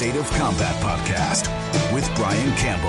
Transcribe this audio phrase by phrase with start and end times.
[0.00, 1.44] State of Combat Podcast
[1.92, 2.88] with Brian Campbell.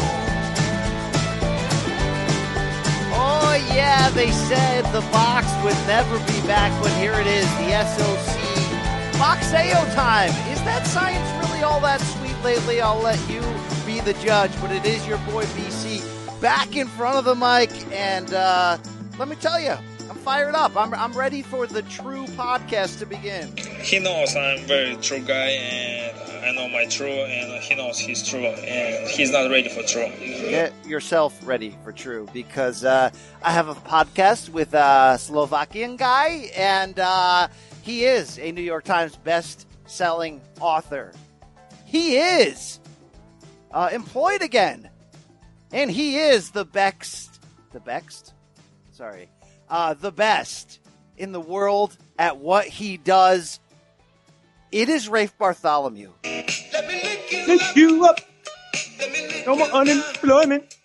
[3.13, 7.84] Oh, yeah, they said the box would never be back, but here it is the
[7.84, 8.37] SOC
[9.20, 10.29] Boxeo time.
[10.53, 12.79] Is that science really all that sweet lately?
[12.79, 13.41] I'll let you
[13.85, 17.71] be the judge, but it is your boy BC back in front of the mic,
[17.91, 18.77] and uh,
[19.20, 19.75] let me tell you,
[20.11, 20.75] I'm fired up.
[20.75, 23.55] I'm, I'm ready for the true podcast to begin.
[23.81, 28.27] He knows I'm very true guy, and I know my true, and he knows he's
[28.27, 30.12] true, and he's not ready for true.
[30.20, 33.09] Get yourself ready for true because uh,
[33.41, 37.48] I have a podcast with a Slovakian guy, and uh,
[37.82, 41.13] he is a New York Times best-selling author.
[41.85, 42.82] He is
[43.71, 44.89] uh, employed again,
[45.71, 47.39] and he is the best,
[47.71, 48.34] the best,
[48.91, 49.29] sorry,
[49.71, 50.79] uh, the best
[51.17, 53.59] in the world at what he does.
[54.71, 56.11] It is Rafe Bartholomew.
[56.23, 58.19] Lift you up.
[59.47, 60.75] No more unemployment.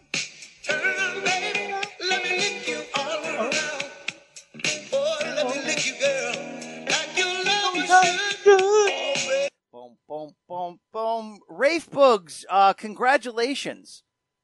[9.73, 11.41] Boom, boom, boom, boom.
[11.49, 14.03] Rafe Boogs, uh, congratulations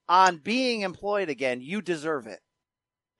[0.08, 1.60] on being employed again.
[1.60, 2.40] You deserve it.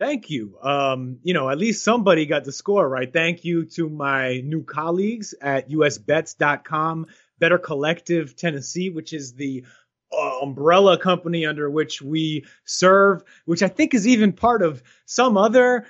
[0.03, 0.59] Thank you.
[0.61, 3.13] Um, you know, at least somebody got the score right.
[3.13, 7.07] Thank you to my new colleagues at usbets.com,
[7.39, 9.65] Better Collective Tennessee, which is the
[10.13, 15.37] uh, umbrella company under which we serve, which I think is even part of some
[15.37, 15.87] other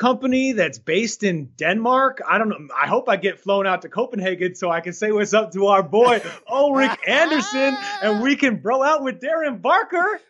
[0.00, 2.22] company that's based in Denmark.
[2.26, 2.56] I don't know.
[2.74, 5.66] I hope I get flown out to Copenhagen so I can say what's up to
[5.66, 10.20] our boy Ulrich Anderson and we can bro out with Darren Barker.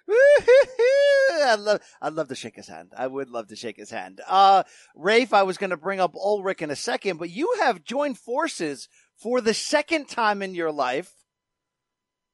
[1.45, 2.93] I'd love, I'd love to shake his hand.
[2.97, 4.21] I would love to shake his hand.
[4.27, 4.65] Uh,
[4.97, 8.19] Rafe, I was going to bring up Ulrich in a second, but you have joined
[8.19, 11.13] forces for the second time in your life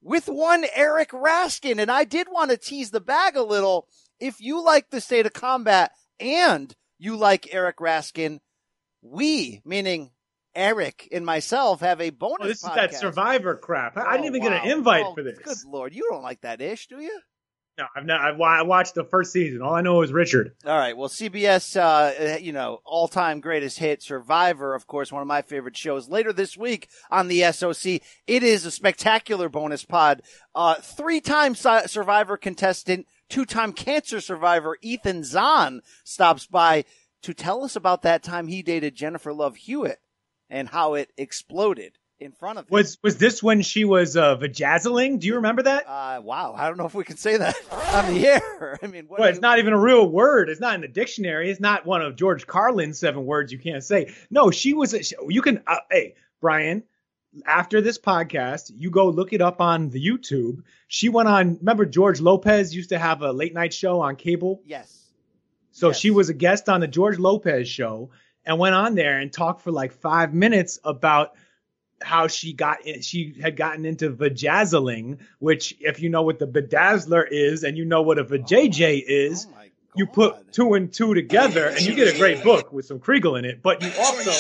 [0.01, 1.79] with one Eric Raskin.
[1.83, 3.89] And I did want to tease the bag a little.
[4.19, 8.41] If you like the state of combat and you like Eric Raskin,
[9.03, 10.11] we, meaning
[10.55, 12.39] Eric and myself, have a bonus.
[12.41, 13.97] Oh, this is that Survivor crap.
[13.97, 14.49] I didn't Oh, even wow.
[14.59, 15.39] get an invite Oh, for this.
[15.39, 17.21] Good lord, you don't like that ish, do you?
[17.79, 18.23] No, I've not.
[18.23, 19.61] I've, I watched the first season.
[19.61, 20.53] All I know is Richard.
[20.65, 20.97] All right.
[20.97, 25.43] Well, CBS, uh, you know, all time greatest hit, Survivor, of course, one of my
[25.43, 26.09] favorite shows.
[26.09, 30.23] Later this week on the SOC, it is a spectacular bonus pod.
[30.55, 36.84] Uh, three time Survivor contestant, two time cancer survivor, Ethan Zohn stops by
[37.22, 40.00] to tell us about that time he dated Jennifer Love Hewitt
[40.48, 42.69] and how it exploded in front of him.
[42.70, 45.19] Was was this when she was uh, vajazzling?
[45.20, 45.84] Do you remember that?
[45.87, 46.54] Uh, wow.
[46.56, 47.54] I don't know if we can say that
[47.94, 48.78] on the air.
[48.82, 50.48] I mean, what well, it's you- not even a real word.
[50.48, 51.50] It's not in the dictionary.
[51.50, 54.14] It's not one of George Carlin's seven words you can't say.
[54.31, 54.94] No, she was.
[54.94, 55.62] A, you can.
[55.66, 56.84] Uh, hey, Brian.
[57.45, 60.63] After this podcast, you go look it up on the YouTube.
[60.89, 61.59] She went on.
[61.59, 64.63] Remember George Lopez used to have a late night show on cable.
[64.65, 65.03] Yes.
[65.73, 65.99] So Yes.
[65.99, 68.11] she was a guest on the George Lopez show
[68.45, 71.33] and went on there and talked for like five minutes about
[72.01, 76.47] how she got in, she had gotten into vajazzling, which if you know what the
[76.47, 79.63] bedazzler is and you know what a vajayjay is, Oh
[79.97, 83.39] you put two and two together and you get a great book with some Kriegel
[83.39, 83.63] in it.
[83.63, 84.31] But you also,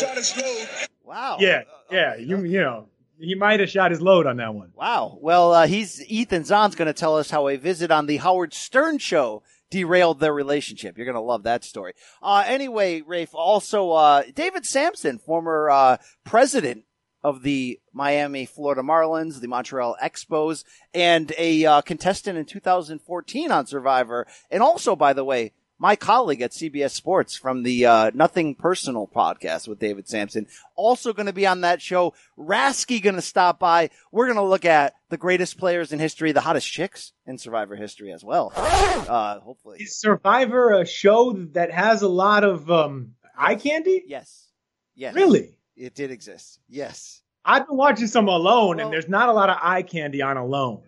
[1.06, 1.36] Wow.
[1.40, 4.72] yeah, yeah, you you know, he might have shot his load on that one.
[4.74, 5.18] Wow.
[5.20, 8.52] Well, uh, he's Ethan Zohn's going to tell us how a visit on the Howard
[8.52, 10.96] Stern show derailed their relationship.
[10.96, 11.92] You're going to love that story.
[12.22, 16.84] Uh, anyway, Rafe, also, uh, David Samson, former, uh, president
[17.22, 20.64] of the Miami, Florida Marlins, the Montreal Expos,
[20.94, 24.26] and a, uh, contestant in 2014 on Survivor.
[24.50, 29.06] And also, by the way, my colleague at CBS Sports from the uh, Nothing Personal
[29.06, 32.14] podcast with David Samson, also going to be on that show.
[32.38, 33.90] Rasky going to stop by.
[34.10, 37.76] We're going to look at the greatest players in history, the hottest chicks in Survivor
[37.76, 38.52] history as well.
[38.56, 44.02] Uh, hopefully, Is Survivor a show that has a lot of um, eye candy?
[44.06, 44.48] yes,
[44.94, 45.58] yes, Really?
[45.76, 46.58] it did exist.
[46.68, 50.22] Yes, I've been watching some Alone, Well- and there's not a lot of eye candy
[50.22, 50.82] on Alone.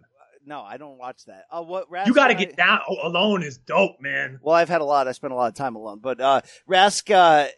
[0.48, 1.44] No, I don't watch that.
[1.50, 2.80] Uh, what Rask You got to get down.
[2.88, 4.40] Oh, alone is dope, man.
[4.42, 5.06] Well, I've had a lot.
[5.06, 7.48] I spent a lot of time alone, but uh, Rask uh,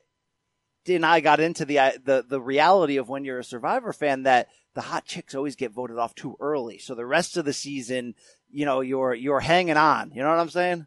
[0.88, 4.24] and I got into the uh, the the reality of when you're a Survivor fan
[4.24, 6.78] that the hot chicks always get voted off too early.
[6.78, 8.14] So the rest of the season,
[8.50, 10.10] you know, you're you're hanging on.
[10.12, 10.86] You know what I'm saying?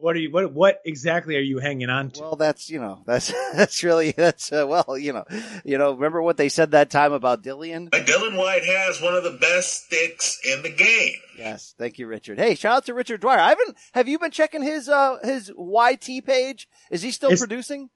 [0.00, 0.30] What are you?
[0.30, 2.20] What what exactly are you hanging on to?
[2.20, 5.24] Well, that's you know that's that's really that's uh, well you know
[5.64, 7.90] you know remember what they said that time about Dillian?
[7.90, 11.14] Dylan White has one of the best sticks in the game.
[11.36, 12.38] Yes, thank you, Richard.
[12.38, 13.40] Hey, shout out to Richard Dwyer.
[13.40, 13.76] I haven't.
[13.92, 16.68] Have you been checking his uh his YT page?
[16.90, 17.90] Is he still It's- producing?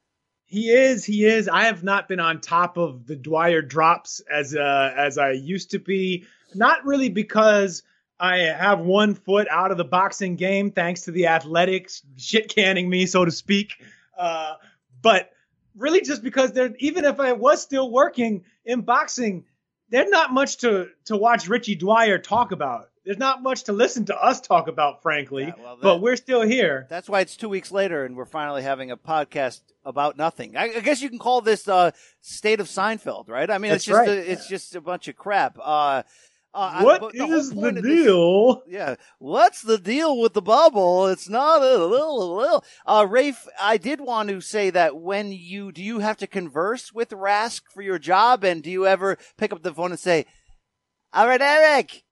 [0.44, 1.02] He is.
[1.06, 1.48] He is.
[1.48, 5.70] I have not been on top of the Dwyer drops as uh, as I used
[5.70, 6.24] to be.
[6.54, 7.82] Not really because
[8.22, 12.88] I have one foot out of the boxing game, thanks to the athletics shit canning
[12.88, 13.82] me, so to speak.
[14.16, 14.54] Uh,
[15.02, 15.30] but
[15.76, 19.44] really, just because they're even if I was still working in boxing,
[19.88, 22.90] there's not much to to watch Richie Dwyer talk about.
[23.04, 25.46] There's not much to listen to us talk about, frankly.
[25.46, 26.86] Yeah, well, that- but we're still here.
[26.88, 30.56] That's why it's two weeks later, and we're finally having a podcast about nothing.
[30.56, 31.90] I, I guess you can call this uh,
[32.20, 33.50] "State of Seinfeld," right?
[33.50, 34.08] I mean, it's just right.
[34.08, 35.58] a, it's just a bunch of crap.
[35.60, 36.04] Uh,
[36.54, 38.62] uh, I- What but is the, point of this- deal?
[38.68, 41.06] yeah, what's the deal with the bubble?
[41.08, 42.64] It's not a little, a little.
[42.86, 46.92] Uh, Rafe, I did want to say that when you do, you have to converse
[46.92, 50.26] with Rask for your job, and do you ever pick up the phone and say,
[51.12, 52.02] "All right, Eric,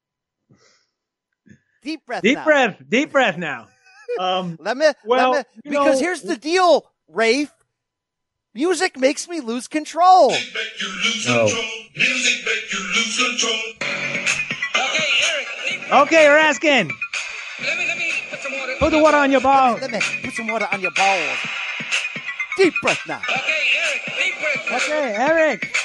[1.82, 2.44] deep breath, Deep now.
[2.44, 3.68] breath, deep breath now.
[4.18, 7.52] Um, Let me, Well, let me, because know- here's the deal, Rafe.
[8.54, 10.30] Music makes me lose control.
[10.30, 10.42] Make
[10.80, 11.46] you lose No.
[11.46, 11.64] control.
[11.94, 14.19] Music make you lose control.
[15.92, 16.90] Okay, Eric, deep, okay, Raskin,
[17.60, 18.74] let me let me put some water.
[18.78, 19.74] put the water on your ball.
[19.80, 21.38] Let me put some water on your balls.
[22.56, 23.20] Deep breath now.
[23.28, 24.82] Okay, Eric, deep breath.
[24.82, 25.76] Okay, Eric,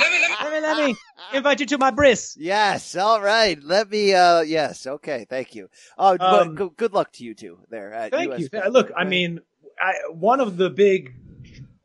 [0.00, 0.36] Let me let me.
[0.42, 0.96] let me let me
[1.34, 2.36] invite you to my bris.
[2.40, 3.62] Yes, all right.
[3.62, 4.14] Let me.
[4.14, 5.26] uh Yes, okay.
[5.28, 5.68] Thank you.
[5.98, 7.92] Uh, but Um, go- good luck to you two there.
[7.92, 8.48] At Thank US you.
[8.48, 8.72] Bank.
[8.72, 9.40] Look, I mean,
[9.80, 11.14] I, one of the big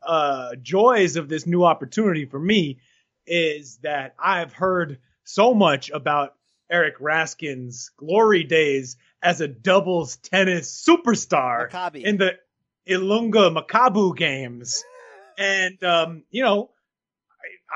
[0.01, 2.79] uh, joys of this new opportunity for me
[3.27, 6.35] is that I've heard so much about
[6.71, 12.03] Eric Raskin's glory days as a doubles tennis superstar Maccabi.
[12.03, 12.37] in the
[12.87, 14.83] Ilunga Makabu games.
[15.37, 16.69] And, um, you know,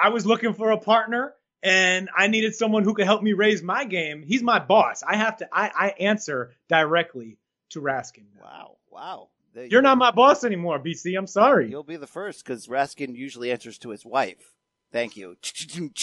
[0.02, 3.34] I, I was looking for a partner and I needed someone who could help me
[3.34, 4.24] raise my game.
[4.24, 5.02] He's my boss.
[5.02, 7.38] I have to, I, I answer directly
[7.70, 8.26] to Raskin.
[8.42, 9.30] Wow, wow.
[9.54, 11.18] There You're you- not my boss anymore, BC.
[11.18, 11.70] I'm sorry.
[11.70, 14.54] You'll be the first because Raskin usually answers to his wife.
[14.92, 15.38] Thank you.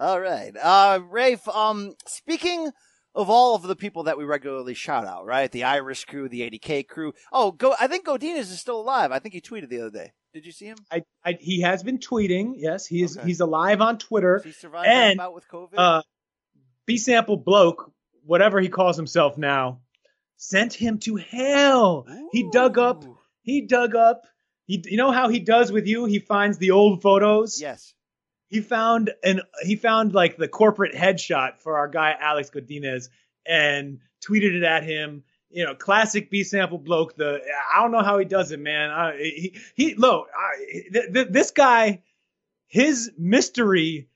[0.00, 1.46] All right, uh, Rafe.
[1.46, 2.70] Um, speaking
[3.14, 5.52] of all of the people that we regularly shout out, right?
[5.52, 7.12] The Irish crew, the 80K crew.
[7.30, 7.74] Oh, go.
[7.78, 9.12] I think Godinez is still alive.
[9.12, 10.12] I think he tweeted the other day.
[10.32, 10.78] Did you see him?
[10.90, 12.54] I, I, he has been tweeting.
[12.56, 13.18] Yes, he is.
[13.18, 13.26] Okay.
[13.26, 14.36] He's alive on Twitter.
[14.38, 15.74] Has he survived And, bout with COVID?
[15.76, 16.02] Uh,
[16.86, 17.92] B sample bloke,
[18.24, 19.80] whatever he calls himself now,
[20.36, 22.06] sent him to hell.
[22.32, 23.04] He dug up.
[23.42, 24.22] He dug up.
[24.64, 26.04] He, you know how he does with you?
[26.06, 27.60] He finds the old photos.
[27.60, 27.92] Yes.
[28.50, 33.08] He found an he found like the corporate headshot for our guy Alex Godinez
[33.46, 35.22] and tweeted it at him.
[35.50, 37.16] You know, classic B sample bloke.
[37.16, 37.40] The
[37.72, 38.90] I don't know how he does it, man.
[38.90, 42.02] I, he he look, I, th- th- this guy,
[42.66, 44.08] his mystery,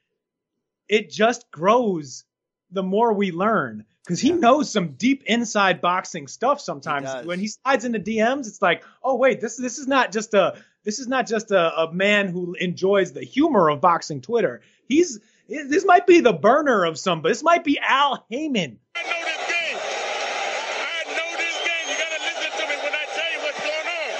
[0.88, 2.24] it just grows
[2.70, 4.36] the more we learn because he Yeah.
[4.36, 6.60] knows some deep inside boxing stuff.
[6.60, 7.26] Sometimes does.
[7.26, 10.56] when he slides into DMs, it's like, oh wait, this this is not just a
[10.84, 14.60] this is not just a, a man who enjoys the humor of boxing Twitter.
[14.88, 15.18] He's
[15.48, 17.32] this might be the burner of somebody.
[17.32, 18.78] This might be Al Haymon.
[18.96, 19.78] I know this game.
[19.78, 21.86] I know this game.
[21.88, 24.12] You gotta listen to me when I tell you what's going on.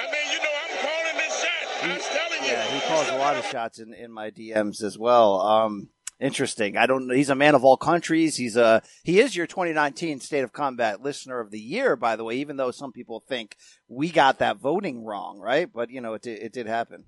[0.00, 1.82] I mean, you know, I'm calling this shot.
[1.82, 2.50] I'm telling you.
[2.52, 5.40] Yeah, he calls a lot of shots in, in my DMs as well.
[5.40, 5.88] Um,
[6.20, 6.76] interesting.
[6.76, 7.14] I don't know.
[7.14, 8.36] He's a man of all countries.
[8.36, 12.24] He's a, he is your 2019 State of Combat Listener of the Year, by the
[12.24, 13.56] way, even though some people think
[13.88, 15.68] we got that voting wrong, right?
[15.72, 17.04] But, you know, it did, it did happen.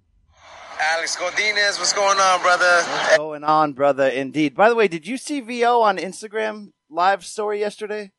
[0.80, 2.82] Alex Godinez, what's going on, brother?
[2.82, 4.08] What's going on, brother?
[4.08, 4.54] Indeed.
[4.54, 8.12] By the way, did you see VO on Instagram live story yesterday?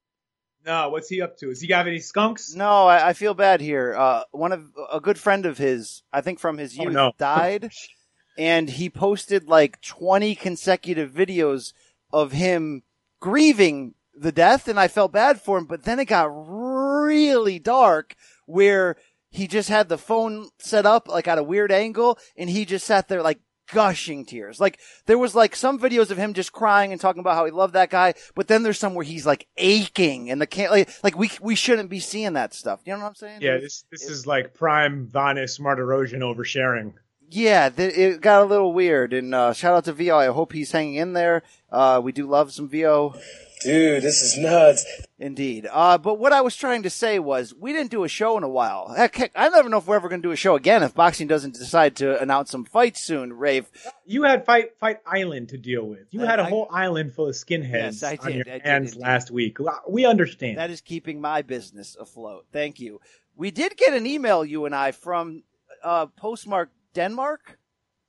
[0.64, 1.48] No, what's he up to?
[1.48, 2.54] Does he have any skunks?
[2.54, 3.96] No, I, I feel bad here.
[3.98, 7.12] Uh, one of a good friend of his, I think from his Oh, youth, no.
[7.18, 7.72] died,
[8.38, 11.74] and he posted like twenty consecutive videos
[12.12, 12.84] of him
[13.20, 15.66] grieving the death, and I felt bad for him.
[15.66, 18.96] But then it got really dark, where
[19.30, 22.86] he just had the phone set up like at a weird angle, and he just
[22.86, 23.40] sat there like
[23.72, 24.60] gushing tears.
[24.60, 27.52] Like there was like some videos of him just crying and talking about how he
[27.52, 30.90] loved that guy, but then there's some where he's like aching and the can't like
[31.04, 32.82] like we we shouldn't be seeing that stuff.
[32.86, 33.42] You know what I'm saying?
[33.42, 36.94] Yeah, this this it- is like prime Vanes Martirosyan oversharing.
[37.32, 39.14] Yeah, th- it got a little weird.
[39.14, 40.18] And uh, shout out to VO.
[40.18, 41.44] I hope he's hanging in there.
[41.72, 43.16] Uh, we do love some VO.
[43.64, 44.84] Dude, this is nuts.
[45.20, 45.68] Indeed.
[45.72, 48.44] Uh, but what I was trying to say was we didn't do a show in
[48.44, 48.92] a while.
[48.98, 50.96] Heck, heck, I never know if we're ever going to do a show again if
[50.96, 53.70] boxing doesn't decide to announce some fights soon, Rafe.
[54.04, 56.08] You had Fight Fight Island to deal with.
[56.10, 58.52] You Uh, had a I- whole island full of skinheads Yes, I on your I
[58.54, 59.04] did hands indeed.
[59.04, 59.58] last week.
[59.88, 60.58] We understand.
[60.58, 62.48] That is keeping my business afloat.
[62.52, 63.00] Thank you.
[63.38, 65.44] We did get an email, you and I, from
[65.84, 67.58] uh, postmark Denmark,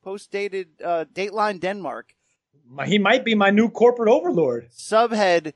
[0.02, 2.14] post dated uh, Dateline Denmark.
[2.86, 4.70] He might be my new corporate overlord.
[4.70, 5.52] Subhead,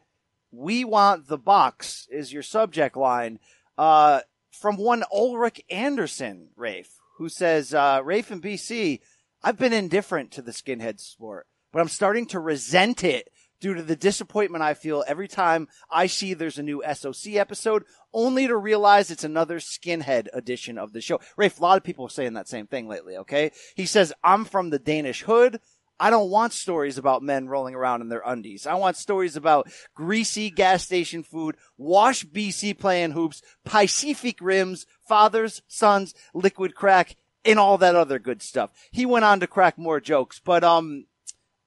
[0.51, 3.39] we want the box is your subject line.
[3.79, 9.01] Uh, from one Ulrich Anderson, Rafe, who says, uh, Rafe in BC,
[9.43, 13.29] I've been indifferent to the skinhead sport, but I'm starting to resent it
[13.61, 17.85] due to the disappointment I feel every time I see there's a new SOC episode,
[18.13, 21.21] only to realize it's another skinhead edition of the show.
[21.37, 23.53] Rafe, a lot of people are saying that same thing lately, okay?
[23.75, 25.61] He says, I'm from the Danish hood.
[25.99, 28.67] I don't want stories about men rolling around in their undies.
[28.67, 35.63] I want stories about greasy gas station food, wash BC playing hoops, Pacific rims, fathers,
[35.69, 38.71] sons, liquid crack, and all that other good stuff.
[38.91, 41.07] He went on to crack more jokes, but um,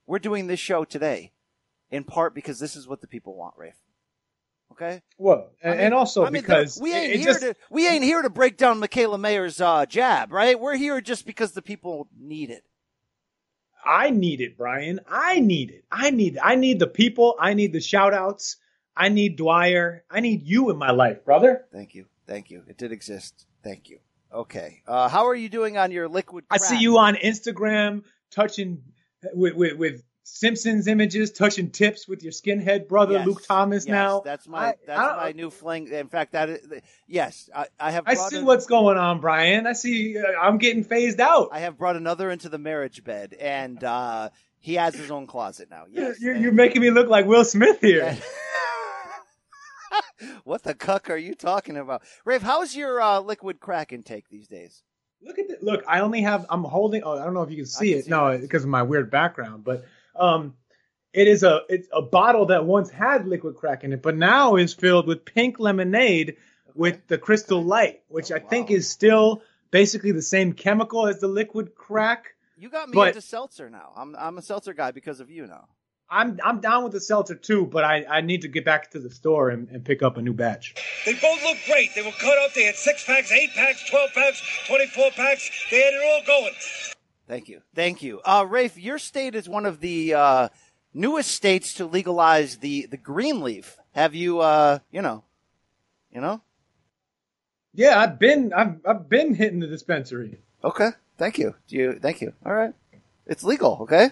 [0.05, 1.31] we're doing this show today
[1.91, 3.75] in part because this is what the people want, Rafe.
[4.72, 5.01] Okay.
[5.17, 7.55] Well, I and, mean- and also I mean, because the- we ain't here just- to
[7.69, 10.60] we ain't here to break down Mikaela Mayer's uh, jab, right?
[10.60, 12.63] We're here just because the people need it.
[13.84, 15.00] I need it, Brian.
[15.10, 15.86] I need it.
[15.91, 17.36] I need I need the people.
[17.39, 18.58] I need the shout outs.
[18.96, 20.03] I need Dwyer.
[20.10, 21.65] I need you in my life, brother.
[21.72, 22.63] Thank you, thank you.
[22.67, 23.46] It did exist.
[23.63, 24.00] Thank you.
[24.34, 24.84] Okay.
[24.86, 26.43] Uh, how are you doing on your liquid?
[26.51, 28.84] I see you on Instagram touching
[29.34, 33.86] with, with, with Simpsons images, touching tips with your skinhead brother Yes, Luke Thomas.
[33.86, 35.88] yes, now that's my I- that's I my new fling.
[35.88, 36.67] In fact, that is
[37.07, 37.50] yes.
[37.53, 38.03] I, I have.
[38.05, 39.65] I see what's going on, Brian.
[39.67, 40.17] I see.
[40.17, 41.50] Uh, I'm getting phased out.
[41.51, 45.69] I have brought another into the marriage bed, and uh, he has his own closet
[45.69, 45.86] now.
[45.89, 46.21] You're, Yes.
[46.21, 48.15] you're, you're making me look like Will Smith here.
[50.43, 52.41] what the cuck are you talking about, Rafe?
[52.41, 54.83] How's your uh, liquid crack intake these days?
[55.21, 55.83] Look at the, look.
[55.88, 56.45] I only have.
[56.50, 57.03] I'm holding.
[57.03, 58.05] Oh, I don't know if you can see can it.
[58.05, 59.63] see no, because of my weird background.
[59.63, 60.55] But um,
[61.13, 64.55] it is a it's a bottle that once had liquid crack in it, but now
[64.55, 66.37] is filled with pink lemonade
[66.75, 71.19] with the crystal light, which Oh, I think is still basically the same chemical as
[71.19, 72.35] the liquid crack.
[72.57, 73.91] You got me But- into seltzer now.
[73.95, 75.67] I'm I'm a seltzer guy because of you now.
[76.11, 78.99] I'm I'm down with the seltzer too, but I, I need to get back to
[78.99, 80.73] the store and, and pick up a new batch.
[81.05, 81.89] They both look great.
[81.95, 82.53] They were cut up.
[82.55, 85.67] They had six packs, eight packs, 12 packs, 24 packs.
[85.69, 86.53] They had it all going.
[87.29, 87.62] Thank you.
[87.75, 88.21] Thank you.
[88.25, 90.50] Uh, Rafe, your state is one of the uh,
[90.95, 93.77] newest states to legalize the, the green leaf.
[93.91, 95.24] Have you, uh, you know,
[96.12, 96.41] you know?
[97.75, 100.39] Yeah, I've been I've I've been hitting the dispensary.
[100.63, 100.89] Okay.
[101.19, 101.53] Thank you.
[101.67, 102.00] Do you?
[102.01, 102.33] Thank you.
[102.43, 102.74] All right.
[103.27, 103.77] It's legal.
[103.81, 104.09] Okay.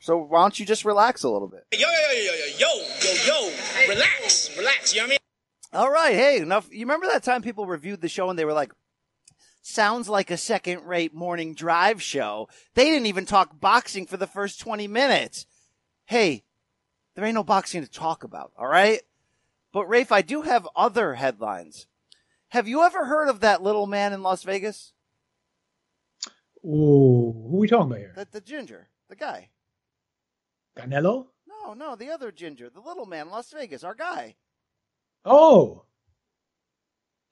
[0.00, 1.66] So why don't you just relax a little bit?
[1.72, 3.88] Yo, yo, yo, yo, yo, yo, yo, yo.
[3.88, 4.94] Relax, relax.
[4.94, 5.18] You know what I mean?
[5.74, 6.14] All right.
[6.14, 6.66] Hey, enough.
[6.72, 8.72] You remember that time people reviewed the show and they were like,
[9.60, 12.48] sounds like a second rate morning drive show.
[12.74, 15.46] They didn't even talk boxing for the first 20 minutes.
[16.06, 16.44] Hey,
[17.14, 18.52] there ain't no boxing to talk about.
[18.56, 19.00] All right.
[19.72, 21.86] But Rafe, I do have other headlines.
[22.48, 24.92] Have you ever heard of that little man in Las Vegas?
[26.64, 28.12] Ooh, who we talking about here?
[28.16, 29.50] The, the ginger, the guy.
[30.76, 31.26] Canelo?
[31.46, 34.36] No, no, the other ginger, the little man in Las Vegas, our guy.
[35.24, 35.84] Oh,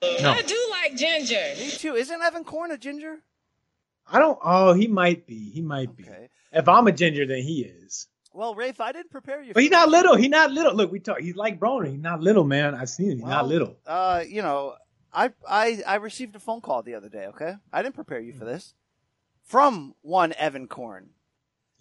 [0.02, 1.42] no, I do like ginger.
[1.58, 1.94] Me too.
[1.94, 3.18] Isn't Evan Korn a ginger?
[4.10, 4.38] I don't.
[4.42, 5.50] Oh, he might be.
[5.50, 6.04] He might be.
[6.52, 8.06] If I'm a ginger, then he is.
[8.32, 9.54] Well, Rafe, I didn't prepare you.
[9.54, 10.14] But he's not little.
[10.14, 10.74] He's not little.
[10.74, 11.20] Look, we talk.
[11.20, 11.90] He's like Broner.
[11.90, 12.74] He's not little, man.
[12.74, 13.18] I've seen him.
[13.18, 13.76] He's not little.
[13.86, 14.74] Uh, you know,
[15.12, 17.26] I I I received a phone call the other day.
[17.28, 18.74] Okay, I didn't prepare you for this.
[19.42, 21.10] From one Evan Korn,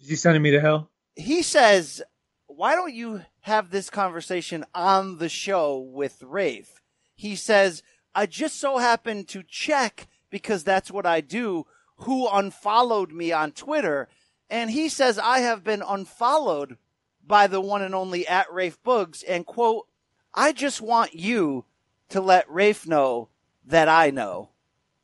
[0.00, 0.88] Is he sending me to hell?
[1.16, 2.00] he says,
[2.46, 6.80] "Why don't you have this conversation on the show with Rafe?"
[7.14, 7.82] He says,
[8.16, 11.66] "I just so happened to check because that's what I do.
[11.98, 14.08] Who unfollowed me on Twitter?"
[14.48, 16.78] And he says, "I have been unfollowed
[17.24, 19.86] by the one and only at Rafe Boogs." And quote,
[20.34, 21.66] "I just want you
[22.08, 23.28] to let Rafe know
[23.64, 24.50] that I know."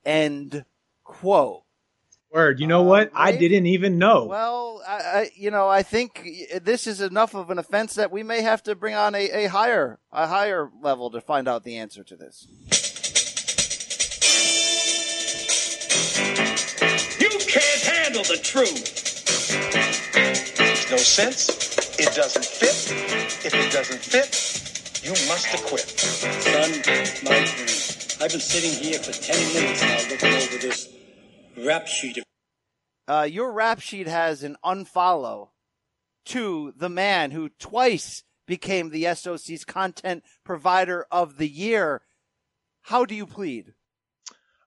[0.04, 0.64] End
[1.04, 1.62] quote.
[2.32, 2.60] Word.
[2.60, 3.10] You know what?
[3.14, 4.24] I didn't even know.
[4.24, 6.26] Well, I, I, you know, I think
[6.62, 9.46] this is enough of an offense that we may have to bring on a, a
[9.48, 12.48] higher, a higher level to find out the answer to this.
[17.22, 18.82] You can't handle the truth.
[20.58, 21.48] Makes no sense.
[21.96, 23.46] It doesn't fit.
[23.46, 25.88] If it doesn't fit, you must acquit.
[25.88, 26.70] Son,
[27.22, 30.88] my friend, I've been sitting here for 10 minutes now looking over this
[31.64, 32.18] rap sheet.
[32.18, 32.24] of-
[33.06, 35.50] uh, your rap sheet has an unfollow
[36.24, 42.02] to the man who twice became the SOC's content provider of the year.
[42.86, 43.74] How do you plead?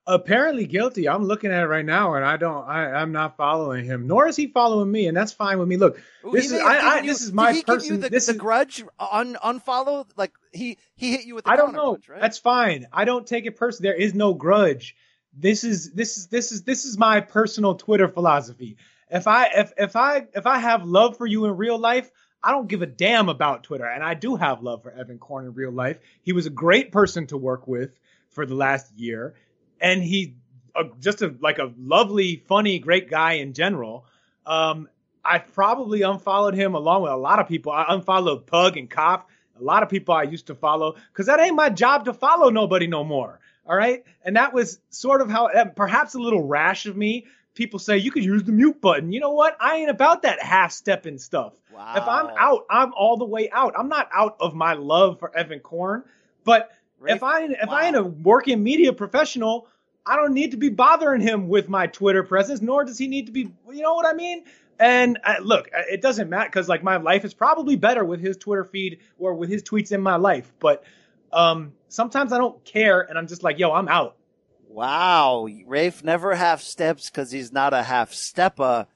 [0.07, 1.09] Apparently guilty.
[1.09, 2.67] I'm looking at it right now, and I don't.
[2.67, 5.77] I, I'm not following him, nor is he following me, and that's fine with me.
[5.77, 7.95] Look, Ooh, this is I, I you- this is my did person.
[7.95, 10.05] you the, this the is grudge un, unfollow?
[10.15, 11.97] Like he he hit you with the I don't know.
[12.07, 12.21] right?
[12.21, 12.85] That's fine.
[12.93, 13.89] I don't take it personally.
[13.89, 14.95] There is no grudge.
[15.33, 18.77] This is this is this is this is my personal Twitter philosophy.
[19.09, 22.11] If I if if I if I have love for you in real life,
[22.43, 23.85] I don't give a damn about Twitter.
[23.85, 25.97] And I do have love for Evan Korn in real life.
[26.21, 29.33] He was a great person to work with for the last year,
[29.79, 30.35] and he
[30.75, 34.05] uh, just a like a lovely, funny, great guy in general.
[34.45, 34.89] Um,
[35.23, 37.71] I probably unfollowed him along with a lot of people.
[37.71, 39.29] I unfollowed Pug and Cop,
[39.59, 42.49] a lot of people I used to follow, because that ain't my job to follow
[42.49, 43.39] nobody no more.
[43.67, 44.03] All right.
[44.23, 47.25] And that was sort of how, perhaps a little rash of me.
[47.55, 49.11] People say you could use the mute button.
[49.11, 49.57] You know what?
[49.59, 51.53] I ain't about that half stepping stuff.
[51.73, 51.93] Wow.
[51.95, 53.73] If I'm out, I'm all the way out.
[53.77, 56.03] I'm not out of my love for Evan Korn,
[56.43, 56.69] but
[57.05, 59.67] if I if I ain't a working media professional,
[60.05, 63.25] I don't need to be bothering him with my Twitter presence, nor does he need
[63.27, 63.51] to be.
[63.71, 64.43] You know what I mean?
[64.79, 68.19] And uh, look, uh, it doesn't matter because like my life is probably better with
[68.19, 70.51] his Twitter feed or with his tweets in my life.
[70.59, 70.83] But
[71.31, 74.17] um, sometimes I don't care, and I'm just like, yo, I'm out.
[74.67, 78.87] Wow, Rafe never half steps because he's not a half stepper.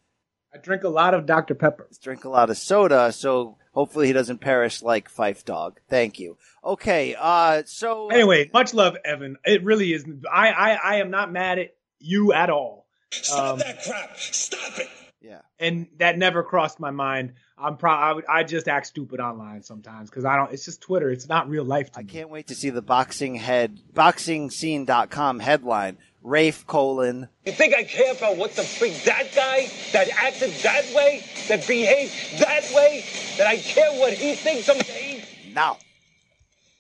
[0.54, 1.88] I drink a lot of Dr Pepper.
[2.02, 5.80] Drink a lot of soda, so hopefully he doesn't perish like Phife Dawg.
[5.90, 6.38] Thank you.
[6.64, 9.38] Okay, uh, so Anyway, much love, Evan.
[9.46, 10.06] It really is.
[10.32, 12.86] I I, I am not mad at you at all.
[13.12, 14.18] Stop Um, that crap.
[14.18, 14.88] Stop it.
[15.22, 15.42] Yeah.
[15.60, 17.34] and that never crossed my mind.
[17.58, 17.92] I'm pro.
[17.92, 20.52] I, would- I just act stupid online sometimes because I don't.
[20.54, 21.10] It's just Twitter.
[21.10, 22.08] It's not real life to I me.
[22.10, 25.98] can't wait to see the boxing head, boxingscene.com headline.
[26.22, 27.30] Rafe colon.
[27.46, 31.66] You think I care about what the freak that guy that acted that way, that
[31.68, 33.06] behaved that way,
[33.38, 35.24] that I care what he thinks of me?
[35.54, 35.78] No.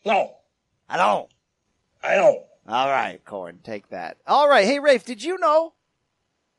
[0.05, 0.35] No.
[0.89, 1.29] I don't.
[2.03, 2.41] I don't.
[2.67, 4.17] All right, Korn, take that.
[4.27, 5.73] All right, hey Rafe, did you know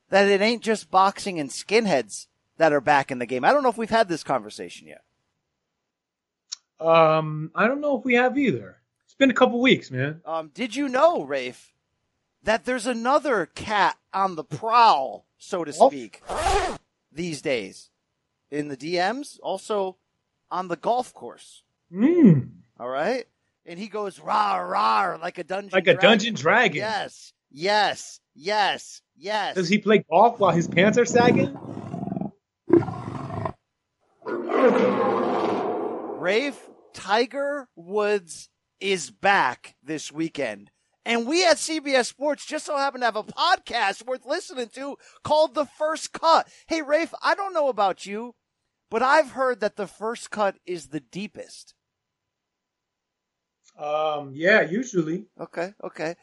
[0.09, 3.45] that it ain't just boxing and skinheads that are back in the game?
[3.45, 5.03] I don't know if we've had this conversation yet.
[6.81, 8.79] Um, I don't know if we have either.
[9.05, 10.21] It's been a couple weeks, man.
[10.25, 11.73] Um, did you know, Rafe,
[12.43, 16.23] that there's another cat on the prowl, so to speak,
[17.13, 17.91] these days
[18.51, 19.97] in the DMs, also
[20.51, 21.63] on the golf course.
[21.93, 22.49] Mm.
[22.79, 23.27] All right,
[23.67, 26.11] and he goes rah rah like a dungeon, Like a dragon.
[26.11, 26.77] dungeon dragon.
[26.77, 29.55] Yes, yes, yes, yes.
[29.55, 31.57] Does he play golf while his pants are sagging?
[36.19, 38.49] Rafe, Tiger Woods
[38.81, 40.71] is back this weekend.
[41.05, 44.97] And we at CBS Sports just so happen to have a podcast worth listening to
[45.25, 46.49] called The First Cut.
[46.67, 48.35] Hey, Rafe, I don't know about you,
[48.91, 51.75] but I've heard that The First Cut is the deepest.
[53.79, 55.25] Um, yeah, usually.
[55.41, 56.17] Okay, okay.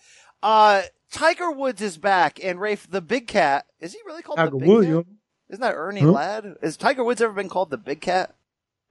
[0.44, 4.52] Uh, Tiger Woods is back, and Rafe, the Big Cat, is he really called Tiger
[4.52, 5.04] the Big William.
[5.04, 5.14] Cat?
[5.50, 6.12] Isn't that Ernie Huh?
[6.12, 6.56] Ladd?
[6.62, 8.36] Has Tiger Woods ever been called the Big Cat?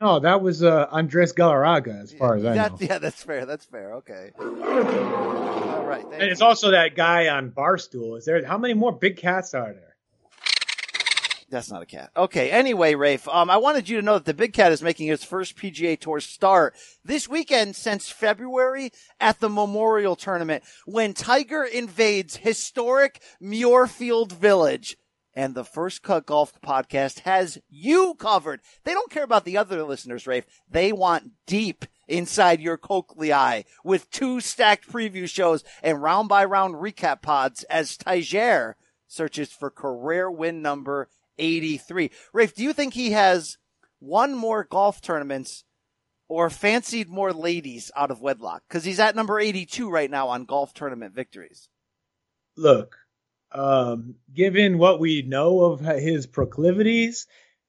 [0.01, 2.77] No, that was uh, Andres Galarraga, as far as I know.
[2.81, 3.47] yeah, that's fair.
[3.47, 3.95] That's fair.
[3.95, 4.31] Okay.
[4.39, 6.05] All right.
[6.13, 8.19] And it's also that guy on Barstool.
[8.19, 8.45] Is there?
[8.45, 9.97] How many more big cats are there?
[11.49, 12.11] That's not a cat.
[12.17, 12.51] Okay.
[12.51, 15.23] Anyway, Rafe, um, I wanted you to know that the Big Cat is making his
[15.23, 22.37] first PGA Tour start this weekend since February at the Memorial Tournament when Tiger invades
[22.37, 24.97] historic Muirfield Village.
[25.37, 28.63] And the First Cut Golf podcast has you covered.
[28.85, 30.47] They don't care about the other listeners, Rafe.
[30.69, 36.77] They want deep inside your eye with two stacked preview shows and round by round
[36.77, 42.11] recap pods as Tiger searches for career win number 83.
[42.33, 43.59] Rafe, do you think he has
[44.01, 45.65] won more golf tournaments
[46.29, 48.63] or fancied more ladies out of wedlock?
[48.69, 51.69] Because he's at number 82 right now on golf tournament victories.
[52.57, 52.97] Look,
[53.53, 57.27] um, given what we know of his proclivities,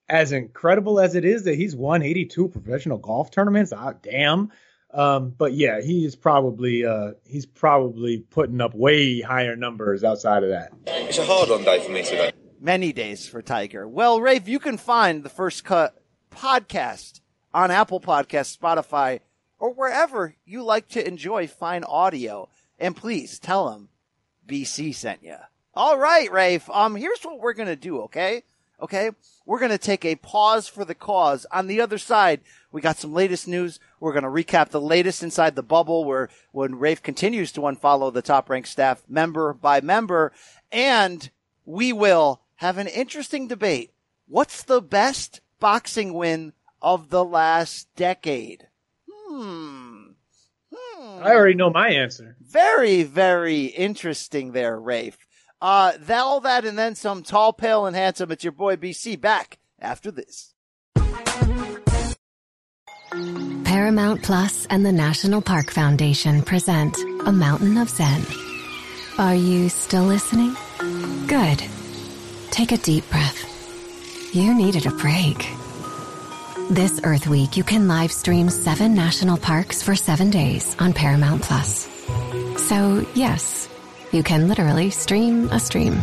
[0.09, 4.51] as incredible as it is that he's won 82 professional golf tournaments, ah, damn.
[4.93, 10.43] Um, but yeah, he is probably uh, he's probably putting up way higher numbers outside
[10.43, 10.71] of that.
[10.87, 12.31] It's a hard on day for me today.
[12.59, 13.87] Many days for Tiger.
[13.87, 17.19] Well, Rafe, you can find the First Cut podcast
[17.53, 19.19] on Apple Podcasts, Spotify,
[19.59, 22.49] or wherever you like to enjoy fine audio.
[22.79, 23.89] And please tell him
[24.47, 25.35] BC sent you.
[25.77, 26.67] All right, Rafe.
[26.71, 28.01] Um, here's what we're gonna do.
[28.01, 28.41] Okay,
[28.81, 29.11] okay.
[29.45, 31.45] We're gonna take a pause for the cause.
[31.51, 33.79] On the other side, we got some latest news.
[33.99, 38.23] We're gonna recap the latest inside the bubble, where when Rafe continues to unfollow the
[38.23, 40.33] top ranked staff member by member,
[40.71, 41.29] and
[41.63, 43.91] we will have an interesting debate.
[44.27, 48.65] What's the best boxing win of the last decade?
[49.07, 50.05] Hmm.
[50.99, 52.35] I already know my answer.
[52.41, 55.26] Very, very interesting there, Rafe.
[55.61, 58.31] Uh, that, all that and then some tall, pale, and handsome.
[58.31, 60.53] It's your boy BC back after this.
[63.63, 68.25] Paramount Plus and the National Park Foundation present A Mountain of Zen.
[69.17, 70.55] Are you still listening?
[71.27, 71.63] Good.
[72.51, 74.35] Take a deep breath.
[74.35, 75.37] You needed a break.
[76.69, 81.41] This Earth Week, you can live stream seven national parks for seven days on Paramount
[81.41, 81.87] Plus.
[82.57, 83.69] So, yes,
[84.11, 85.99] you can literally stream a stream.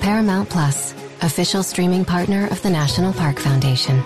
[0.00, 4.02] Paramount Plus, official streaming partner of the National Park Foundation.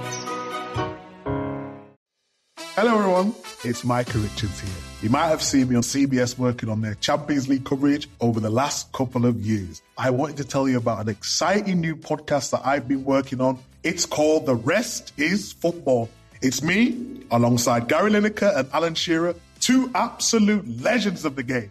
[2.76, 3.34] Hello, everyone.
[3.62, 4.70] It's Micah Richards here.
[5.00, 8.50] You might have seen me on CBS working on their Champions League coverage over the
[8.50, 9.80] last couple of years.
[9.96, 13.58] I wanted to tell you about an exciting new podcast that I've been working on.
[13.84, 16.10] It's called The Rest is Football.
[16.42, 21.70] It's me, alongside Gary Lineker and Alan Shearer, two absolute legends of the game.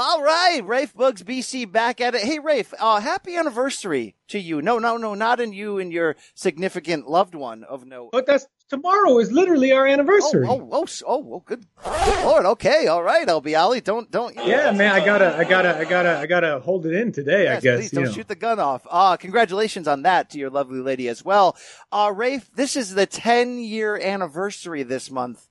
[0.00, 2.20] All right, Rafe Boogs BC back at it.
[2.20, 4.62] Hey, Rafe, uh, happy anniversary to you.
[4.62, 8.08] No, no, no, not in you and your significant loved one of no.
[8.12, 10.46] But that's tomorrow is literally our anniversary.
[10.48, 11.66] Oh, oh, oh, oh, oh good.
[12.22, 12.46] Lord.
[12.46, 14.36] Okay, all right, LB Ali, don't, don't.
[14.36, 17.42] Yeah, man, I gotta, I gotta, I gotta, I gotta hold it in today.
[17.42, 17.80] Yes, I guess.
[17.80, 18.12] Please don't know.
[18.12, 18.86] shoot the gun off.
[18.88, 21.56] Uh, congratulations on that to your lovely lady as well.
[21.90, 25.48] Uh, Rafe, this is the 10 year anniversary this month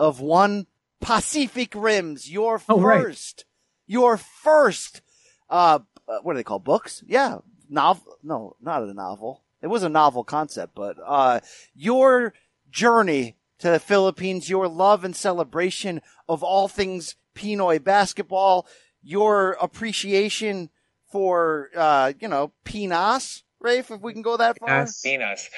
[0.00, 0.66] of one
[1.00, 3.02] Pacific Rims, your Oh, right.
[3.02, 3.44] first,
[3.86, 5.00] your first,
[5.48, 7.02] uh, uh, what do they call books?
[7.06, 8.16] Yeah, novel.
[8.22, 9.42] No, not a novel.
[9.62, 11.40] It was a novel concept, but, uh,
[11.74, 12.32] your
[12.70, 18.66] journey to the Philippines, your love and celebration of all things Pinoy basketball,
[19.02, 20.70] your appreciation
[21.10, 24.86] for, uh, you know, Pinas, Rafe, if we can go that far.
[25.02, 25.48] Venus.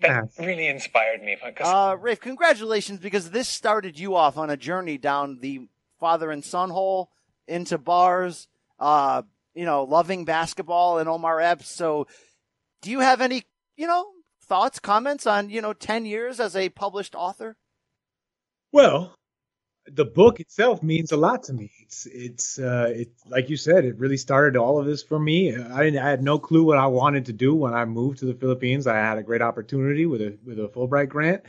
[0.00, 1.36] That really inspired me.
[1.42, 6.30] Because Uh, Rafe, congratulations because this started you off on a journey down the father
[6.30, 7.10] and son hole
[7.48, 9.22] into bars, uh,
[9.54, 11.68] you know, loving basketball and Omar Epps.
[11.68, 12.06] So
[12.82, 13.44] do you have any,
[13.76, 14.06] you know,
[14.42, 17.56] thoughts, comments on, you know, 10 years as a published author?
[18.72, 19.14] Well,
[19.92, 21.70] the book itself means a lot to me.
[21.82, 25.54] It's it's uh it like you said, it really started all of this for me.
[25.54, 28.26] I didn't I had no clue what I wanted to do when I moved to
[28.26, 28.86] the Philippines.
[28.86, 31.42] I had a great opportunity with a with a Fulbright grant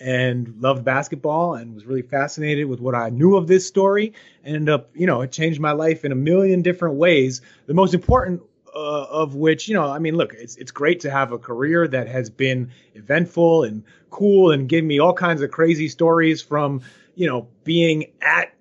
[0.00, 4.56] and loved basketball and was really fascinated with what I knew of this story and
[4.56, 7.42] ended up, you know, it changed my life in a million different ways.
[7.66, 8.42] The most important
[8.74, 11.86] uh, of which, you know, I mean, look, it's it's great to have a career
[11.88, 16.80] that has been eventful and cool and give me all kinds of crazy stories from,
[17.14, 18.52] you know, being at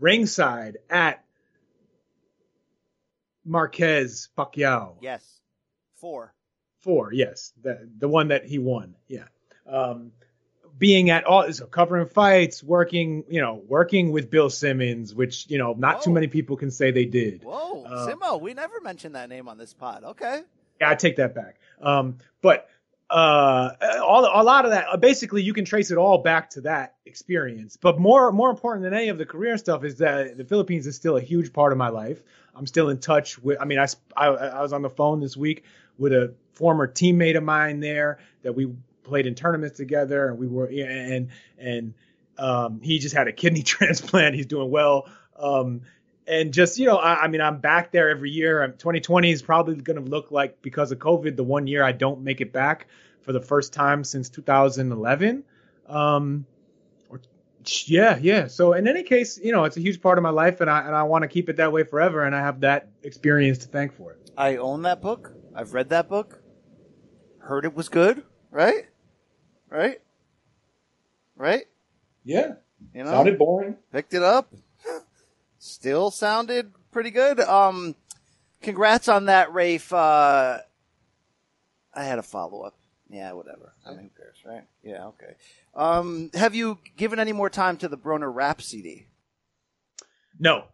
[0.00, 1.24] ringside at
[3.44, 4.96] Marquez Pacquiao.
[5.00, 5.24] Yes.
[5.96, 6.34] Four.
[6.80, 9.24] Four, yes, the the one that he won, yeah.
[9.66, 10.12] Um,
[10.78, 15.58] being at all, so covering fights, working, you know, working with Bill Simmons, which you
[15.58, 17.42] know, not too many people can say they did.
[17.42, 20.04] Whoa, Uh, Simo, we never mentioned that name on this pod.
[20.04, 20.42] Okay.
[20.80, 21.58] Yeah, I take that back.
[21.80, 22.68] Um, but
[23.08, 23.70] uh,
[24.04, 27.76] all a lot of that, basically, you can trace it all back to that experience.
[27.76, 30.96] But more more important than any of the career stuff is that the Philippines is
[30.96, 32.22] still a huge part of my life.
[32.54, 33.60] I'm still in touch with.
[33.60, 35.64] I mean, I I, I was on the phone this week
[35.98, 38.72] with a former teammate of mine there that we
[39.04, 41.94] played in tournaments together, and we were and and
[42.38, 44.34] um, he just had a kidney transplant.
[44.34, 45.08] He's doing well.
[45.38, 45.82] Um,
[46.26, 48.62] and just you know, I, I mean, I'm back there every year.
[48.62, 51.92] I'm, 2020 is probably going to look like because of COVID, the one year I
[51.92, 52.86] don't make it back
[53.22, 55.44] for the first time since 2011.
[55.88, 56.46] Um,
[57.08, 57.20] or,
[57.84, 58.46] yeah, yeah.
[58.46, 60.86] So in any case, you know, it's a huge part of my life, and I
[60.86, 62.24] and I want to keep it that way forever.
[62.24, 64.30] And I have that experience to thank for it.
[64.36, 65.32] I own that book.
[65.54, 66.40] I've read that book.
[67.38, 68.22] Heard it was good.
[68.50, 68.86] Right?
[69.70, 70.00] Right?
[71.36, 71.64] Right?
[72.24, 72.54] Yeah.
[72.94, 73.10] You know?
[73.10, 73.76] Sounded boring.
[73.92, 74.52] Picked it up.
[75.66, 77.40] Still sounded pretty good.
[77.40, 77.96] Um,
[78.62, 79.92] congrats on that, Rafe.
[79.92, 80.58] Uh,
[81.92, 82.74] I had a follow up.
[83.10, 83.72] Yeah, whatever.
[83.84, 84.64] I mean, who cares, right?
[84.82, 85.34] Yeah, okay.
[85.74, 89.06] Um, have you given any more time to the Broner rap CD?
[90.38, 90.66] No.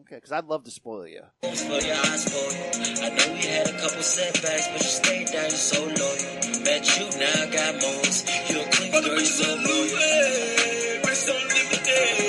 [0.00, 1.22] Okay, because I'd love to spoil you.
[1.42, 3.02] For your eyes spoiled.
[3.02, 6.62] I know we had a couple setbacks, but you stayed down, you're so loyal.
[6.62, 8.24] Met you, now I got moments.
[8.48, 11.04] You're a clean girl, you're so loyal.
[11.14, 12.27] Son of a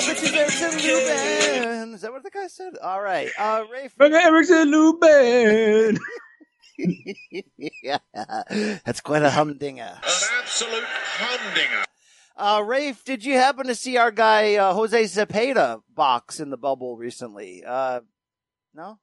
[0.00, 0.96] bitch, you better tell me you.
[0.96, 1.94] Lubin.
[1.94, 2.74] Is that what the guy said?
[2.82, 3.30] All right.
[3.38, 3.92] Uh, Rafe.
[3.92, 5.98] From Erickson Lubin.
[7.58, 7.98] yeah,
[8.84, 9.82] that's quite a humdinger.
[9.82, 11.84] An absolute humdinger.
[12.36, 16.56] Uh, Rafe, did you happen to see our guy uh, Jose Zepeda box in the
[16.56, 17.62] bubble recently?
[17.64, 18.00] Uh,
[18.74, 18.98] no.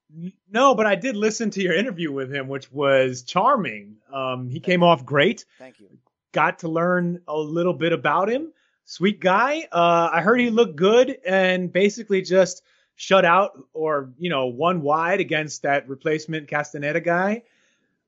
[0.50, 3.98] No, but I did listen to your interview with him, which was charming.
[4.12, 5.46] Um, he came off great.
[5.60, 5.88] Thank you.
[6.32, 8.52] Got to learn a little bit about him.
[8.90, 9.68] Sweet guy.
[9.72, 12.64] Uh, I heard he looked good and basically just
[12.96, 17.44] shut out or you know one wide against that replacement Castaneda guy.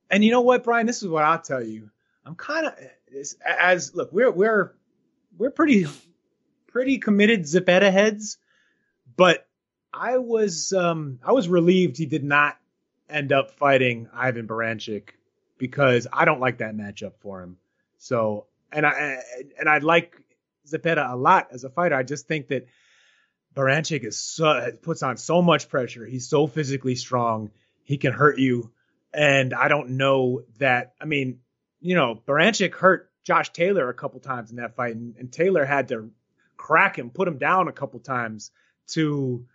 [0.09, 0.87] And you know what, Brian?
[0.87, 1.91] This is what I'll tell you.
[2.25, 2.73] I'm kind of
[3.45, 4.11] as look.
[4.11, 4.73] We're we're
[5.37, 5.85] we're pretty
[6.65, 8.39] pretty committed Zepeda heads,
[9.15, 9.45] but
[9.93, 12.57] I was um I was relieved he did not
[13.07, 15.09] end up fighting Ivan Baranchyk
[15.59, 17.57] because I don't like that matchup for him.
[17.99, 19.19] So and I
[19.59, 20.17] and I'd like
[20.67, 21.95] Zepeda a lot as a fighter.
[21.95, 22.67] I just think that
[23.55, 26.05] Baranchyk is so, puts on so much pressure.
[26.05, 27.51] He's so physically strong.
[27.83, 28.71] He can hurt you.
[29.13, 30.93] And I don't know that.
[31.01, 31.39] I mean,
[31.81, 35.65] you know, Baranchyk hurt Josh Taylor a couple times in that fight, and, and Taylor
[35.65, 36.11] had to
[36.57, 38.51] crack him, put him down a couple times
[38.89, 39.45] to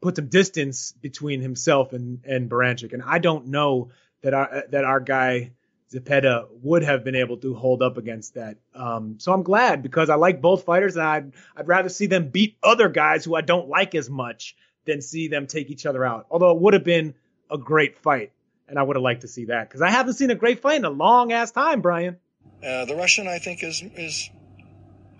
[0.00, 2.92] put some distance between himself and and Baranchyk.
[2.92, 3.90] And I don't know
[4.22, 5.52] that our that our guy
[5.92, 8.56] Zepeda would have been able to hold up against that.
[8.74, 12.28] Um, so I'm glad because I like both fighters, and I'd I'd rather see them
[12.28, 16.04] beat other guys who I don't like as much than see them take each other
[16.04, 16.26] out.
[16.30, 17.14] Although it would have been
[17.50, 18.32] a great fight,
[18.68, 20.76] and I would have liked to see that because I haven't seen a great fight
[20.76, 22.16] in a long ass time, Brian.
[22.64, 24.30] Uh, the Russian, I think, is is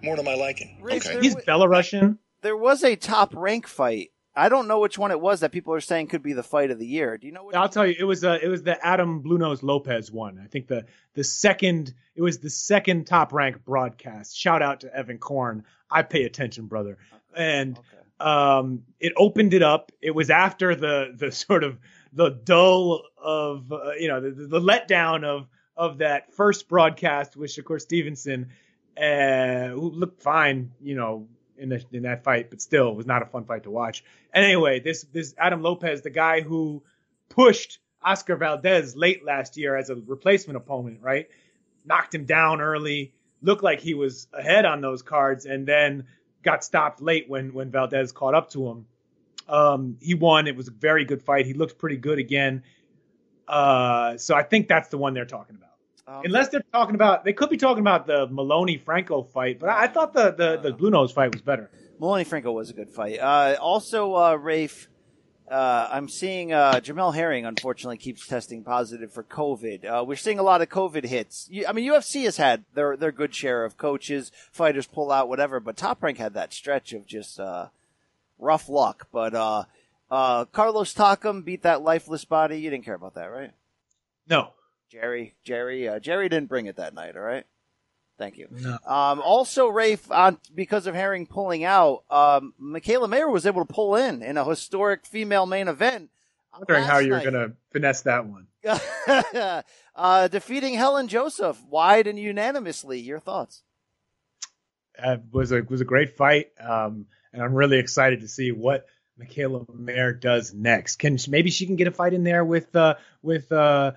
[0.03, 0.79] more to my liking.
[0.81, 2.19] Rafe, there He's wa- Belarusian.
[2.41, 4.11] There was a top rank fight.
[4.35, 6.71] I don't know which one it was that people are saying could be the fight
[6.71, 7.19] of the year.
[7.19, 7.45] Do you know?
[7.45, 10.41] Which I'll tell you, it was uh, it was the Adam Blue Nose Lopez one.
[10.43, 14.37] I think the the second it was the second top rank broadcast.
[14.37, 15.65] Shout out to Evan Korn.
[15.91, 16.97] I pay attention, brother.
[17.37, 17.79] And
[18.21, 19.93] um, it opened it up.
[20.01, 21.79] It was after the the sort of
[22.13, 27.51] the dull of uh, you know the, the letdown of of that first broadcast with
[27.51, 28.49] Shakur Stevenson,
[28.97, 33.07] uh, who looked fine, you know, in the, in that fight, but still it was
[33.07, 34.05] not a fun fight to watch.
[34.33, 36.83] And anyway, this this Adam Lopez, the guy who
[37.29, 41.29] pushed Oscar Valdez late last year as a replacement opponent, right?
[41.85, 46.07] Knocked him down early, looked like he was ahead on those cards, and then
[46.43, 48.87] got stopped late when when Valdez caught up to him.
[49.49, 50.47] Um, he won.
[50.47, 51.47] It was a very good fight.
[51.47, 52.63] He looked pretty good again.
[53.47, 55.72] Uh, so I think that's the one they're talking about.
[56.13, 59.71] Um, Unless they're talking about, they could be talking about the Maloney Franco fight, but
[59.71, 61.71] I, I thought the the, the Blue Nose fight was better.
[61.99, 63.19] Maloney Franco was a good fight.
[63.19, 64.89] Uh, also, uh, Rafe,
[65.51, 69.85] uh, I'm seeing uh, Jamel Herring unfortunately keeps testing positive for COVID.
[69.85, 71.49] Uh, we're seeing a lot of COVID hits.
[71.51, 75.31] You, I mean, UFC has had their their good share of coaches, fighters pull out,
[75.31, 75.61] whatever.
[75.61, 77.69] But Top Rank had that stretch of just uh,
[78.39, 79.09] rough luck.
[79.11, 79.65] But uh,
[80.11, 82.61] uh, Carlos Takam beat that lifeless body.
[82.61, 83.53] You didn't care about that, right?
[84.29, 84.51] No.
[84.93, 87.17] Jerry, Jerry, uh, Jerry didn't bring it that night.
[87.17, 87.47] All right.
[88.19, 88.49] Thank you.
[88.51, 88.77] No.
[88.87, 93.73] Um, also, Rafe, on because of Herring pulling out, um, Mikaela Mayer was able to
[93.73, 96.11] pull in in a historic female main event.
[96.53, 98.49] Wondering how you're going to finesse that one.
[99.97, 103.01] uh, defeating Helen Joseph wide and unanimously.
[103.01, 103.63] Your thoughts?
[105.03, 108.85] It was a was a great fight, um, and I'm really excited to see what
[109.19, 110.97] Mikaela Mayer does next.
[110.97, 113.93] Can maybe she can get a fight in there with uh, with uh,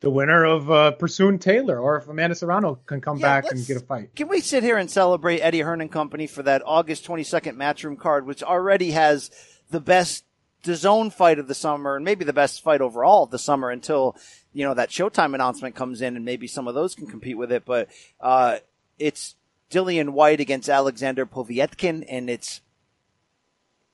[0.00, 3.66] the winner of uh, Persoon Taylor, or if Amanda Serrano can come Yeah, back and
[3.66, 4.14] get a fight.
[4.14, 7.98] Can we sit here and celebrate Eddie Hearn and Company for that August 22nd Matchroom
[7.98, 9.30] card, which already has
[9.70, 10.24] the best
[10.64, 14.16] zone fight of the summer and maybe the best fight overall of the summer until,
[14.52, 17.50] you know, that Showtime announcement comes in and maybe some of those can compete with
[17.52, 17.64] it.
[17.64, 17.88] But,
[18.20, 18.58] uh,
[18.98, 19.34] it's
[19.70, 22.60] Dillian Whyte against Alexander Povetkin and it's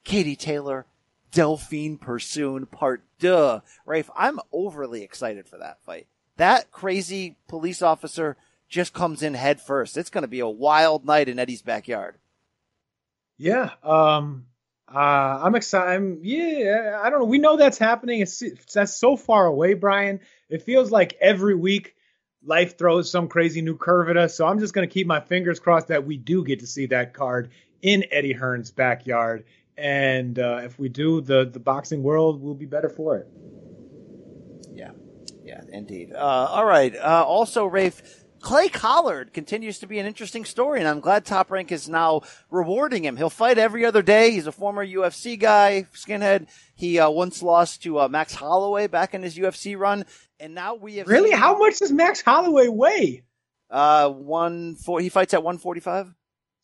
[0.04, 0.86] Katie Taylor,
[1.32, 3.62] Delfine Persoon, part deux.
[3.86, 6.06] Rafe, I'm overly excited for that fight.
[6.36, 8.36] That crazy police officer
[8.68, 9.96] just comes in head first.
[9.96, 12.16] It's going to be a wild night in Eddie's backyard.
[13.38, 14.46] Yeah, um,
[14.92, 15.90] uh, I'm excited.
[15.90, 17.24] I'm, yeah, I don't know.
[17.24, 18.20] We know that's happening.
[18.20, 20.20] It's that's so far away, Brian.
[20.50, 21.94] It feels like every week
[22.44, 24.36] life throws some crazy new curve at us.
[24.36, 27.14] So I'm just gonna keep my fingers crossed that we do get to see that
[27.14, 29.44] card in Eddie Hearn's backyard.
[29.76, 33.26] And uh, if we do, the the boxing world will be better for it.
[34.72, 34.92] Yeah,
[35.44, 36.12] yeah, indeed.
[36.12, 36.94] Uh, all right.
[36.94, 41.50] Uh, also, Rafe, Clay Collard continues to be an interesting story, and I'm glad Top
[41.50, 43.16] Rank is now rewarding him.
[43.16, 44.32] He'll fight every other day.
[44.32, 46.48] He's a former UFC guy, skinhead.
[46.74, 50.04] He uh, once lost to uh, Max Holloway back in his UFC run,
[50.38, 53.22] and now we have Really, how much does Max Holloway weigh?
[53.70, 55.00] Uh, one four.
[55.00, 56.14] He fights at 145.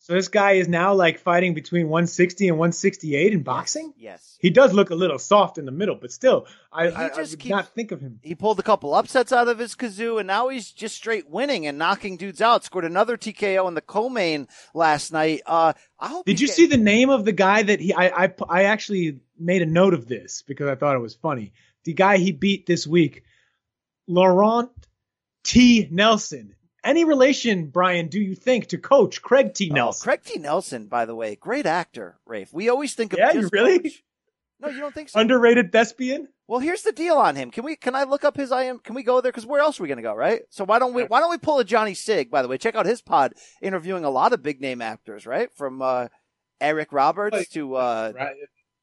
[0.03, 3.93] So this guy is now like fighting between 160 and 168 in boxing.
[3.95, 4.35] Yes.
[4.41, 7.09] He does look a little soft in the middle, but still, I, he I, I
[7.09, 8.19] just would keeps- not think of him.
[8.23, 11.67] He pulled a couple upsets out of his kazoo, and now he's just straight winning
[11.67, 12.63] and knocking dudes out.
[12.63, 15.41] Scored another TKO in the co-main last night.
[15.45, 16.23] Uh, I.
[16.25, 17.93] Did you get- see the name of the guy that he?
[17.93, 21.53] I, I I actually made a note of this because I thought it was funny.
[21.83, 23.23] The guy he beat this week,
[24.07, 24.71] Laurent
[25.43, 25.87] T.
[25.91, 26.55] Nelson.
[26.83, 28.07] Any relation, Brian?
[28.07, 29.69] Do you think to Coach Craig T.
[29.71, 30.03] Oh, Nelson?
[30.03, 30.39] Craig T.
[30.39, 32.51] Nelson, by the way, great actor, Rafe.
[32.51, 33.79] We always think of Yeah, you really?
[33.79, 34.03] Coach.
[34.59, 35.19] No, you don't think so?
[35.19, 36.27] Underrated thespian.
[36.47, 37.49] Well, here's the deal on him.
[37.49, 37.75] Can we?
[37.75, 38.79] Can I look up his IM?
[38.79, 39.31] Can we go there?
[39.31, 40.13] Because where else are we going to go?
[40.13, 40.41] Right.
[40.49, 41.03] So why don't we?
[41.03, 42.29] Why don't we pull a Johnny Sig?
[42.29, 45.25] By the way, check out his pod, interviewing a lot of big name actors.
[45.25, 46.07] Right, from uh,
[46.59, 48.35] Eric Roberts to uh, Right.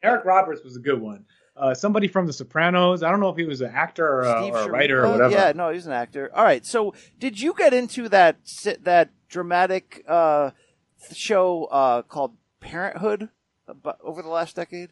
[0.03, 1.27] Eric Roberts was a good one.
[1.59, 3.03] Uh, somebody from The Sopranos.
[3.03, 5.33] I don't know if he was an actor or, a- or a writer or whatever.
[5.35, 6.31] Yeah, no, he's an actor.
[6.35, 6.65] All right.
[6.65, 8.37] So did you get into that
[8.83, 10.51] that dramatic uh,
[11.13, 13.29] show uh, called Parenthood
[13.69, 14.91] abo- over the last decade?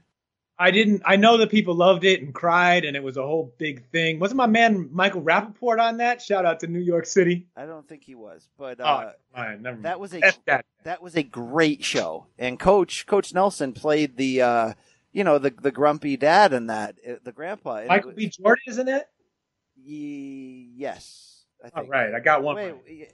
[0.58, 1.02] I didn't.
[1.04, 4.18] I know that people loved it and cried, and it was a whole big thing.
[4.18, 6.22] Wasn't my man Michael Rappaport on that?
[6.22, 7.46] Shout out to New York City.
[7.54, 10.64] I don't think he was, but Oh, uh, never that was a that.
[10.84, 12.26] that was a great show.
[12.38, 14.72] And Coach Coach Nelson played the uh,
[15.16, 17.76] you know the the grumpy dad in that uh, the grandpa.
[17.76, 18.28] And it Michael B.
[18.28, 19.08] Jordan is in it.
[19.82, 21.90] Ye- yes, I think.
[21.90, 22.56] right, I got one.
[22.56, 23.08] Wait,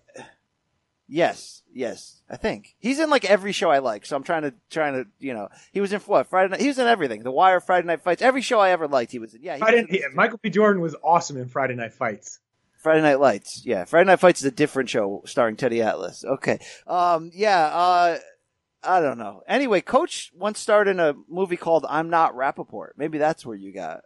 [1.07, 4.05] yes, yes, I think he's in like every show I like.
[4.05, 6.61] So I'm trying to trying to you know he was in what Friday night.
[6.61, 7.23] He was in everything.
[7.23, 9.13] The Wire, Friday Night Fights, every show I ever liked.
[9.13, 9.43] He was in.
[9.43, 10.15] Yeah, he was in.
[10.17, 10.51] Michael B.
[10.51, 12.41] Jordan was awesome in Friday Night Fights.
[12.79, 13.63] Friday Night Lights.
[13.65, 16.25] Yeah, Friday Night Fights is a different show starring Teddy Atlas.
[16.25, 16.59] Okay.
[16.89, 17.31] Um.
[17.33, 17.65] Yeah.
[17.65, 18.19] Uh.
[18.83, 19.43] I don't know.
[19.47, 23.73] Anyway, Coach once starred in a movie called "I'm Not Rappaport." Maybe that's where you
[23.73, 24.03] got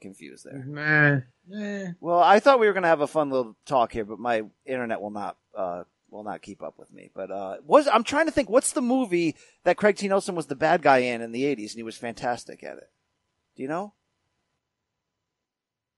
[0.00, 0.64] confused there.
[0.64, 1.20] Nah.
[1.48, 1.92] nah.
[2.00, 4.44] Well, I thought we were going to have a fun little talk here, but my
[4.64, 7.10] internet will not uh, will not keep up with me.
[7.14, 10.08] But uh, was I'm trying to think what's the movie that Craig T.
[10.08, 12.90] Nelson was the bad guy in in the 80s, and he was fantastic at it.
[13.56, 13.94] Do you know?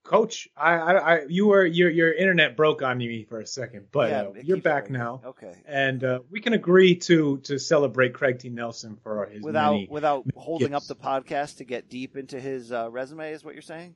[0.03, 3.87] Coach, I, I, I, you were your your internet broke on me for a second,
[3.91, 4.97] but Yeah, uh, you're back breaking.
[4.97, 5.53] now, Okay.
[5.65, 8.49] and uh, we can agree to to celebrate Craig T.
[8.49, 12.71] Nelson for his Without many without holding up the podcast to get deep into his
[12.73, 13.95] uh, resume, is what you're saying?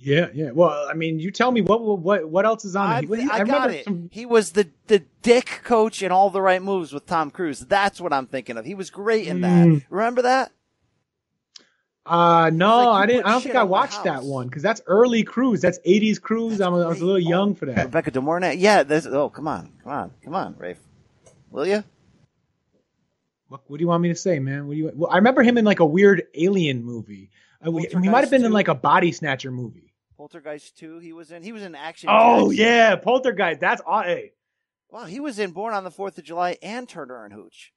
[0.00, 0.52] Yeah, yeah.
[0.52, 3.00] Well, I mean, you tell me what what what else is on I?
[3.00, 3.84] He- I got it.
[3.86, 7.58] some- He was the the dick coach in all the right moves with Tom Cruise.
[7.58, 8.64] That's what I'm thinking of.
[8.64, 9.66] He was great in that.
[9.66, 9.84] Mm.
[9.90, 10.52] Remember that?
[12.08, 13.26] Uh no, like I didn't.
[13.26, 15.60] I don't think I watched that one because that's early Cruise.
[15.60, 16.60] That's '80s Cruise.
[16.60, 17.84] I'm, I was a little young for that.
[17.84, 18.54] Rebecca De Mornay.
[18.56, 18.82] Yeah.
[18.82, 20.80] There's, oh, come on, come on, come on, Rafe.
[21.50, 21.84] Will you?
[23.48, 24.66] What, what do you want me to say, man?
[24.66, 24.92] What do you?
[24.94, 27.30] Well, I remember him in like a weird alien movie.
[27.62, 29.92] Uh, he might have been in like a body snatcher movie.
[30.16, 31.42] Poltergeist 2, he was in.
[31.42, 32.08] He was in Action.
[32.12, 32.64] Oh Jackson.
[32.64, 33.60] yeah, Poltergeist.
[33.60, 34.32] That's aw- hey.
[34.90, 37.72] Wow, he was in Born on the Fourth of July and Turner and Hooch.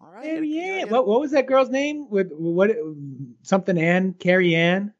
[0.00, 0.42] All right.
[0.44, 0.84] Yeah, yeah.
[0.84, 2.08] What, what was that girl's name?
[2.08, 2.70] With what
[3.42, 4.94] something Ann, Carrie Ann,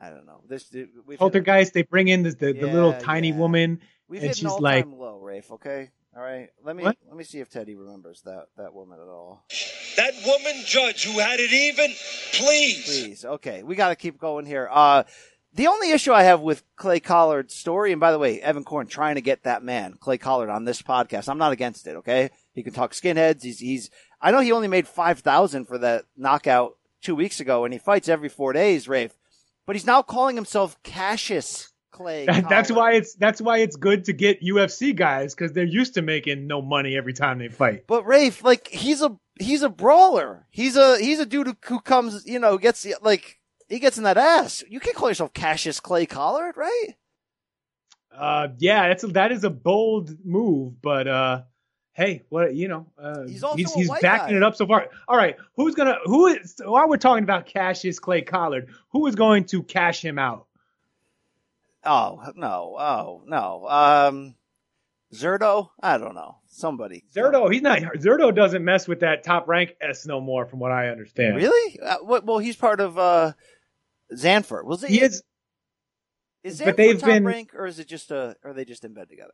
[0.00, 0.42] I don't know.
[0.48, 1.72] This we've hit, Poltergeist.
[1.74, 3.36] They bring in this, the the little tiny yeah.
[3.36, 5.50] woman, we've and hit an she's all-time like, low, Rafe.
[5.52, 5.90] Okay.
[6.14, 6.50] All right.
[6.62, 6.96] Let me What?
[7.06, 9.44] let me see if Teddy remembers that that woman at all.
[9.96, 11.90] That woman judge who had it even,
[12.32, 12.84] please.
[12.84, 13.24] Please.
[13.24, 13.62] Okay.
[13.62, 14.68] We got to keep going here.
[14.70, 15.04] Uh,
[15.54, 18.86] the only issue I have with Clay Collard's story, and by the way, Evan Korn
[18.86, 21.28] trying to get that man, Clay Collard, on this podcast.
[21.28, 21.96] I'm not against it.
[21.96, 22.30] Okay.
[22.54, 23.42] He can talk skinheads.
[23.42, 27.72] He's, he's, I know he only made 5,000 for that knockout two weeks ago and
[27.72, 29.16] he fights every four days, Rafe,
[29.66, 32.26] but he's now calling himself Cassius Clay.
[32.48, 36.02] that's why it's that's why it's good to get UFC guys because they're used to
[36.02, 37.86] making no money every time they fight.
[37.86, 40.46] But Rafe, like he's a he's a brawler.
[40.50, 43.38] He's a he's a dude who, who comes, you know, gets like
[43.68, 44.64] he gets in that ass.
[44.68, 46.88] You can't call yourself Cassius Clay Collard, right?
[48.14, 51.42] Uh, yeah, that's a, that is a bold move, but uh,
[51.92, 54.36] hey, what you know, uh, He's also he's, he's backing guy.
[54.36, 54.88] it up so far.
[55.08, 59.14] All right, who's gonna who is while we're talking about Cassius Clay Collard, who is
[59.14, 60.46] going to cash him out?
[61.84, 63.66] Oh no, oh no.
[63.68, 64.34] Um,
[65.12, 66.38] Zerto, I don't know.
[66.46, 67.04] Somebody.
[67.14, 70.70] Zerto, he's not Zerto doesn't mess with that top rank S no more, from what
[70.72, 71.36] I understand.
[71.36, 71.80] Really?
[71.80, 71.96] Uh.
[72.22, 73.32] Well, he's part of uh,
[74.14, 74.64] Zanfer.
[74.64, 74.90] Was it?
[74.90, 75.22] He is.
[76.44, 78.36] Is but they've top been- rank, or is it just a?
[78.44, 79.32] Are they just in bed together?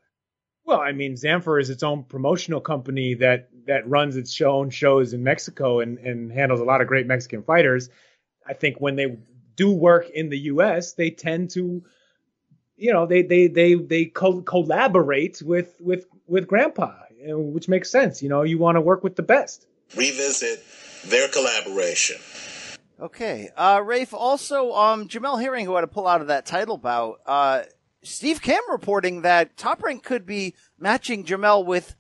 [0.69, 4.69] Well, I mean, Zanfer is its own promotional company that that runs its show, own
[4.69, 7.89] shows in Mexico and and handles a lot of great Mexican fighters.
[8.47, 9.17] I think when they
[9.57, 11.83] do work in the U.S., they tend to,
[12.77, 18.23] you know, they they they they co- collaborate with with with Grandpa, which makes sense.
[18.23, 19.67] You know, you want to work with the best.
[19.97, 20.63] revisit
[21.07, 22.19] their collaboration.
[23.01, 23.49] Okay.
[23.57, 27.21] Uh, Rafe, also, um, Jamel Herring, who had to pull out of that title bout,
[27.25, 27.63] uh,
[28.03, 31.97] Steve Kim reporting that Top Rank could be matching Jamel with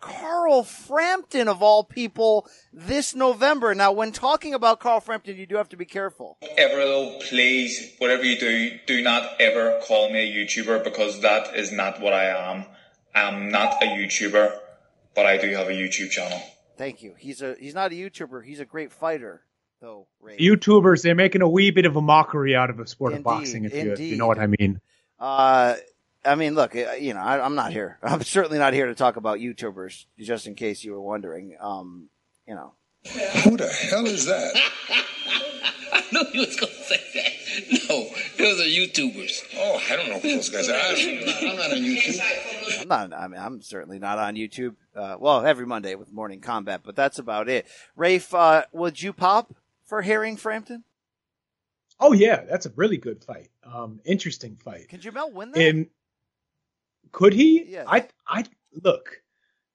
[0.00, 3.74] Carl Frampton of all people this November.
[3.74, 6.38] Now, when talking about Carl Frampton, you do have to be careful.
[6.56, 11.56] Ever though, please, whatever you do, do not ever call me a YouTuber because that
[11.56, 12.66] is not what I am.
[13.14, 14.58] I'm not a YouTuber,
[15.14, 16.40] but I do have a YouTube channel.
[16.76, 17.14] Thank you.
[17.18, 18.44] He's a he's not a YouTuber.
[18.44, 19.42] He's a great fighter,
[19.80, 20.08] though.
[20.20, 20.36] Ray.
[20.36, 23.24] YouTubers, they're making a wee bit of a mockery out of the sport Indeed, of
[23.24, 24.80] boxing, if you, if you know what I mean.
[25.18, 25.74] Uh,
[26.24, 27.98] I mean, look, uh, you know, I, I'm not here.
[28.02, 31.56] I'm certainly not here to talk about YouTubers, just in case you were wondering.
[31.60, 32.08] Um,
[32.46, 32.72] you know,
[33.44, 34.54] Who the hell is that?
[35.92, 37.32] I knew you was gonna say that.
[37.88, 38.08] No,
[38.38, 39.42] those are YouTubers.
[39.56, 40.74] Oh, I don't know who those guys are.
[40.74, 42.80] I'm, I'm not on YouTube.
[42.80, 43.12] I'm not.
[43.12, 44.76] I mean, I'm certainly not on YouTube.
[44.94, 47.66] Uh, well, every Monday with Morning Combat, but that's about it.
[47.96, 49.54] Rafe, uh, would you pop
[49.84, 50.84] for Herring Frampton?
[51.98, 53.48] Oh yeah, that's a really good fight.
[53.64, 54.88] Um, interesting fight.
[54.88, 55.60] Can Jamel win that?
[55.60, 55.86] And
[57.12, 57.64] could he?
[57.64, 57.84] Yeah.
[57.86, 58.44] I I
[58.82, 59.22] look.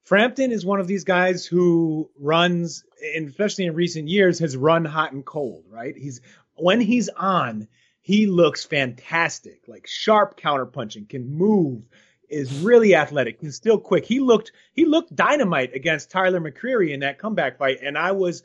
[0.04, 2.84] Frampton is one of these guys who runs,
[3.16, 5.66] and especially in recent years, has run hot and cold.
[5.70, 5.96] Right?
[5.96, 6.22] He's
[6.56, 7.68] when he's on,
[8.02, 9.62] he looks fantastic.
[9.68, 11.84] Like sharp counterpunching, can move,
[12.30, 14.06] is really athletic, and still quick.
[14.06, 18.44] He looked he looked dynamite against Tyler McCreary in that comeback fight, and I was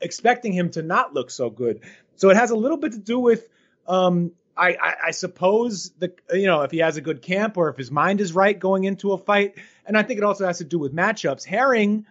[0.00, 1.80] expecting him to not look so good.
[2.16, 3.48] So it has a little bit to do with,
[3.86, 7.70] um, I, I, I suppose the you know if he has a good camp or
[7.70, 9.54] if his mind is right going into a fight,
[9.86, 11.44] and I think it also has to do with matchups.
[11.44, 12.04] Herring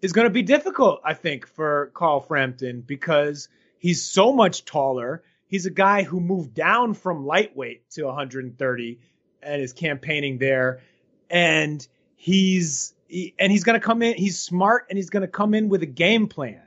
[0.00, 3.48] is going to be difficult, I think, for Carl Frampton because
[3.78, 5.22] he's so much taller.
[5.48, 8.98] He's a guy who moved down from lightweight to 130
[9.42, 10.80] and is campaigning there,
[11.28, 14.16] and he's he, and he's going to come in.
[14.16, 16.65] He's smart and he's going to come in with a game plan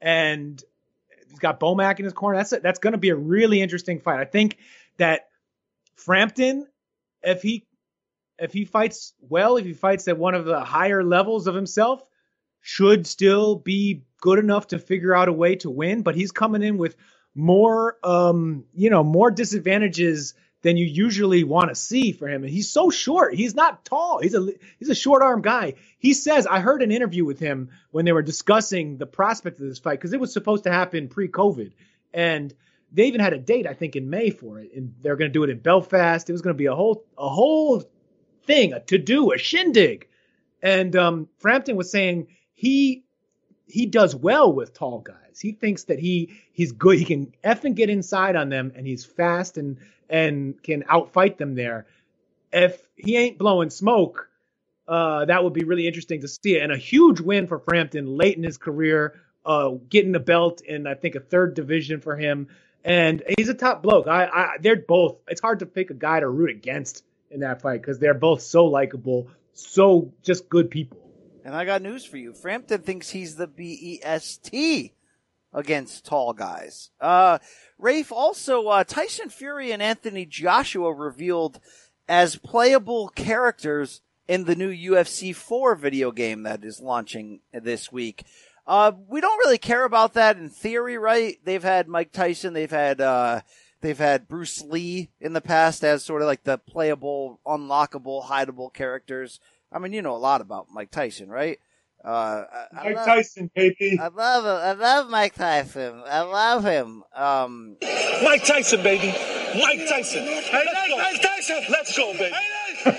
[0.00, 0.62] and
[1.28, 2.38] he's got Bomac in his corner.
[2.38, 4.20] That's a, that's going to be a really interesting fight.
[4.20, 4.58] I think
[4.98, 5.28] that
[5.96, 6.66] Frampton,
[7.22, 7.66] if he
[8.38, 12.02] if he fights well, if he fights at one of the higher levels of himself,
[12.60, 16.02] should still be good enough to figure out a way to win.
[16.02, 16.96] But he's coming in with
[17.34, 20.34] more, um, you know, more disadvantages
[20.66, 22.42] than you usually want to see for him.
[22.42, 23.36] And he's so short.
[23.36, 24.18] He's not tall.
[24.20, 24.48] He's a
[24.80, 25.74] he's a short arm guy.
[25.96, 29.68] He says I heard an interview with him when they were discussing the prospect of
[29.68, 31.70] this fight because it was supposed to happen pre-COVID,
[32.12, 32.52] and
[32.90, 35.32] they even had a date I think in May for it, and they're going to
[35.32, 36.28] do it in Belfast.
[36.28, 37.84] It was going to be a whole a whole
[38.42, 40.08] thing, a to do, a shindig.
[40.60, 43.04] And um, Frampton was saying he
[43.66, 45.40] he does well with tall guys.
[45.40, 46.98] He thinks that he he's good.
[46.98, 51.54] He can effing get inside on them, and he's fast and and can outfight them
[51.54, 51.86] there.
[52.52, 54.28] If he ain't blowing smoke,
[54.86, 56.58] uh, that would be really interesting to see.
[56.58, 60.86] And a huge win for Frampton late in his career, uh, getting a belt in
[60.86, 62.48] I think a third division for him.
[62.84, 64.06] And he's a top bloke.
[64.06, 65.16] I, I they're both.
[65.28, 67.02] It's hard to pick a guy to root against
[67.32, 71.05] in that fight because they're both so likable, so just good people.
[71.46, 72.32] And I got news for you.
[72.32, 74.52] Frampton thinks he's the BEST
[75.54, 76.90] against tall guys.
[77.00, 77.38] Uh,
[77.78, 81.60] Rafe also, uh, Tyson Fury and Anthony Joshua revealed
[82.08, 88.24] as playable characters in the new UFC 4 video game that is launching this week.
[88.66, 91.38] Uh, we don't really care about that in theory, right?
[91.44, 93.42] They've had Mike Tyson, they've had, uh,
[93.82, 98.74] they've had Bruce Lee in the past as sort of like the playable, unlockable, hideable
[98.74, 99.38] characters.
[99.72, 101.58] I mean, you know a lot about Mike Tyson, right?
[102.04, 102.08] Uh,
[102.52, 103.98] I- I Mike love- Tyson, baby.
[104.00, 104.50] I love him.
[104.50, 106.02] I love Mike Tyson.
[106.06, 107.02] I love him.
[107.14, 107.76] Um,
[108.22, 109.08] Mike Tyson, baby.
[109.60, 110.22] Mike Tyson.
[110.24, 110.96] Hey, let's go.
[110.98, 111.64] Mike Tyson.
[111.70, 112.34] Let's go, baby.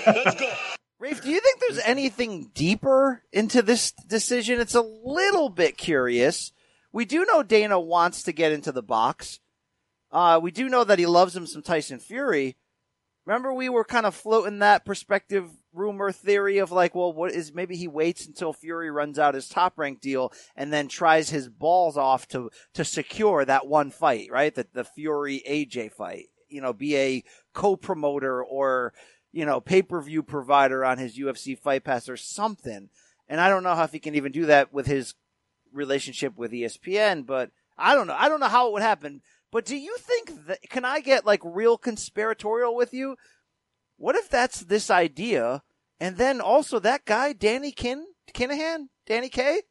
[0.06, 0.52] Let's go.
[0.98, 4.60] Rafe, do you think there's anything deeper into this decision?
[4.60, 6.52] It's a little bit curious.
[6.92, 9.38] We do know Dana wants to get into the box.
[10.10, 12.56] Uh, we do know that he loves him some Tyson Fury.
[13.28, 17.52] Remember, we were kind of floating that perspective rumor theory of like, well, what is
[17.52, 21.50] maybe he waits until Fury runs out his top rank deal and then tries his
[21.50, 24.54] balls off to to secure that one fight, right?
[24.54, 26.28] The the Fury AJ fight.
[26.48, 27.22] You know, be a
[27.52, 28.94] co-promoter or
[29.30, 32.88] you know pay-per-view provider on his UFC Fight Pass or something.
[33.28, 35.12] And I don't know how if he can even do that with his
[35.70, 38.16] relationship with ESPN, but I don't know.
[38.18, 39.20] I don't know how it would happen.
[39.50, 43.16] But do you think that can I get like real conspiratorial with you?
[43.96, 45.62] What if that's this idea,
[45.98, 49.62] and then also that guy Danny Kin Kinahan, Danny K?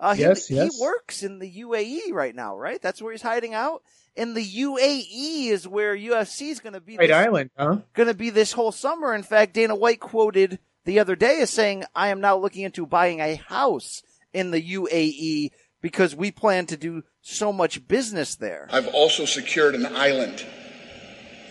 [0.00, 2.82] Uh, he, Yes, he works in the UAE right now, right?
[2.82, 3.82] That's where he's hiding out.
[4.16, 6.96] In the UAE is where UFC is going to be.
[6.96, 7.78] White this- Island, huh?
[7.94, 9.14] going to be this whole summer.
[9.14, 12.84] In fact, Dana White quoted the other day as saying, I am now looking into
[12.84, 14.02] buying a house
[14.32, 15.50] in the UAE
[15.82, 18.68] because we plan to do so much business there.
[18.72, 20.46] I've also secured an island.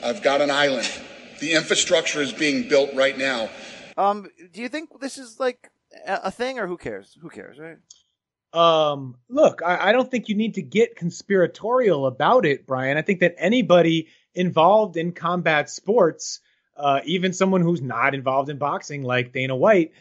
[0.03, 0.89] I've got an island.
[1.39, 3.49] The infrastructure is being built right now.
[3.97, 5.69] Um, do you think this is like
[6.07, 7.15] a a thing, or who cares?
[7.21, 7.77] Who cares, right?
[8.53, 12.97] Um, look, I, I don't think you need to get conspiratorial about it, Brian.
[12.97, 16.39] I think that anybody involved in combat sports,
[16.75, 19.93] uh, even someone who's not involved in boxing, like Dana White,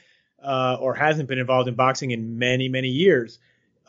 [0.42, 3.38] uh, or hasn't been involved in boxing in many, many years,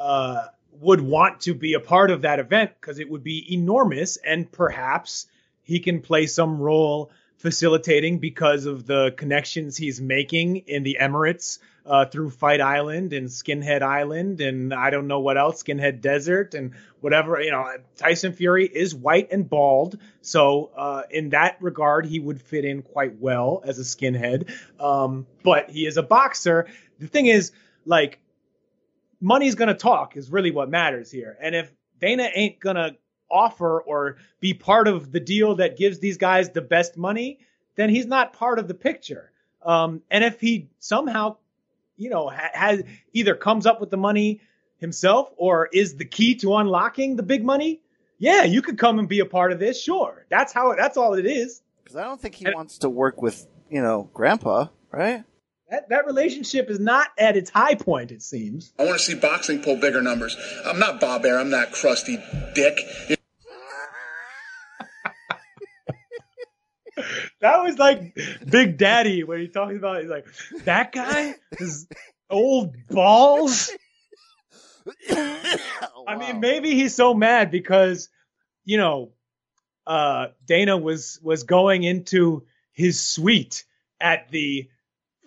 [0.02, 0.47] uh,
[0.80, 4.52] would want to be a part of that event because it would be enormous and
[4.52, 5.28] perhaps
[5.62, 11.60] he can play some role facilitating because of the connections he's making in the Emirates
[11.86, 16.56] uh, through Fight Island and Skinhead Island and I don't know what else, Skinhead Desert
[16.56, 17.39] and whatever.
[17.39, 22.41] You know, Tyson Fury is white and bald, so uh, in that regard, he would
[22.41, 24.52] fit in quite well as a skinhead.
[24.80, 26.68] Um, but he is a boxer.
[26.99, 27.52] The thing is,
[27.86, 28.20] like,
[29.22, 31.38] money's gonna talk is really what matters here.
[31.41, 32.97] And if Dana ain't gonna
[33.30, 37.39] offer or be part of the deal that gives these guys the best money,
[37.76, 39.32] then he's not part of the picture.
[39.63, 41.38] Um, and if he somehow,
[41.95, 44.41] you know, ha- has either comes up with the money
[44.78, 47.82] himself or is the key to unlocking the big money,
[48.17, 49.82] yeah, you could come and be a part of this.
[49.82, 50.76] Sure, that's how.
[50.76, 51.61] That's all it is.
[51.84, 55.24] Because I don't think he wants to work with you know Grandpa, right?
[55.72, 58.11] That that relationship is not at its high point.
[58.11, 58.74] It seems.
[58.78, 60.36] I want to see boxing pull bigger numbers.
[60.65, 61.47] I'm not Bob Arum.
[61.47, 62.19] I'm not crusty
[62.53, 62.78] dick.
[67.39, 68.15] That was like
[68.47, 70.01] Big Daddy when he talks about.
[70.01, 70.28] He's like
[70.65, 71.88] that guy is
[72.30, 73.72] old balls.
[75.09, 78.09] I mean, maybe he's so mad because
[78.65, 79.13] you know
[79.88, 82.43] uh, Dana was was going into
[82.74, 83.65] his suite
[83.99, 84.69] at the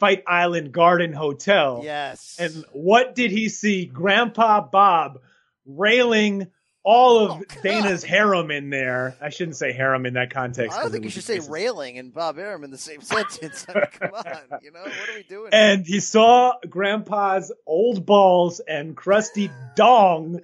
[0.00, 1.80] Fight Island Garden Hotel.
[1.84, 2.36] Yes.
[2.38, 3.86] And what did he see?
[3.86, 5.20] Grandpa Bob
[5.66, 6.48] railing
[6.82, 9.16] all of Dana's harem in there.
[9.18, 10.76] I shouldn't say harem in that context.
[10.76, 13.64] I don't think you should say railing and Bob Arum in the same sentence.
[13.68, 15.48] I mean, come on, you know what are we doing?
[15.52, 20.40] and he saw grandpa's old balls and crusty dong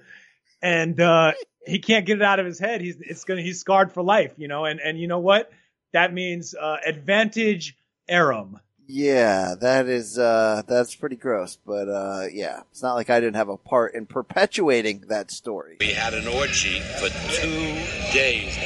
[0.63, 1.33] and uh
[1.67, 4.33] he can't get it out of his head he's it's gonna he's scarred for life
[4.37, 5.51] you know and and you know what
[5.93, 7.75] that means uh advantage
[8.09, 8.59] arum
[8.93, 13.37] Yeah, that is uh that's pretty gross, but uh yeah, it's not like I didn't
[13.37, 15.77] have a part in perpetuating that story.
[15.79, 18.57] We had an orgy for two days.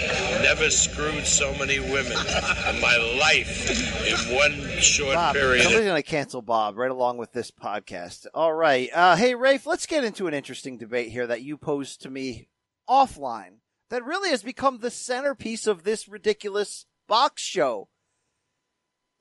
[0.42, 3.70] Never screwed so many women in my life
[4.08, 5.62] in one short Bob, period.
[5.62, 8.26] somebody's gonna cancel Bob right along with this podcast.
[8.34, 12.02] All right, uh, hey Rafe, let's get into an interesting debate here that you posed
[12.02, 12.48] to me
[12.90, 13.58] offline.
[13.92, 17.90] That really has become the centerpiece of this ridiculous box show.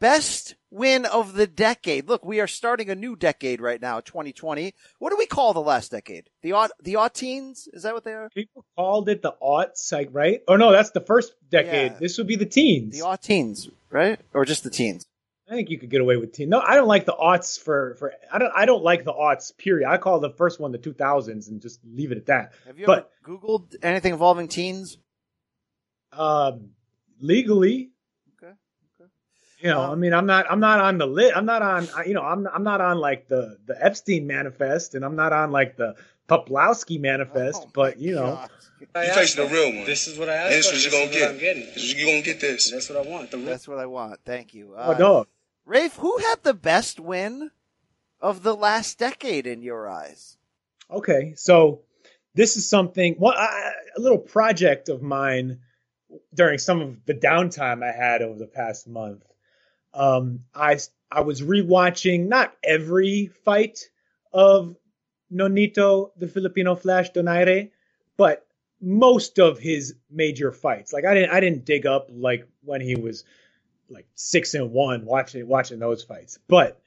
[0.01, 2.09] Best win of the decade.
[2.09, 4.74] Look, we are starting a new decade right now, 2020.
[4.99, 6.28] What do we call the last decade?
[6.42, 7.68] The aught, the aught teens?
[7.72, 8.28] Is that what they are?
[8.34, 11.99] people called it the aughts like right oh no that's the first decade Yeah.
[11.99, 14.18] this would be the teens The aught teens, right?
[14.32, 15.07] Or just the teens?
[15.49, 17.95] i think you could get away with teen no i don't like the aughts for
[17.99, 20.78] for i don't i don't like the aughts period i call the first one the
[20.78, 24.97] 2000s and just leave it at that Have you but ever Googled anything involving teens?
[26.12, 26.70] um
[27.20, 27.90] legally
[29.64, 32.12] you know i mean i'm not i'm not on the lit i'm not on you
[32.14, 35.76] know i'm i'm not on like the the epstein manifest and i'm not on like
[35.76, 35.94] the
[36.28, 38.38] poplowski manifest oh but you know
[38.80, 39.86] You facing the real one.
[39.86, 40.70] This is what I And asked.
[40.72, 41.22] this is what you're gonna get.
[41.22, 41.62] what I'm getting.
[41.74, 42.70] This is- You're gonna get this.
[42.70, 43.30] That's what I want.
[43.30, 44.20] The real That's what I want.
[44.26, 44.74] Thank you.
[44.76, 45.26] oh uh, dog
[45.64, 47.50] Rafe, who had the best win
[48.20, 50.36] of the last decade in your eyes?
[50.90, 51.80] Okay, so
[52.34, 55.60] this is something, well, I, a little project of mine
[56.34, 59.22] during some of the downtime I had over the past month.
[59.95, 60.78] Um, I
[61.11, 63.88] I was rewatching not every fight
[64.32, 64.76] of
[65.32, 67.70] Nonito, the Filipino Flash Donaire,
[68.16, 68.47] but
[68.80, 70.92] most of his major fights.
[70.92, 73.24] Like I didn't I didn't dig up like when he was
[73.88, 76.80] like six and one watching watching those fights, but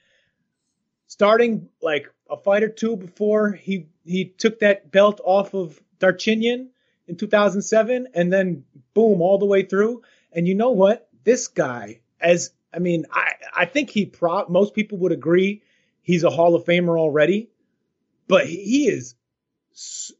[1.07, 6.67] starting like a fight or two before he he took that belt off of Darchinyan
[7.07, 10.01] in 2007 and then boom all the way through.
[10.31, 11.07] And you know what?
[11.23, 15.63] This guy as I mean I I think he pro most people would agree
[16.01, 17.49] he's a Hall of Famer already
[18.27, 19.15] but he is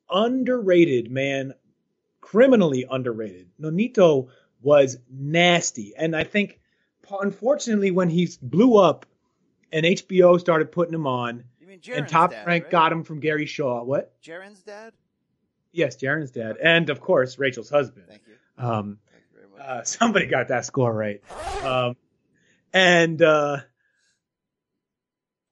[0.10, 1.54] underrated man
[2.20, 4.28] criminally underrated Nonito
[4.62, 6.60] was nasty and I think
[7.22, 9.06] unfortunately when he blew up
[9.72, 11.44] and HBO started putting him on.
[11.84, 12.72] You and Top dad, Rank right?
[12.72, 13.84] got him from Gary Shaw.
[13.84, 14.20] What?
[14.22, 14.94] Jaren's dad?
[15.72, 18.06] Yes, Jaren's dad, and of course Rachel's husband.
[18.08, 18.64] Thank you.
[18.66, 18.98] Um,
[19.62, 21.22] uh, somebody got that score right.
[21.64, 21.96] Um,
[22.78, 23.58] and uh,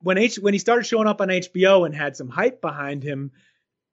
[0.04, 3.32] when H when he started showing up on HBO and had some hype behind him,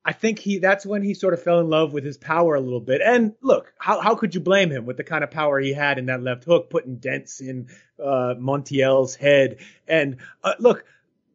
[0.05, 2.61] I think he that's when he sort of fell in love with his power a
[2.61, 3.01] little bit.
[3.03, 5.97] And look, how how could you blame him with the kind of power he had
[5.97, 7.68] in that left hook, putting dents in
[7.99, 9.61] uh, Montiel's head?
[9.89, 10.85] And uh, look,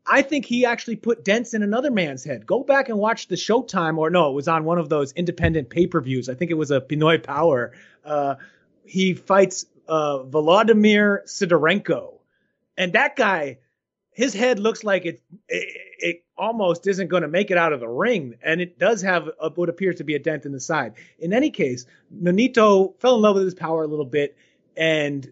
[0.05, 2.45] I think he actually put dents in another man's head.
[2.45, 5.71] Go back and watch the Showtime, or no, it was on one of those independent
[5.71, 6.29] pay per views.
[6.29, 7.73] I think it was a Pinoy Power.
[8.05, 8.35] Uh,
[8.85, 12.19] he fights uh, Volodymyr Sidorenko,
[12.77, 13.59] and that guy,
[14.11, 17.79] his head looks like it it, it almost isn't going to make it out of
[17.79, 20.59] the ring, and it does have a, what appears to be a dent in the
[20.59, 20.93] side.
[21.19, 24.37] In any case, Nonito fell in love with his power a little bit
[24.75, 25.31] and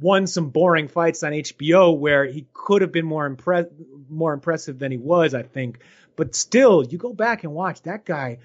[0.00, 3.66] won some boring fights on HBO where he could have been more impress
[4.08, 5.80] more impressive than he was, I think.
[6.16, 8.38] But still, you go back and watch that guy.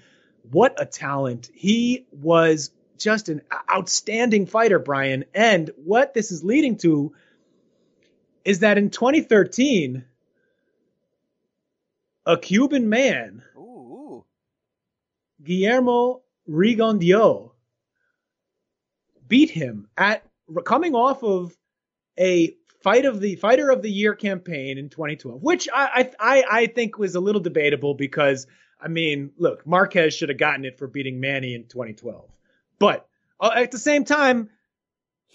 [0.50, 1.50] What a talent!
[1.52, 5.24] He was just an outstanding fighter, Brian.
[5.34, 7.14] And what this is leading to
[8.44, 10.04] is that in 2013,
[12.26, 13.42] a Cuban man,
[15.42, 17.52] Guillermo Rigondeaux,
[19.28, 20.24] beat him at
[20.64, 21.56] coming off of
[22.18, 26.66] a fight of the fighter of the year campaign in 2012, which I I I
[26.66, 28.46] think was a little debatable because
[28.80, 32.28] I mean, look, Marquez should have gotten it for beating Manny in 2012,
[32.78, 33.08] but
[33.40, 34.50] uh, at the same time,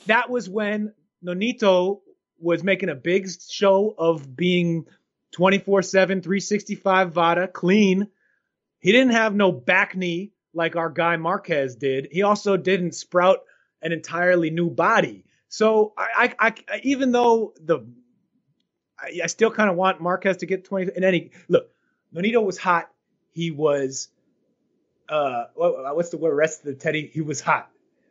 [0.08, 2.02] that was when Nonito
[2.40, 4.86] was making a big show of being
[5.32, 8.08] 24 7, 365 Vada, clean.
[8.80, 12.10] He didn't have no back knee like our guy Marquez did.
[12.12, 13.40] He also didn't sprout
[13.82, 15.24] an entirely new body.
[15.50, 17.86] So I, I, I even though the,
[19.00, 20.92] I, I still kind of want Marquez to get 20.
[20.96, 21.70] In any look,
[22.14, 22.90] Nonito was hot.
[23.34, 24.10] He was,
[25.12, 26.36] uh, what, what's the word?
[26.36, 27.12] Rest of the Teddy.
[27.14, 27.70] He was hot.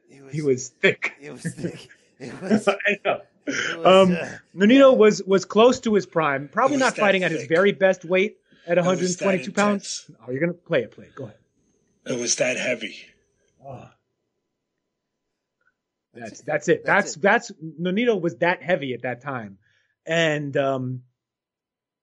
[0.08, 1.14] He was, he was thick.
[1.20, 1.88] He was thick.
[2.18, 2.68] It was.
[2.68, 3.20] I know.
[3.46, 6.48] was, um, uh, Nonito was was close to his prime.
[6.48, 8.36] Probably not that fighting at his very best weight
[8.66, 10.10] at It was that 122 pounds.
[10.26, 10.92] Oh, you're gonna play it.
[10.92, 11.14] Play it.
[11.14, 11.36] Go ahead.
[12.06, 12.96] It was that heavy.
[13.66, 13.88] Oh.
[16.12, 16.84] That's that's it.
[16.84, 19.58] That's that's Nonito was that heavy at that time,
[20.04, 21.02] and um,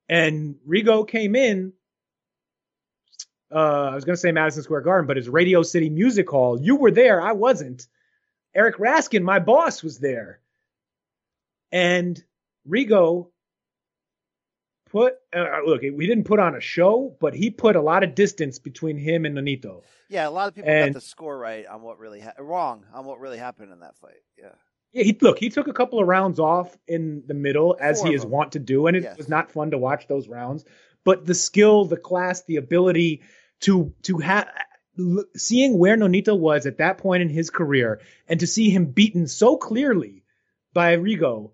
[0.08, 1.74] and Rigo came in.
[3.50, 6.60] Uh, I was gonna say Madison Square Garden, but it's Radio City Music Hall.
[6.60, 7.20] You were there.
[7.20, 7.86] I wasn't.
[8.54, 10.40] Eric Raskin, my boss, was there,
[11.72, 12.22] and
[12.68, 13.28] Rigo
[14.90, 15.82] put uh, look.
[15.82, 19.24] We didn't put on a show, but he put a lot of distance between him
[19.24, 19.82] and Nonito.
[20.08, 22.84] Yeah, a lot of people And- got the score right on what really ha- wrong
[22.94, 24.22] on what really happened in that fight.
[24.38, 24.52] Yeah.
[24.92, 28.08] Yeah, he look, he took a couple of rounds off in the middle as Four
[28.08, 29.18] he is wont to do, and it Yes.
[29.18, 30.64] was not fun to watch those rounds.
[31.04, 33.20] But the skill, the class, the ability
[33.60, 34.48] to to have
[35.36, 39.26] seeing where Nonito was at that point in his career, and to see him beaten
[39.26, 40.22] so clearly
[40.72, 41.52] by Rigo,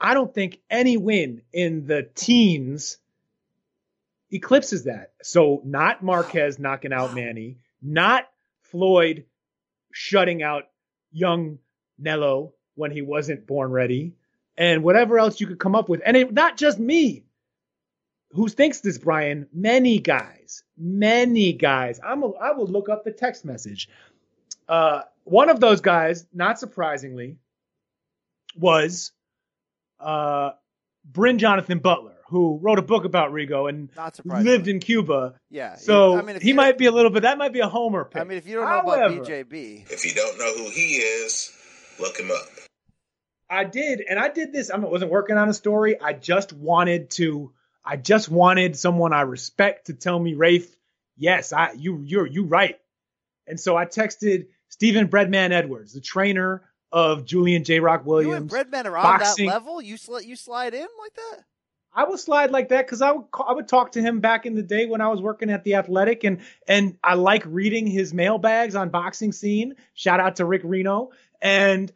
[0.00, 2.98] I don't think any win in the teens
[4.30, 5.12] eclipses that.
[5.22, 8.28] So not Marquez knocking out Manny, not
[8.62, 9.24] Floyd
[9.92, 10.64] shutting out
[11.12, 11.58] young
[11.98, 14.14] Nello when he wasn't born ready,
[14.56, 16.02] and whatever else you could come up with.
[16.04, 17.24] And it, not just me
[18.34, 19.46] who thinks this, Brian.
[19.52, 22.00] Many guys, many guys.
[22.04, 23.88] I'm a, I will look up the text message.
[24.68, 27.36] Uh, one of those guys, not surprisingly,
[28.56, 29.12] was
[30.00, 30.50] uh,
[31.04, 35.34] Brin-Jonathan Butler, who wrote a book about Rigo and Not lived in Cuba.
[35.50, 37.22] Yeah, So I mean, he might be a little bit.
[37.22, 38.20] That might be a homer pick.
[38.20, 41.52] I mean, if you don't know about BJB, If you don't know who he is,
[42.00, 42.46] look him up.
[43.48, 44.70] I did, and I did this.
[44.70, 46.00] I wasn't working on a story.
[46.00, 47.52] I just wanted to.
[47.84, 50.74] I just wanted someone I respect to tell me, Rafe,
[51.16, 52.78] yes, I you you're you right.
[53.46, 57.80] And so I texted Stephen Breadman Edwards, the trainer of Julian J.
[57.80, 58.52] Rock you and Williams.
[58.52, 59.46] Breadman are on boxing.
[59.46, 59.82] that level.
[59.82, 61.44] You sli- you slide in like that.
[61.96, 64.54] I would slide like that because I would I would talk to him back in
[64.54, 68.12] the day when I was working at the Athletic, and and I like reading his
[68.12, 69.76] mailbags on boxing scene.
[69.94, 71.10] Shout out to Rick Reeno,
[71.40, 71.92] and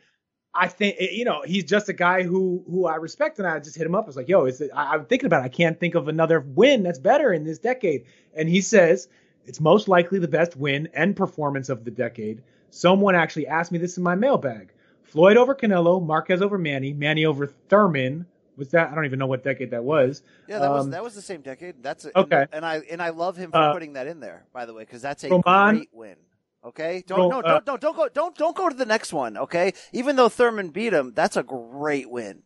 [0.58, 3.58] I think eh, you know he's just a guy who who I respect, and I
[3.60, 4.04] just hit him up.
[4.04, 5.42] I was like, "Yo, is it, I, I'm thinking about.
[5.42, 5.46] It.
[5.46, 8.04] I can't think of another win that's better in this decade."
[8.34, 9.08] And he says
[9.46, 12.42] it's most likely the best win and performance of the decade.
[12.70, 14.72] Someone actually asked me this in my mailbag:
[15.04, 18.26] Floyd over Canelo, Marquez over Manny, Manny over Thurman.
[18.56, 18.90] Was that?
[18.90, 20.22] I don't even know what decade that was.
[20.48, 21.76] Yeah, that was Um, that was the same decade.
[21.80, 22.40] That's a, Okay.
[22.40, 24.74] And, and I and I love him for Uh, putting that in there, by the
[24.74, 26.16] way, because that's a Roman- great win.
[26.64, 29.12] Okay, don't Ro- no, uh, don't, don't don't go don't don't go to the next
[29.12, 29.36] one.
[29.36, 32.42] Okay, even though Thurman beat him, that's a great win.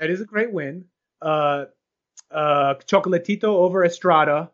[0.00, 0.86] That is a great win.
[1.22, 1.66] Uh,
[2.30, 4.50] uh, Chocolatito over Estrada,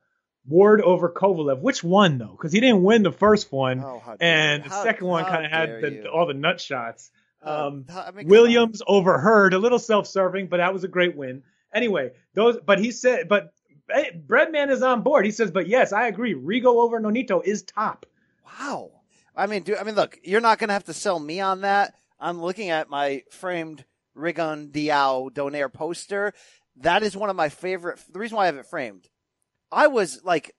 [0.47, 1.61] Ward over Kovalev.
[1.61, 2.33] Which one though?
[2.37, 5.51] Because he didn't win the first one, Oh, and the How- second one kind of
[5.51, 7.11] had the, all the nut shots.
[7.43, 11.17] Um, how- I mean, Williams over Hurd, a little self-serving, but that was a great
[11.17, 11.43] win.
[11.73, 12.59] Anyway, those.
[12.59, 13.55] But he said, but
[13.91, 15.25] hey, Breadman is on board.
[15.25, 16.35] He says, but yes, I agree.
[16.35, 18.05] Rigo over Nonito is top.
[18.45, 18.91] Wow.
[19.37, 21.63] I mean, dude, I mean, look, you're not going to have to sell me on
[21.63, 21.95] that.
[22.19, 23.85] I'm looking at my framed
[24.17, 26.33] Rigondeaux Donaire poster.
[26.77, 28.01] that is one of my favorite.
[28.11, 29.09] The reason why I have it framed,
[29.73, 30.55] I was like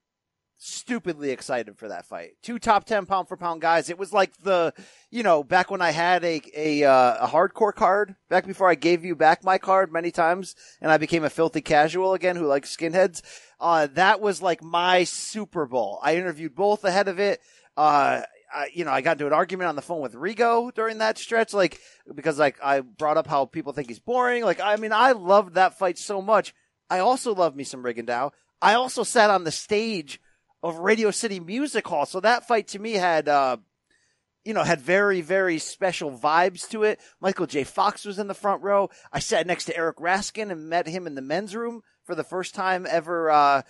[0.64, 2.34] stupidly excited for that fight.
[2.44, 3.90] Two top 10 pound for pound guys.
[3.90, 4.74] It was like the,
[5.10, 8.76] you know, back when I had a, a, uh, a hardcore card, back before I
[8.76, 12.46] gave you back my card many times and I became a filthy casual again who
[12.46, 13.24] likes skinheads.
[13.60, 16.00] Uh, that was like my Super Bowl.
[16.04, 17.42] I interviewed both ahead of it.
[17.78, 18.22] Uh,
[18.54, 21.18] I, you know, I got into an argument on the phone with Rigo during that
[21.18, 21.80] stretch, like,
[22.14, 24.44] because like I brought up how people think he's boring.
[24.44, 26.54] Like, I mean, I loved that fight so much.
[26.90, 28.32] I also love me some Rigondeaux.
[28.62, 30.20] I also sat on the stage
[30.62, 32.06] of Radio City Music Hall.
[32.06, 33.58] So that fight to me had, uh,
[34.44, 37.00] you know, had very, very special vibes to it.
[37.20, 37.64] Michael J.
[37.64, 38.90] Fox was in the front row.
[39.12, 42.24] I sat next to Eric Raskin and met him in the men's room for the
[42.24, 43.62] first time ever, uh,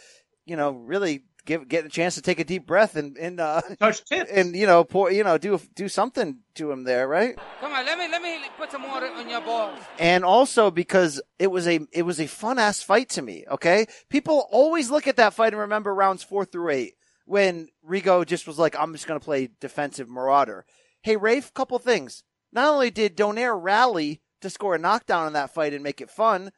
[0.45, 3.61] you know, really give, get a chance to take a deep breath and, and, uh,
[3.79, 7.35] touch tips and, you know, pour, you know, do, do something to him there, right?
[7.59, 9.79] Come on, let me let me put some water on your balls.
[9.99, 13.45] and also because it was a it was a fun ass fight to me.
[13.49, 16.93] Okay, people always look at that fight and remember rounds four through eight
[17.25, 20.65] when Rigo just was like, "I'm just going to play defensive marauder."
[21.01, 22.23] Hey, Rafe, couple things.
[22.51, 26.09] Not only did Donaire rally to score a knockdown in that fight and make it
[26.09, 26.51] fun,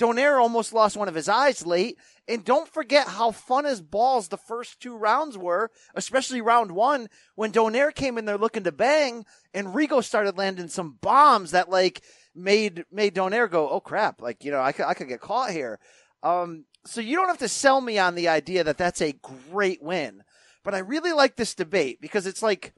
[0.00, 1.98] Donaire almost lost one of his eyes late.
[2.26, 7.08] And don't forget how fun as balls the first two rounds were, especially round one
[7.34, 11.68] when Donaire came in there looking to bang and Rigo started landing some bombs that
[11.68, 12.02] like
[12.34, 14.22] made, made Donaire go, Oh crap.
[14.22, 15.78] Like, you know, I could, I could get caught here.
[16.22, 19.12] Um, so you don't have to sell me on the idea that that's a
[19.50, 20.22] great win,
[20.64, 22.72] but I really like this debate because it's like,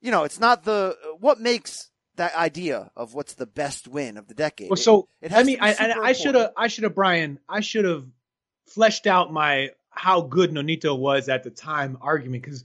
[0.00, 4.28] you know, it's not the, what makes that idea of what's the best win of
[4.28, 4.70] the decade.
[4.70, 6.84] Well, so it, it I mean, to be I, I, I should have, I should
[6.84, 8.06] have, Brian, I should have
[8.66, 12.64] fleshed out my how good Nonito was at the time argument because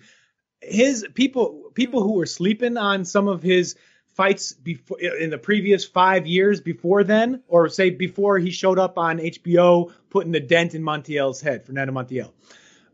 [0.62, 3.76] his people, people who were sleeping on some of his
[4.16, 8.98] fights before in the previous five years before then, or say before he showed up
[8.98, 12.32] on HBO, putting the dent in Montiel's head, Fernando Montiel.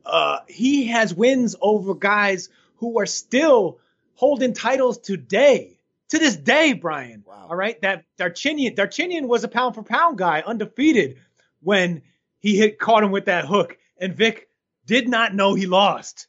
[0.06, 3.80] Uh, he has wins over guys who are still
[4.14, 5.75] holding titles today
[6.10, 7.24] to this day, Brian.
[7.26, 7.48] Wow.
[7.50, 7.80] All right.
[7.82, 11.18] That Darchinyan, Darchinyan was a pound for pound guy, undefeated
[11.62, 12.02] when
[12.40, 13.78] he hit, caught him with that hook.
[13.98, 14.50] And Vic
[14.86, 16.28] did not know he lost.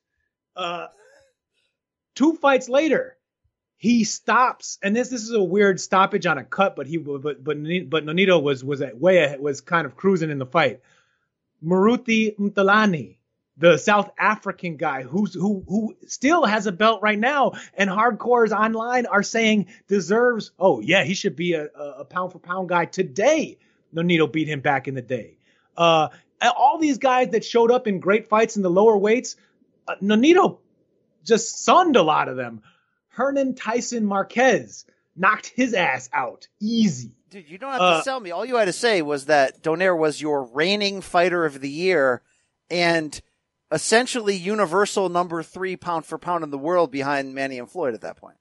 [0.54, 0.86] Uh,
[2.14, 3.16] two fights later,
[3.76, 7.22] he stops, and this this is a weird stoppage on a cut, but he but
[7.22, 7.56] but but
[8.04, 10.80] Nonito was was at way ahead, was kind of cruising in the fight.
[11.62, 13.16] Moruti Mthalane,
[13.56, 18.50] the South African guy who's who who still has a belt right now, and hardcores
[18.52, 20.52] online are saying deserves.
[20.58, 23.58] Oh yeah, he should be a, a pound for pound guy today.
[23.94, 25.38] Nonito beat him back in the day.
[25.76, 26.08] Uh,
[26.42, 29.36] all these guys that showed up in great fights in the lower weights,
[29.88, 30.58] uh, Nonito
[31.24, 32.62] just sunned a lot of them.
[33.08, 34.84] Hernan Tyson Marquez
[35.16, 37.12] knocked his ass out easy.
[37.30, 38.30] Dude, you don't have to sell me.
[38.30, 42.22] All you had to say was that Donaire was your reigning fighter of the year
[42.70, 43.18] and
[43.70, 48.02] essentially universal number three pound for pound in the world behind Manny and Floyd at
[48.02, 48.36] that point.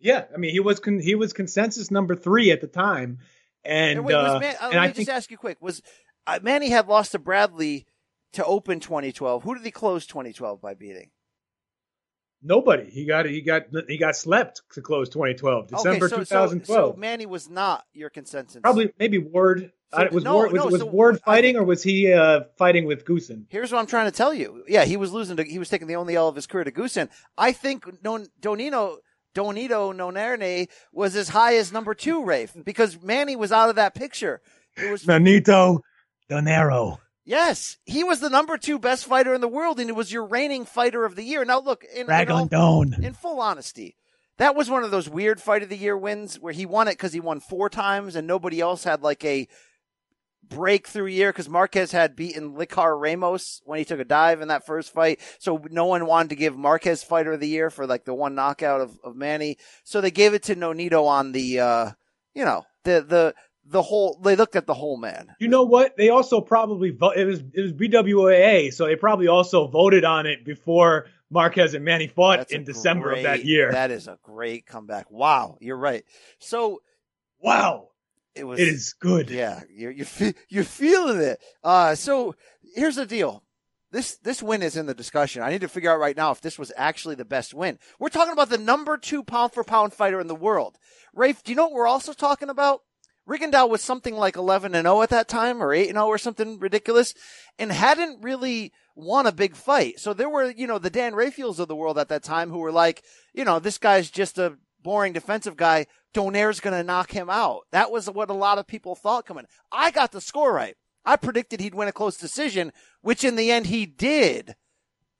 [0.00, 3.18] Yeah, I mean he was con- he was consensus number three at the time,
[3.64, 5.38] and And wait, was uh, Man- uh, and let I me think just ask you
[5.38, 5.82] quick: Was
[6.26, 7.86] uh, Manny had lost to Bradley
[8.34, 9.42] to open 2012?
[9.42, 11.10] Who did he close 2012 by beating?
[12.44, 16.66] nobody he got he got he got slept to close 2012 December okay, so, 2012.
[16.66, 18.60] So, so Manny was not your consensus.
[18.60, 19.72] Probably maybe Ward.
[19.94, 22.40] So- I- was no, Ward was, no, was so Ward fighting or was he uh,
[22.58, 23.44] fighting with Goossen?
[23.48, 24.64] Here's what I'm trying to tell you.
[24.68, 26.72] Yeah, he was losing to, he was taking the only L of his career to
[26.72, 27.08] Goossen.
[27.38, 28.96] I think Don, Donino,
[29.34, 33.94] Donito Nonerne was as high as number two, Rafe, because Manny was out of that
[33.94, 34.40] picture.
[34.76, 35.80] It was, Manito
[36.30, 36.98] Donero.
[37.24, 40.26] yes, he was the number two best fighter in the world and it was your
[40.26, 41.44] reigning fighter of the year.
[41.44, 43.02] Now look, in, in, all- Ragondone.
[43.02, 43.96] in full honesty,
[44.38, 46.92] that was one of those weird fight of the year wins where he won it
[46.92, 49.46] because he won four times and nobody else had like a
[50.48, 54.66] breakthrough year because Marquez had beaten Likar Ramos when he took a dive in that
[54.66, 55.20] first fight.
[55.38, 58.34] So no one wanted to give Marquez fighter of the year for like the one
[58.34, 59.58] knockout of, of Manny.
[59.82, 61.90] So they gave it to Nonito on the, uh,
[62.34, 63.34] you know, the, the,
[63.66, 65.34] the whole, they looked at the whole man.
[65.40, 65.96] You know what?
[65.96, 70.26] They also probably vo- it was it was BWAA, so they probably also voted on
[70.26, 73.72] it before Marquez and Manny fought That's in December of that year.
[73.72, 75.10] That is a great comeback.
[75.10, 75.56] Wow.
[75.60, 76.04] You're right.
[76.38, 76.82] So
[77.40, 77.88] wow.
[78.34, 79.30] It was, It is good.
[79.30, 81.40] Yeah, you're you're, fe- you're feeling it.
[81.62, 82.34] Uh, so
[82.74, 83.42] here's the deal.
[83.90, 85.42] This this win is in the discussion.
[85.42, 87.78] I need to figure out right now if this was actually the best win.
[88.00, 90.76] We're talking about the number two pound for pound fighter in the world.
[91.14, 92.80] Rafe, do you know what we're also talking about?
[93.26, 96.18] Rigondeaux was something like 11 and 0 at that time or 8 and 0 or
[96.18, 97.14] something ridiculous
[97.58, 99.98] and hadn't really won a big fight.
[99.98, 102.58] So there were, you know, the Dan Rafaels of the world at that time who
[102.58, 105.86] were like, you know, this guy's just a boring defensive guy.
[106.14, 107.62] Donaire's going to knock him out.
[107.72, 109.46] That was what a lot of people thought coming.
[109.72, 110.76] I got the score right.
[111.04, 112.72] I predicted he'd win a close decision,
[113.02, 114.54] which in the end he did.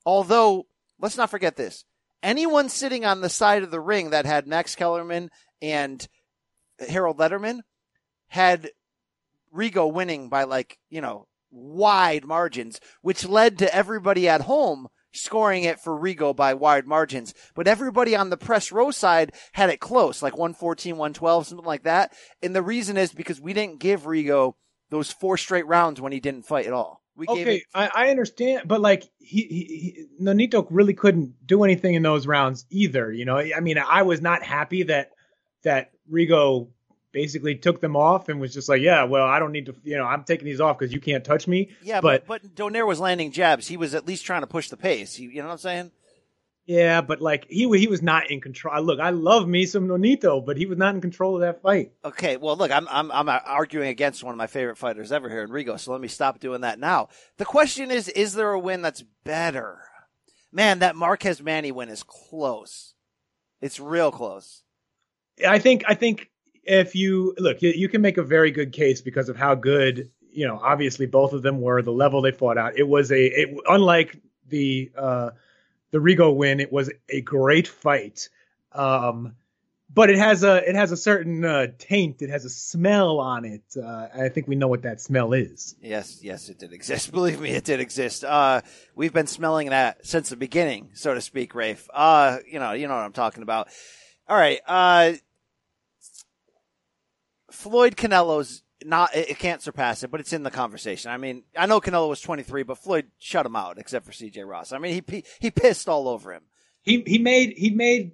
[0.06, 0.66] Although,
[1.00, 1.84] let's not forget this.
[2.22, 6.06] Anyone sitting on the side of the ring that had Max Kellerman and
[6.88, 7.60] Harold Lederman
[8.28, 8.70] had
[9.54, 15.64] Rigo winning by like, you know, wide margins, which led to everybody at home scoring
[15.64, 17.34] it for Rigo by wide margins.
[17.54, 21.84] But everybody on the press row side had it close, like 114, 112, something like
[21.84, 22.12] that.
[22.42, 24.54] And the reason is because we didn't give Rigo
[24.90, 27.02] those four straight rounds when he didn't fight at all.
[27.16, 31.46] We gave okay, it I, I understand, but like he, he, he Nonito really couldn't
[31.46, 33.12] do anything in those rounds either.
[33.12, 35.12] You know, I mean, I was not happy that
[35.62, 36.68] that Rigo
[37.14, 39.96] basically took them off and was just like, yeah, well, I don't need to, you
[39.96, 41.70] know, I'm taking these off because you can't touch me.
[41.82, 43.68] Yeah, but, but Donaire was landing jabs.
[43.68, 45.18] He was at least trying to push the pace.
[45.18, 45.90] You, you know what I'm saying?
[46.66, 48.82] Yeah, but like he he was not in control.
[48.82, 51.92] Look, I love me some Nonito, but he was not in control of that fight.
[52.02, 55.28] Okay, well, look, I'm I'm I'm uh, arguing against one of my favorite fighters ever
[55.28, 57.08] here in Rigo, so let me stop doing that now.
[57.36, 59.80] The question is, is there a win that's better?
[60.52, 62.94] Man, that Marquez Manny win is close.
[63.60, 64.62] It's real close.
[65.46, 66.30] I think I think
[66.66, 70.10] if you look, you, you can make a very good case because of how good
[70.30, 70.58] you know.
[70.62, 72.78] Obviously, both of them were the level they fought at.
[72.78, 75.30] It was a it, unlike the uh,
[75.90, 76.60] the Rigo win.
[76.60, 78.28] It was a great fight,
[78.72, 79.36] um,
[79.92, 82.22] but it has a it has a certain uh, taint.
[82.22, 83.62] It has a smell on it.
[83.76, 85.76] Uh, I think we know what that smell is.
[85.80, 87.12] Yes, yes, it did exist.
[87.12, 88.24] Believe me, it did exist.
[88.24, 88.62] Uh,
[88.94, 91.88] we've been smelling that since the beginning, so to speak, Rafe.
[91.92, 93.68] Uh, you know, you know what I'm talking about.
[94.26, 94.60] All right.
[97.54, 101.10] Floyd Canelo's not, it, can't surpass it, but it's in the conversation.
[101.10, 104.46] I mean, I know Canelo was 23, but Floyd shut him out except for CJ
[104.46, 104.72] Ross.
[104.72, 106.42] I mean, he, he, he pissed all over him.
[106.82, 108.12] He he made he made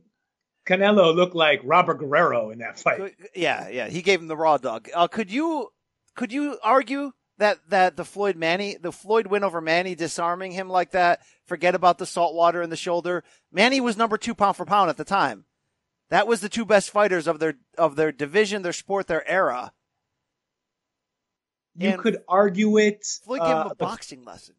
[0.64, 3.16] Canelo look like Robert Guerrero in that fight.
[3.34, 3.88] Yeah, yeah.
[3.88, 4.88] He gave him the raw dog.
[4.94, 5.72] Uh, could you,
[6.14, 10.68] could you argue that, that the Floyd Manny, the Floyd win over Manny disarming him
[10.68, 13.24] like that, forget about the salt water in the shoulder.
[13.50, 15.44] Manny was number two pound for pound at the time.
[16.10, 19.72] That was the two best fighters of their of their division, their sport, their era.
[21.76, 23.06] You And could argue it.
[23.24, 24.54] Floyd gave him uh, a the- boxing lesson.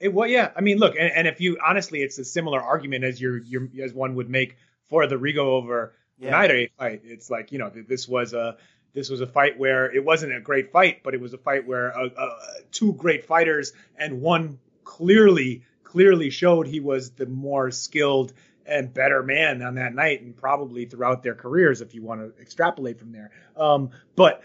[0.00, 0.52] It, well, yeah.
[0.54, 3.68] I mean, look, and, and if you honestly, it's a similar argument as your your
[3.82, 4.56] as one would make
[4.88, 6.30] for the Rigo over Yeah.
[6.78, 7.00] Fight.
[7.04, 8.56] It's like you know this was a
[8.94, 11.66] this was a fight where it wasn't a great fight, but it was a fight
[11.66, 12.30] where uh, uh,
[12.72, 18.32] two great fighters and one clearly clearly showed he was the more skilled
[18.68, 22.40] and better man on that night, and probably throughout their careers, if you want to
[22.42, 23.30] extrapolate from there.
[23.56, 24.42] Um, but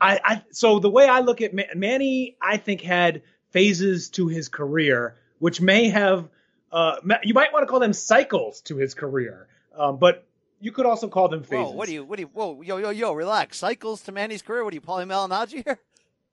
[0.00, 4.28] I, I so the way I look at Ma- Manny, I think had phases to
[4.28, 6.28] his career, which may have
[6.72, 10.26] uh, you might want to call them cycles to his career, um, but
[10.60, 11.66] you could also call them phases.
[11.66, 13.58] Whoa, what do you, what do you, whoa, yo, yo, yo, relax.
[13.58, 14.64] Cycles to Manny's career.
[14.64, 15.78] What are you, Paulie Malignaggi here?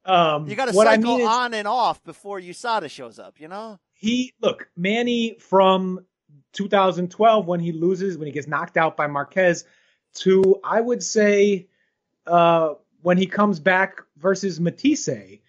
[0.06, 3.20] Um, You got to what I cycle mean is- on and off before USADA shows
[3.20, 3.80] up, you know?
[3.94, 6.06] he look Manny from
[6.54, 9.66] 2012 when he loses when he gets knocked out by Marquez
[10.16, 11.68] to I would say
[12.28, 15.40] uh, when he comes back versus Matthysse.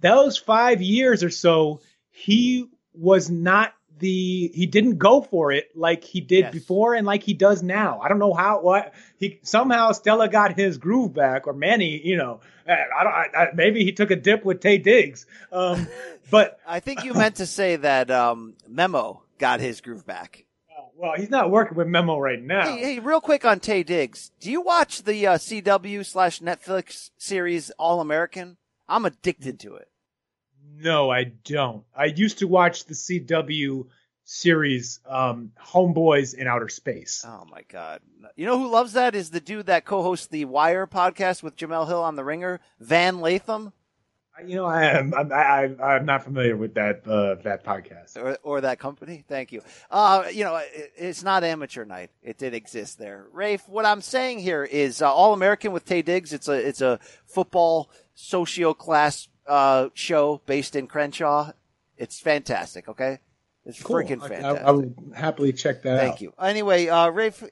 [0.00, 6.02] Those five years or so, he was not the he didn't go for it like
[6.02, 8.00] he did before and like he does now.
[8.00, 12.16] I don't know how what he somehow Stella got his groove back or Manny, you
[12.16, 15.26] know, I don't I, I, maybe he took a dip with Taye Diggs.
[15.52, 15.86] Um,
[16.30, 20.46] but I think you meant to say that um, Memo got his groove back.
[21.02, 22.62] Well, he's not working with Memo right now.
[22.62, 24.30] Hey, hey, real quick on Taye Diggs.
[24.38, 28.56] Do you watch the uh, CW slash Netflix series All American?
[28.88, 29.88] I'm addicted to it.
[30.78, 31.82] No, I don't.
[31.92, 33.86] I used to watch the CW
[34.22, 37.24] series um, Homeboys in Outer Space.
[37.26, 38.00] Oh my god!
[38.36, 41.88] You know who loves that is the dude that co-hosts the Wire podcast with Jemele
[41.88, 43.72] Hill on the Ringer, Van Lathan,
[44.46, 48.16] You know, I am I'm, I, I'm not familiar with that uh, that podcast.
[48.16, 49.24] or, or that company.
[49.28, 49.60] Thank you.
[49.90, 52.10] Uh, you know, it, it's not amateur night.
[52.22, 53.26] It did exist there.
[53.32, 56.32] Rafe, what I'm saying here is uh, All American with Taye Diggs.
[56.32, 61.52] It's a it's a football socio class uh, show based in Crenshaw.
[61.98, 62.88] It's fantastic.
[62.88, 63.18] Okay,
[63.66, 63.96] it's Cool.
[63.96, 64.64] freaking I- I- fantastic.
[64.66, 66.00] I, would happily check that out.
[66.00, 66.32] Thank you.
[66.40, 67.44] Anyway, uh, Rafe,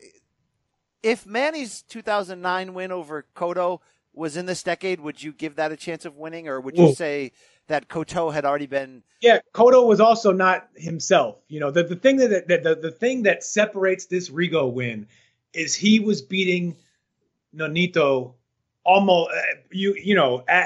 [1.03, 3.81] if Manny's 2009 win over Cotto
[4.13, 6.87] was in this decade, would you give that a chance of winning, or would you
[6.87, 6.95] Whoa.
[6.95, 7.33] say
[7.69, 9.03] that Cotto had already been?
[9.21, 11.37] Yeah, Cotto was also not himself.
[11.49, 15.07] You know, the, the thing that, that the, the thing that separates this Rigo win
[15.53, 16.77] is he was beating
[17.55, 18.35] Nonito
[18.85, 20.65] almost uh, you you know uh,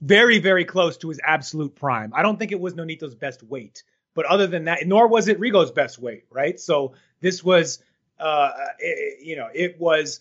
[0.00, 2.12] very very close to his absolute prime.
[2.14, 3.82] I don't think it was Nonito's best weight,
[4.14, 6.58] but other than that, nor was it Rigo's best weight, right?
[6.58, 7.82] So this was
[8.18, 10.20] uh it, you know, it was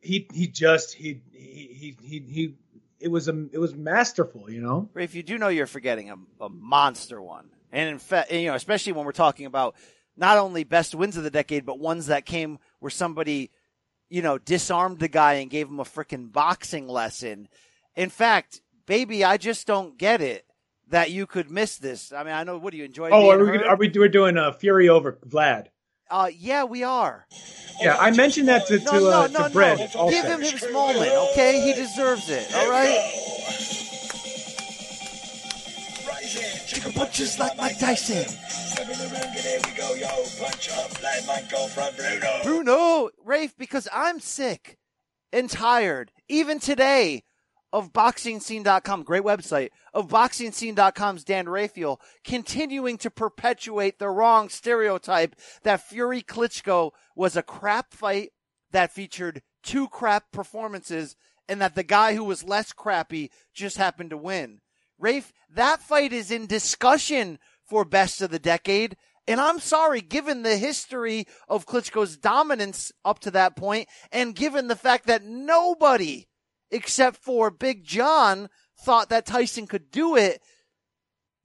[0.00, 2.54] he he just he he he he, he
[3.00, 4.88] it was a it was masterful, you know.
[4.94, 8.54] If you do know you're forgetting a, a monster one, and in fact, you know,
[8.54, 9.76] especially when we're talking about
[10.16, 13.50] not only best wins of the decade, but ones that came where somebody,
[14.08, 17.48] you know, disarmed the guy and gave him a freaking boxing lesson.
[17.94, 20.44] In fact, baby, I just don't get it
[20.90, 22.12] that you could miss this.
[22.12, 22.58] I mean, I know.
[22.58, 23.10] What do you enjoy?
[23.10, 25.66] Oh, are we are we we're doing a Fury over Vlad?
[26.10, 27.26] Uh, yeah, we are.
[27.80, 29.94] Yeah, I mentioned that to to, no, uh, no, to Brett.
[29.94, 30.10] no.
[30.10, 31.60] Give him his moment, okay?
[31.60, 32.52] He deserves it.
[32.54, 32.98] All right.
[36.66, 38.26] Chicken punches like Mike Tyson.
[42.42, 44.76] Bruno, Rafe, because I'm sick
[45.32, 47.22] and tired, even today,
[47.72, 55.82] of BoxingScene.com, great website, of BoxingScene.com's Dan Rafael continuing to perpetuate the wrong stereotype that
[55.82, 58.30] Fury Klitschko was a crap fight
[58.70, 61.16] that featured two crap performances
[61.48, 64.60] and that the guy who was less crappy just happened to win.
[64.98, 68.96] Rafe, that fight is in discussion for best of the decade.
[69.26, 74.68] And I'm sorry, given the history of Klitschko's dominance up to that point, and given
[74.68, 76.28] the fact that nobody
[76.70, 78.48] except for Big John
[78.84, 80.40] thought that Tyson could do it,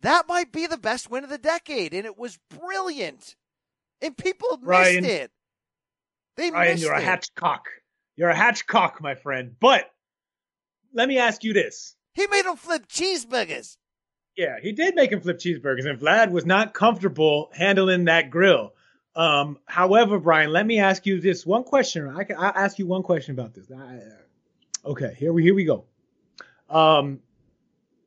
[0.01, 1.93] that might be the best win of the decade.
[1.93, 3.35] And it was brilliant.
[4.01, 5.01] And people Ryan.
[5.03, 5.31] missed it.
[6.35, 7.05] They Ryan, missed you're a it.
[7.05, 7.59] hatchcock.
[8.15, 9.55] You're a hatchcock, my friend.
[9.59, 9.89] But
[10.93, 11.95] let me ask you this.
[12.13, 13.77] He made him flip cheeseburgers.
[14.35, 18.73] Yeah, he did make him flip cheeseburgers, and Vlad was not comfortable handling that grill.
[19.15, 22.07] Um, however, Brian, let me ask you this one question.
[22.09, 23.69] I can I ask you one question about this.
[23.71, 23.99] I-
[24.85, 25.85] okay, here we here we go.
[26.69, 27.19] Um,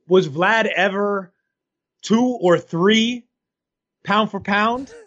[0.07, 1.33] was Vlad ever
[2.01, 3.25] two or three
[4.03, 4.93] pound for pound?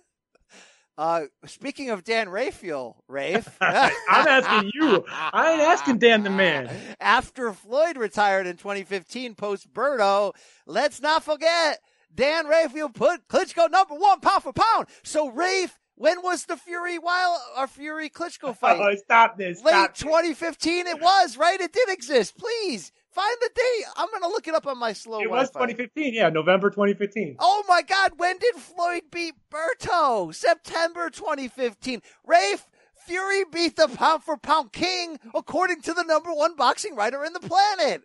[1.01, 3.57] Uh, speaking of Dan Rafael, Rafe.
[3.63, 5.03] I'm asking you.
[5.09, 6.71] I ain't asking Dan the man.
[7.01, 10.35] After Floyd retired in 2015 post Berto,
[10.67, 11.81] let's not forget
[12.15, 14.89] Dan Rafael put Klitschko number one pound for pound.
[15.03, 18.81] So Rafe, when was the Fury Wild or Fury Klitschko oh, fight?
[18.81, 19.63] Oh, stop this.
[19.63, 21.61] Late Stop 2015 it was, right?
[21.61, 22.39] It did exist.
[22.39, 23.85] Please find the date.
[23.99, 25.73] I'm going to look it up on my slow It was Wi-Fi.
[25.73, 27.37] 2015, yeah, November 2015.
[27.39, 30.35] Oh my God, when did Floyd beat Berto?
[30.35, 32.01] September 2015.
[32.27, 37.23] Rafe, Fury beat the pound for pound king according to the number one boxing writer
[37.27, 38.05] in the planet.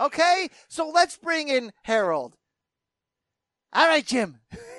[0.00, 2.36] Okay, so let's bring in Harold.
[3.72, 4.38] All right, Jim.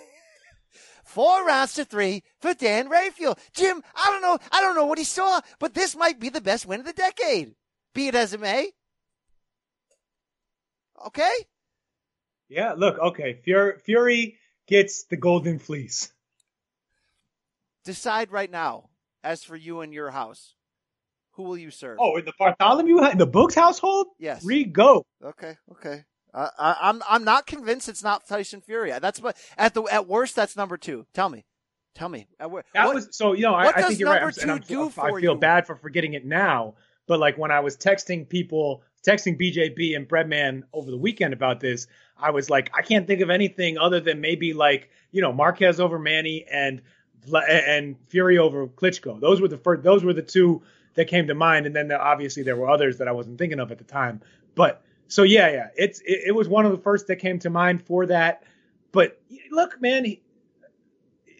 [1.13, 3.37] Four rounds to three for Dan Rafael.
[3.53, 6.41] Jim, I don't know, I don't know what he saw, but this might be the
[6.41, 7.53] best win of the decade.
[7.93, 8.71] Be it as it may.
[11.05, 11.31] Okay?
[12.49, 13.39] Yeah, look, okay.
[13.43, 16.11] Fury, Fury gets the golden fleece.
[17.85, 18.89] Decide right now,
[19.23, 20.55] as for you and your house,
[21.33, 21.99] who will you serve?
[22.01, 24.07] Oh, in the Bartholomew, in the Boogs household?
[24.17, 24.43] Yes.
[24.43, 25.05] Reed, go.
[25.23, 26.05] Okay, okay.
[26.33, 28.91] Uh, I, I'm I'm not convinced it's not Tyson Fury.
[28.99, 31.05] That's what at the at worst that's number two.
[31.13, 31.45] Tell me,
[31.95, 32.27] tell me.
[32.39, 33.33] At wor- That what- was so.
[33.33, 34.21] You know, I, I think you're right.
[34.21, 34.61] I'm- and I'm-
[34.97, 35.35] I feel you?
[35.35, 36.75] bad for forgetting it now,
[37.07, 41.59] but like when I was texting people, texting BJB and Breadman over the weekend about
[41.59, 41.85] this,
[42.17, 45.79] I was like, I can't think of anything other than maybe like you know Marquez
[45.79, 46.81] over Manny and
[47.49, 49.19] and Fury over Klitschko.
[49.19, 49.83] Those were the first.
[49.83, 50.61] Those were the two
[50.95, 53.59] that came to mind, and then there, obviously there were others that I wasn't thinking
[53.59, 54.21] of at the time.
[54.55, 57.49] But so yeah, yeah, it's it, it was one of the first that came to
[57.49, 58.43] mind for that.
[58.91, 59.19] But
[59.51, 60.21] look, man, he,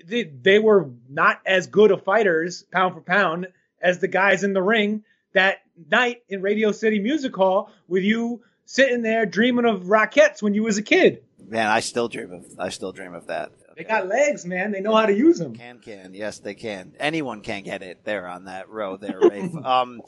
[0.05, 3.47] they, they were not as good of fighters pound for pound
[3.81, 5.03] as the guys in the ring
[5.33, 5.59] that
[5.89, 10.63] night in Radio City Music Hall with you sitting there dreaming of Rockettes when you
[10.63, 11.23] was a kid.
[11.45, 13.51] Man, I still dream of I still dream of that.
[13.75, 14.71] They got legs, man.
[14.71, 15.55] They know how to use them.
[15.55, 16.93] Can can yes they can.
[16.99, 19.55] Anyone can get it there on that row there, Rafe.
[19.65, 20.01] um,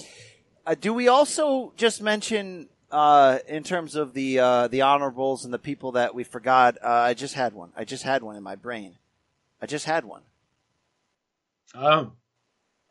[0.66, 5.54] uh, do we also just mention uh, in terms of the uh, the honorables and
[5.54, 6.78] the people that we forgot?
[6.82, 7.72] Uh, I just had one.
[7.76, 8.96] I just had one in my brain.
[9.62, 10.22] I just had one.
[11.74, 12.14] Um,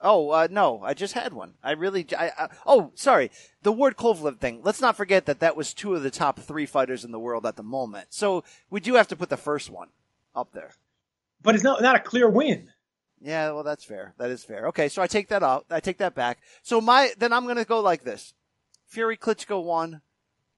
[0.01, 1.55] Oh uh, no, I just had one.
[1.63, 2.07] I really.
[2.17, 3.31] I, I, oh, sorry.
[3.63, 4.61] The Ward Kovalev thing.
[4.63, 7.47] Let's not forget that that was two of the top three fighters in the world
[7.47, 8.09] at the moment.
[8.11, 9.89] So we do have to put the first one
[10.37, 10.75] up there.
[11.43, 12.69] but it's not not a clear win.
[13.23, 14.13] Yeah, well, that's fair.
[14.19, 14.67] That is fair.
[14.69, 15.65] Okay, so I take that out.
[15.71, 16.39] I take that back.
[16.63, 18.35] So my then I'm gonna go like this:
[18.87, 20.01] Fury Klitschko one,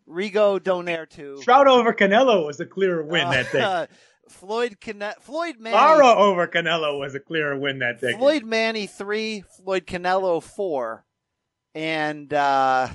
[0.09, 3.61] Rigo Donaire two, Trout over Canelo was a clearer win that day.
[3.61, 3.87] uh,
[4.29, 8.13] Floyd Cane- Floyd Manny, Lara over Canelo was a clearer win that day.
[8.13, 11.05] Floyd Manny three, Floyd Canelo four,
[11.75, 12.89] and uh,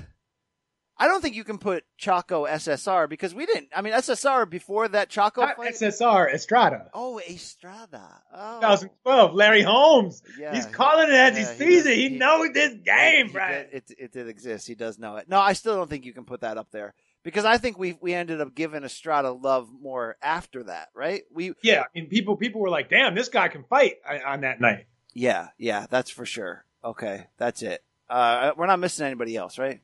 [1.02, 3.68] I don't think you can put Chaco SSR because we didn't.
[3.74, 5.74] I mean, SSR before that Chaco Not fight.
[5.74, 6.90] SSR Estrada.
[6.94, 8.22] Oh, Estrada.
[8.32, 8.60] Oh.
[8.60, 10.22] 2012, Larry Holmes.
[10.38, 11.96] Yeah, He's calling it as yeah, he he sees does- it.
[11.96, 13.66] He, he- knows this game, He Brian.
[13.70, 14.68] did- it, it did exist.
[14.68, 15.28] He does know it.
[15.28, 16.94] No, I still don't think you can put that up there
[17.24, 21.22] because I think we we ended up giving Estrada love more after that, right?
[21.32, 24.40] We Yeah, I mean, people people were like, "Damn, this guy can fight" on- on
[24.42, 24.86] that night.
[25.14, 26.64] yeah yeah that's for sure.
[26.84, 27.82] Okay, that's it.
[28.10, 29.80] Uh, we're not missing anybody else, right?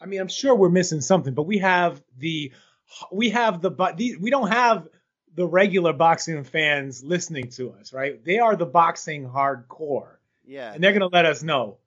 [0.00, 2.52] I mean, I'm sure we're missing something, but we have the
[3.12, 4.86] we have the but we don't have
[5.34, 8.24] the regular boxing fans listening to us, right?
[8.24, 10.72] They are the boxing hardcore, Yeah.
[10.72, 11.78] and they're gonna let us know.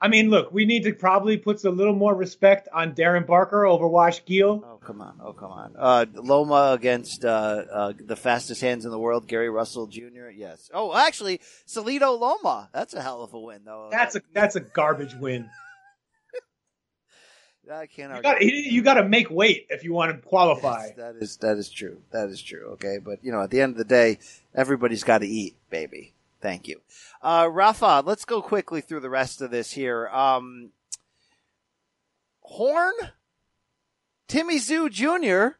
[0.00, 3.64] I mean, look, we need to probably put a little more respect on Darren Barker
[3.64, 4.64] over Wash Gill.
[4.66, 5.20] Oh come on!
[5.22, 5.74] Oh come on!
[5.78, 10.30] Uh, Loma against uh, uh, the fastest hands in the world, Gary Russell Jr.
[10.34, 10.68] Yes.
[10.74, 12.68] Oh, actually, Salido Loma.
[12.72, 13.88] That's a hell of a win, though.
[13.92, 15.48] That's a that's a garbage win.
[17.70, 20.86] I can't You got you got to make weight if you want to qualify.
[20.86, 21.98] Yes, that is that is true.
[22.10, 22.70] That is true.
[22.72, 24.18] Okay, but you know, at the end of the day,
[24.54, 26.12] everybody's got to eat, baby.
[26.40, 26.80] Thank you,
[27.22, 28.02] uh, Rafa.
[28.04, 30.08] Let's go quickly through the rest of this here.
[30.08, 30.70] Um,
[32.40, 32.94] Horn,
[34.26, 35.56] Timmy Tszyu Jr.,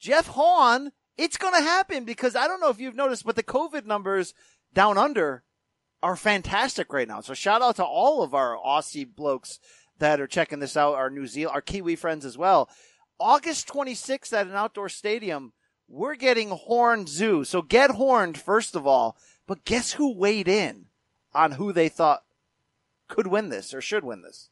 [0.00, 0.90] Jeff Horn.
[1.16, 4.32] It's going to happen because I don't know if you've noticed, but the COVID numbers
[4.72, 5.44] down under
[6.02, 7.20] are fantastic right now.
[7.20, 9.60] So shout out to all of our Aussie blokes
[10.00, 12.68] that are checking this out, our New Zealand, our Kiwi friends as well.
[13.18, 15.52] August 26th at an outdoor stadium,
[15.88, 17.46] we're getting Horned Tszyu.
[17.46, 19.16] So get horned, first of all.
[19.46, 20.86] But guess who weighed in
[21.34, 22.22] on who they thought
[23.08, 24.48] could win this or should win this?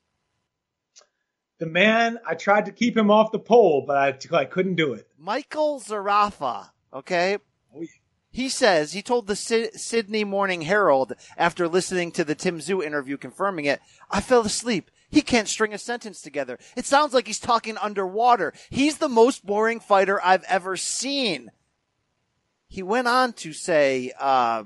[1.59, 4.93] The man, I tried to keep him off the pole, but I, I couldn't do
[4.93, 5.09] it.
[5.19, 7.39] Michael Zerafa, okay?
[7.75, 7.85] Oh,
[8.31, 12.85] he says, he told the Sy- Sydney Morning Herald after listening to the Tim Tszyu
[12.85, 13.81] interview confirming it,
[14.11, 14.91] I fell asleep.
[15.11, 16.59] He can't string a sentence together.
[16.77, 18.53] It sounds like he's talking underwater.
[18.69, 21.51] He's the most boring fighter I've ever seen.
[22.69, 24.65] He went on to say, uh,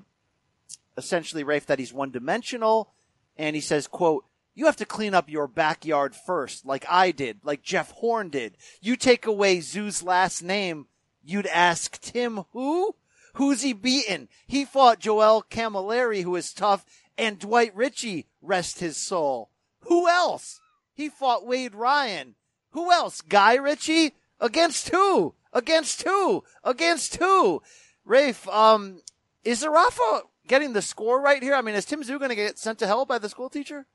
[0.96, 2.92] essentially, Rafe, that he's one dimensional.
[3.36, 4.24] And he says, quote,
[4.54, 8.58] you have to clean up your backyard first, like I did, like Jeff Horn did.
[8.80, 10.86] You take away Tszyu's last name,
[11.24, 12.96] you'd ask Tim who?
[13.34, 14.28] Who's he beaten?
[14.46, 16.84] He fought Joel Camilleri, who is tough,
[17.16, 19.48] and Dwight Ritchie, rest his soul.
[19.82, 20.60] Who else?
[20.94, 22.34] He fought Wade Ryan.
[22.70, 23.20] Who else?
[23.20, 24.14] Guy Ritchie?
[24.40, 25.34] Against who?
[25.52, 26.44] Against who?
[26.64, 27.62] Against who?
[28.04, 29.02] Rafe, um,
[29.44, 31.54] is Zerafa getting the score right here?
[31.54, 33.86] I mean, is Tim Tszyu going to get sent to hell by the school teacher?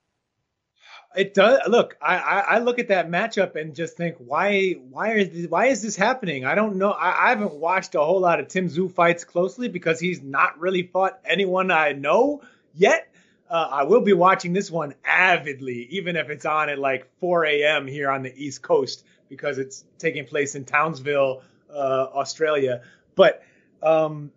[1.15, 1.59] It does.
[1.67, 5.47] Look, I, I, I look at that matchup and just think, why why is this,
[5.49, 6.45] why is this happening?
[6.45, 6.91] I don't know.
[6.91, 10.59] I, I haven't watched a whole lot of Tim Tszyu fights closely because he's not
[10.59, 12.41] really fought anyone I know
[12.73, 13.11] yet.
[13.49, 17.45] Uh, I will be watching this one avidly, even if it's on at like 4
[17.45, 17.87] a.m.
[17.87, 22.81] here on the East Coast because it's taking place in Townsville, uh, Australia.
[23.15, 23.43] But
[23.81, 24.31] um,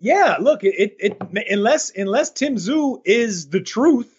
[0.00, 4.14] yeah, look, it, it, it unless unless Tim Tszyu is the truth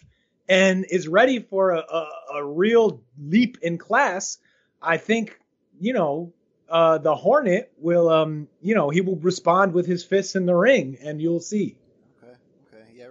[0.48, 4.38] and is ready for a, a, a real leap in class,
[4.82, 5.38] I think
[5.80, 6.32] you know
[6.68, 10.54] uh, the Hornet will um you know he will respond with his fists in the
[10.54, 11.76] ring, and you'll see.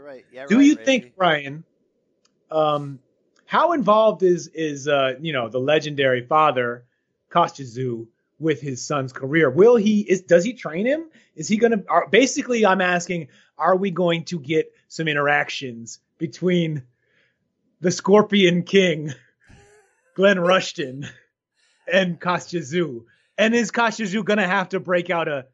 [0.09, 0.43] Okay, yeah, right.
[0.43, 1.63] Yeah, Do right, you think, Brian?
[2.51, 2.99] Um,
[3.45, 6.85] how involved is is uh you know the legendary father
[7.29, 8.05] Kostya
[8.39, 9.49] with his son's career?
[9.49, 11.05] Will he is does he train him?
[11.35, 11.83] Is he gonna?
[11.89, 16.83] Are, basically, I'm asking, are we going to get some interactions between
[17.81, 19.13] the Scorpion King,
[20.15, 21.07] Glenn Rushton,
[21.91, 23.05] and Tszyu?
[23.37, 25.45] And is Kostya Tszyu gonna have to break out a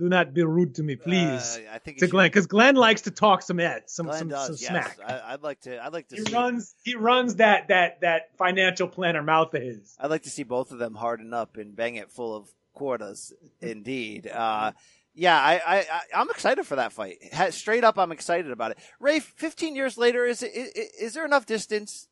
[0.00, 3.02] "Do not be rude to me, please" Uh, I think to Glenn because Glenn likes
[3.02, 4.94] to talk some ed, some Glenn some, does, some yes.
[4.94, 4.98] smack.
[5.06, 5.84] I, I'd like to.
[5.84, 6.16] I'd like to.
[6.16, 9.94] He see, runs he runs that that that financial planner mouth of his.
[10.00, 13.32] I'd like to see both of them harden up and bang it full of quarters.
[13.60, 14.26] Indeed.
[14.26, 14.72] Uh,
[15.14, 17.18] yeah, I, I, I'm excited for that fight.
[17.34, 18.78] Ha- Straight up, I'm excited about it.
[19.00, 22.08] Rafe, 15 years later, is it, is, is there enough distance?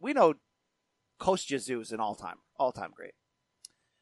[0.00, 0.34] We know
[1.18, 3.14] Kostya Tszyu is an all time, all time great.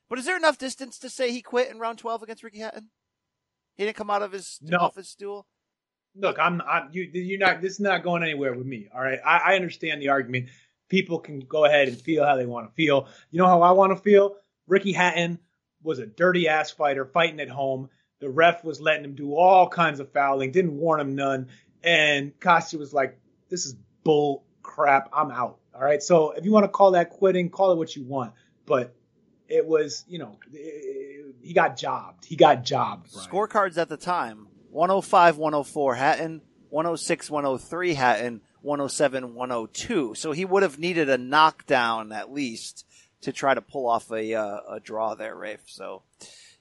[0.09, 2.91] But is there enough distance to say he quit in round 12 against Ricky Hatton?
[3.81, 4.77] He didn't come out of his No.
[4.77, 5.47] off his stool.
[6.15, 8.89] Look, I'm I'm you you're not this is not going anywhere with me.
[8.95, 9.19] All right.
[9.25, 10.51] I, I understand the argument.
[10.91, 13.09] People can go ahead and feel how they want to feel.
[13.31, 14.37] You know how I want to feel?
[14.67, 15.39] Ricky Hatton
[15.83, 17.89] was a dirty ass fighter fighting at home.
[18.19, 21.49] The ref was letting him do all kinds of fouling, didn't warn him none.
[21.83, 25.09] And Kostya was like, This is bull crap.
[25.11, 25.59] I'm out.
[25.75, 26.03] All right.
[26.03, 28.35] So if you want to call that quitting, call it what you want.
[28.67, 28.95] But
[29.51, 30.39] it was, you know,
[31.43, 32.25] he got jobbed.
[32.25, 33.13] He got jobbed.
[33.13, 33.29] Brian.
[33.29, 36.41] Scorecards at the time 105 104 Hatton,
[36.71, 40.15] 106 103 Hatton, 107 102.
[40.15, 42.87] So he would have needed a knockdown at least
[43.23, 45.65] to try to pull off a, uh, a draw there, Rafe.
[45.67, 46.05] So,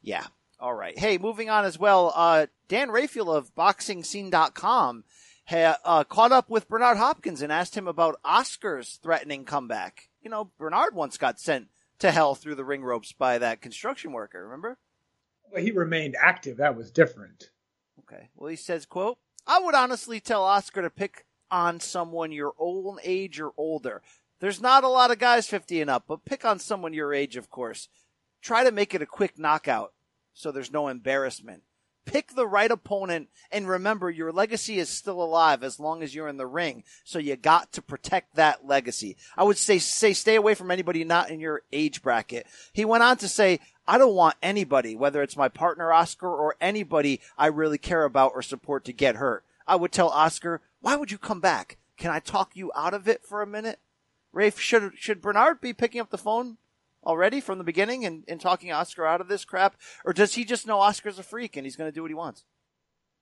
[0.01, 0.25] yeah.
[0.59, 0.97] All right.
[0.97, 2.11] Hey, moving on as well.
[2.13, 5.03] Uh, Dan Rafael of BoxingScene.com
[5.45, 10.09] ha, uh, caught up with Bernard Hopkins and asked him about Oscar's threatening comeback.
[10.21, 11.67] You know, Bernard once got sent
[11.99, 14.43] to hell through the ring ropes by that construction worker.
[14.43, 14.77] Remember?
[15.51, 16.57] Well, he remained active.
[16.57, 17.49] That was different.
[17.99, 18.29] Okay.
[18.35, 22.97] Well, he says, quote, I would honestly tell Oscar to pick on someone your own
[23.03, 24.01] age or older.
[24.39, 27.35] There's not a lot of guys 50 and up, but pick on someone your age,
[27.35, 27.89] of course.
[28.41, 29.93] Try to make it a quick knockout
[30.33, 31.63] so there's no embarrassment.
[32.09, 36.27] Pick the right opponent and remember your legacy is still alive as long as you're
[36.27, 36.83] in the ring.
[37.03, 39.15] So you got to protect that legacy.
[39.37, 42.47] I would say, say stay away from anybody not in your age bracket.
[42.73, 46.55] He went on to say, I don't want anybody, whether it's my partner Oscar or
[46.59, 49.43] anybody I really care about or support to get hurt.
[49.67, 51.77] I would tell Oscar, why would you come back?
[51.95, 53.77] Can I talk you out of it for a minute?
[54.33, 56.57] Rafe, should, should Bernard be picking up the phone
[57.05, 59.75] already from the beginning and, and talking Oscar out of this crap?
[60.05, 62.15] Or does he just know Oscar's a freak and he's going to do what he
[62.15, 62.45] wants?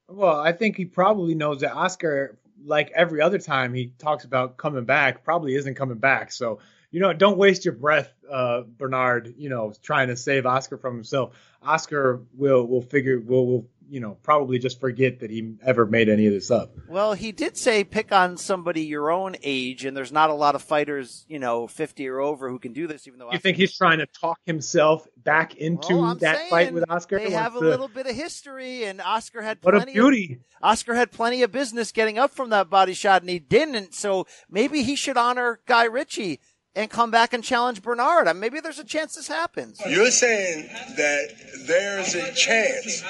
[0.07, 4.57] Well, I think he probably knows that Oscar, like every other time he talks about
[4.57, 6.31] coming back, probably isn't coming back.
[6.31, 6.59] So,
[6.91, 10.95] you know, don't waste your breath, uh, Bernard, you know, trying to save Oscar from
[10.95, 11.35] himself.
[11.61, 16.09] Oscar will, will figure, will, will you know, probably just forget that he ever made
[16.09, 16.75] any of this up.
[16.89, 20.55] Well, he did say pick on somebody your own age, and there's not a lot
[20.55, 23.25] of fighters, you know, 50 or over who can do this, even though.
[23.25, 27.19] You Oscar- think he's trying to talk himself back into Well, that fight with Oscar?
[27.19, 30.39] They have a to- little bit of history, and Oscar had What a plenty beauty.
[30.61, 33.93] Of, Oscar had plenty of business getting up from that body shot, and he didn't.
[33.93, 36.39] So maybe he should honor Guy Ritchie
[36.75, 38.27] and come back and challenge Bernard.
[38.27, 39.81] Uh, Maybe there's a chance this happens.
[39.89, 41.29] You're saying that
[41.65, 43.03] there's a chance.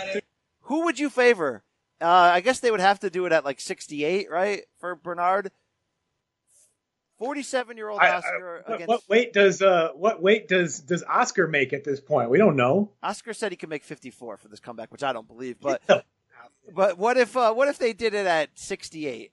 [0.67, 1.63] Who would you favor?
[1.99, 5.51] Uh, I guess they would have to do it at like 68, right, for Bernard.
[7.17, 10.79] 47 year old I- I- Oscar what, against what weight does uh what weight does
[10.79, 12.29] does Oscar make at this point?
[12.29, 12.91] We don't know.
[13.01, 15.59] Oscar said he could make 54 for this comeback, which I don't believe.
[15.59, 15.81] But
[16.75, 19.31] but what if uh, what if they did it at 68?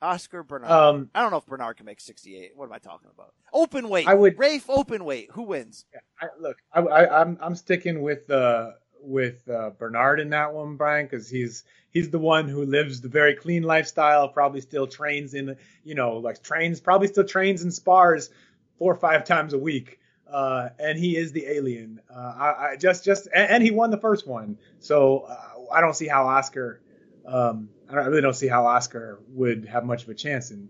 [0.00, 0.70] Oscar Bernard.
[0.70, 2.52] Um, I don't know if Bernard can make 68.
[2.56, 3.34] What am I talking about?
[3.52, 4.08] Open weight.
[4.08, 5.28] I would- Rafe open weight.
[5.32, 5.84] Who wins?
[6.20, 8.70] I, look, I, I, I'm I'm sticking with uh
[9.02, 13.08] with uh, Bernard in that one, Brian, because he's he's the one who lives the
[13.08, 14.28] very clean lifestyle.
[14.28, 18.30] Probably still trains in you know like trains probably still trains and spars
[18.78, 19.98] four or five times a week.
[20.30, 22.00] Uh, and he is the alien.
[22.10, 25.36] Uh, I, I just just and, and he won the first one, so uh,
[25.72, 26.80] I don't see how Oscar.
[27.26, 30.50] Um, I, don't, I really don't see how Oscar would have much of a chance
[30.50, 30.68] in.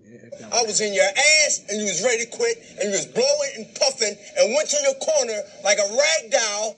[0.53, 3.51] I was in your ass and you was ready to quit and you was blowing
[3.57, 6.77] and puffing and went to your corner like a rag doll.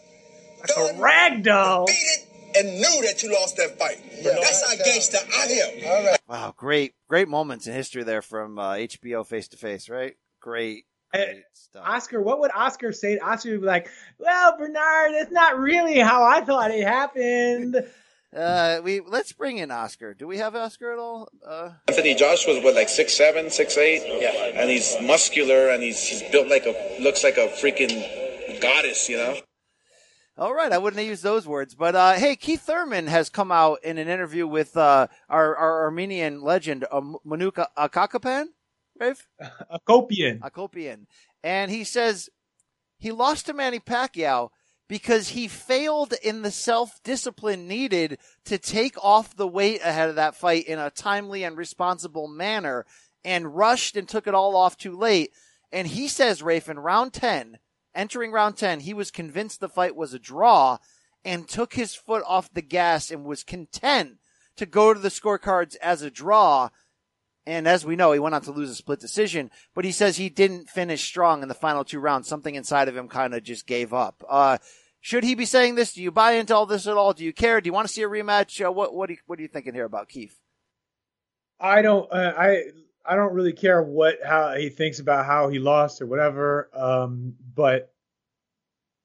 [0.70, 1.86] A rag doll.
[1.86, 4.00] Beat it and knew that you lost that fight.
[4.22, 5.86] That's how gangster I am.
[5.86, 6.20] All right.
[6.28, 10.16] Wow, great great moments in history there from uh, HBO face to face, right?
[10.40, 10.84] Great.
[11.12, 11.84] great stuff.
[11.86, 13.18] Oscar, what would Oscar say?
[13.18, 13.88] Oscar would be like,
[14.18, 17.76] "Well, Bernard, that's not really how I thought it happened."
[18.34, 20.12] Uh, we let's bring in Oscar.
[20.12, 21.28] Do we have Oscar at all?
[21.46, 24.02] Uh, Anthony Joshua's what, like six seven, six eight?
[24.04, 24.60] Yeah.
[24.60, 29.18] And he's muscular and he's he's built like a looks like a freaking goddess, you
[29.18, 29.36] know?
[30.36, 33.52] All right, I wouldn't have used those words, but uh, hey, Keith Thurman has come
[33.52, 38.46] out in an interview with uh, our, our Armenian legend uh, Manuka Akakapan,
[38.98, 39.28] Rafe?
[39.70, 40.40] Akopyan.
[40.40, 41.06] Akopyan,
[41.44, 42.30] and he says
[42.98, 44.48] he lost to Manny Pacquiao
[44.88, 50.16] because he failed in the self discipline needed to take off the weight ahead of
[50.16, 52.84] that fight in a timely and responsible manner,
[53.24, 55.30] and rushed and took it all off too late.
[55.70, 57.58] And he says, Rafe, in round ten
[57.94, 60.78] entering round 10, he was convinced the fight was a draw
[61.24, 64.18] and took his foot off the gas and was content
[64.56, 66.68] to go to the scorecards as a draw.
[67.46, 70.16] And as we know, he went on to lose a split decision, but he says
[70.16, 72.28] he didn't finish strong in the final two rounds.
[72.28, 74.24] Something inside of him kind of just gave up.
[74.28, 74.58] Uh,
[75.00, 75.92] should he be saying this?
[75.92, 77.12] Do you buy into all this at all?
[77.12, 77.60] Do you care?
[77.60, 78.64] Do you want to see a rematch?
[78.64, 80.40] Uh, what, what, are you, what are you thinking here about Keith?
[81.60, 82.10] I don't.
[82.10, 82.62] Uh, I
[83.06, 86.70] I don't really care what how he thinks about how he lost or whatever.
[86.72, 87.92] Um, but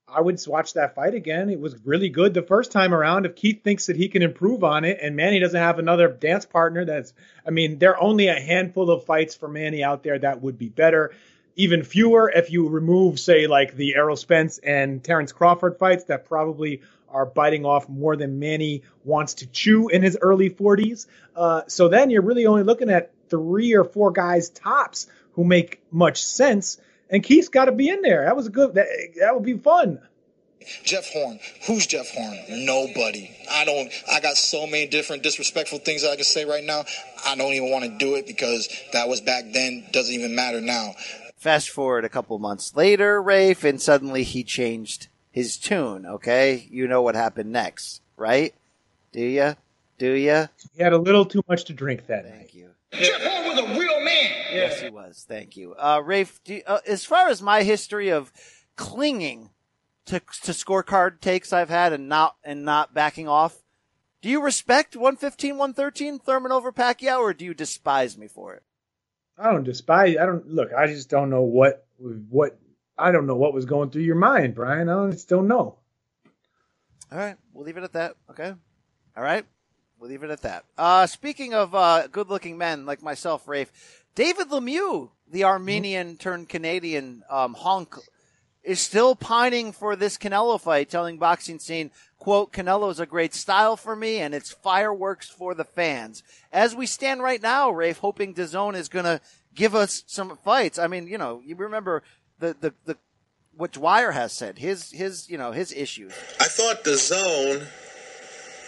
[0.08, 1.50] I would watch that fight again.
[1.50, 3.26] It was really good the first time around.
[3.26, 6.46] If Keith thinks that he can improve on it, and Manny doesn't have another dance
[6.46, 7.14] partner, that's.
[7.46, 10.58] I mean, there are only a handful of fights for Manny out there that would
[10.58, 11.12] be better.
[11.56, 16.26] Even fewer if you remove, say, like the Errol Spence and Terrence Crawford fights that
[16.26, 21.08] probably are biting off more than Manny wants to chew in his early 40s.
[21.36, 25.82] Uh, so then you're really only looking at three or four guys tops who make
[25.92, 26.80] much sense.
[27.10, 28.26] And Keith's got to be in there.
[28.26, 28.76] That was a good.
[28.76, 28.88] That,
[29.20, 30.00] that would be fun.
[30.84, 31.40] Jeff Horn.
[31.66, 32.38] Who's Jeff Horn?
[32.50, 33.36] Nobody.
[33.50, 33.92] I don't.
[34.12, 36.84] I got so many different disrespectful things that I can say right now.
[37.26, 39.86] I don't even want to do it because that was back then.
[39.92, 40.94] Doesn't even matter now.
[41.38, 46.06] Fast forward a couple months later, Rafe, and suddenly he changed his tune.
[46.06, 48.54] Okay, you know what happened next, right?
[49.14, 49.56] Do you?
[49.98, 50.50] Do you?
[50.76, 52.36] He had a little too much to drink that night.
[52.38, 52.70] Thank you.
[52.94, 54.32] Jeff Horn was a real man.
[54.52, 55.26] Yes, he was.
[55.28, 56.44] Thank you, uh, Rafe.
[56.44, 58.32] Do you- uh, as far as my history of
[58.76, 59.52] clinging
[60.06, 63.62] to to scorecard takes I've had and not and not backing off,
[64.22, 68.64] do you respect 115, 113 Thurman over Pacquiao, or do you despise me for it?
[69.38, 70.18] I don't despise.
[70.18, 70.74] I don't look.
[70.74, 72.58] I just don't know what what.
[72.98, 74.90] I don't know what was going through your mind, Brian.
[74.90, 75.78] I just don't know.
[77.12, 78.16] All right, we'll leave it at that.
[78.30, 78.54] Okay.
[79.16, 79.46] All right,
[80.00, 80.66] we'll leave it at that.
[80.78, 83.72] Uh, speaking of uh, good-looking men like myself, Rafe,
[84.16, 87.96] David Lemieux, the Armenian turned Canadian um, honk,
[88.64, 93.78] is still pining for this Canelo fight, telling boxing scene, "quote Canelo's a great style
[93.78, 98.34] for me, and it's fireworks for the fans." As we stand right now, Rafe, hoping
[98.34, 99.22] DAZN is going to
[99.56, 100.78] give us some fights.
[100.78, 102.04] I mean, you know, you remember
[102.40, 102.98] the the the
[103.56, 106.14] what Dwyer has said, his his you know his issues.
[106.40, 107.68] I thought the zone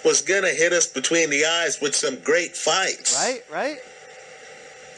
[0.04, 3.16] was gonna hit us between the eyes with some great fights.
[3.16, 3.78] Right, right.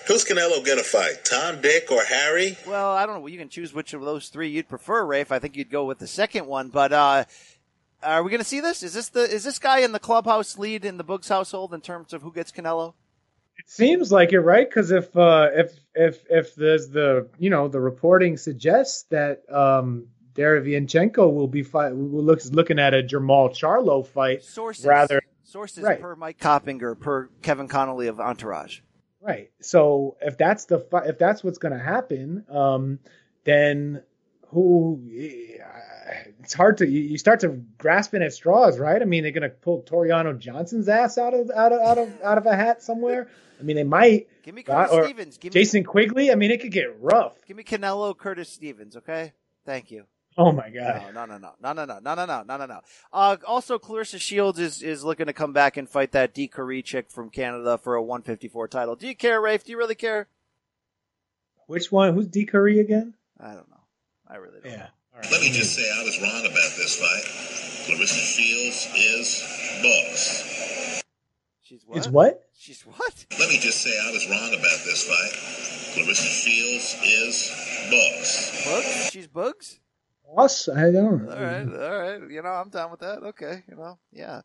[0.08, 1.24] Who's Canelo gonna fight?
[1.24, 2.58] Tom, Dick, or Harry?
[2.68, 3.28] Well, I don't know.
[3.28, 5.32] You can choose which of those three you'd prefer, Rafe.
[5.32, 6.70] I think you'd go with the second one.
[6.70, 7.24] But uh,
[8.04, 8.84] are we going to see this?
[8.84, 11.82] Is this the is this guy in the clubhouse lead in the Boogs household in
[11.82, 12.94] terms of who gets Canelo?
[13.58, 14.68] It seems like it, right?
[14.68, 20.08] Because if uh, if if if there's the you know the reporting suggests that um,
[20.36, 25.84] Derevyanchenko will be fight will look looking at a Jermall Charlo fight Sources, rather sources
[25.84, 26.02] right.
[26.02, 28.80] per Mike Coppinger, per Kevin Connolly of Entourage.
[29.22, 29.52] Right.
[29.62, 33.00] So if that's the fi- if that's what's going to happen, um,
[33.46, 34.04] then
[34.50, 35.02] who?
[36.42, 39.02] It's hard to you start to grasping at straws, right?
[39.02, 42.22] I mean, they're going to pull Tureano Johnson's ass out of out of out of
[42.22, 43.30] out of a hat somewhere.
[43.60, 44.28] I mean, they might.
[44.44, 45.38] Give me uh, Curtis or Stevens.
[45.38, 46.32] Give me, Jason Quigley.
[46.32, 47.34] I mean, it could get rough.
[47.46, 48.98] Give me Canelo, Curtis Stevens.
[48.98, 49.32] Okay.
[49.66, 50.06] Thank you.
[50.38, 51.14] Oh my god.
[51.14, 52.80] No, no, no, no, no, no, no, no, no, no, no, no.
[53.12, 57.10] Uh, also, Claressa Shields is, is looking to come back and fight that Dicaire chick
[57.10, 58.96] from Canada for a 154 title.
[58.96, 59.64] Do you care, Rafe?
[59.64, 60.28] Do you really care?
[61.68, 62.14] Which one?
[62.14, 63.14] Who's Dicaire again?
[63.40, 63.84] I don't know.
[64.28, 64.72] I really don't.
[64.72, 64.88] Yeah.
[65.32, 67.24] Let me just say I was wrong about this fight.
[67.86, 70.54] Claressa Shields is Bugs.
[71.62, 72.44] She's It's what?
[72.58, 73.26] She's what?
[73.40, 75.94] Let me just say I was wrong about this fight.
[75.94, 77.52] Clarissa Shields is
[77.90, 78.66] Bugs.
[78.66, 79.10] Bugs?
[79.12, 79.80] She's Bugs?
[80.38, 80.68] Us?
[80.68, 81.30] I don't.
[81.30, 82.32] All right, all right.
[82.32, 83.20] You know, I'm done with that.
[83.24, 84.42] Okay, you know, yeah.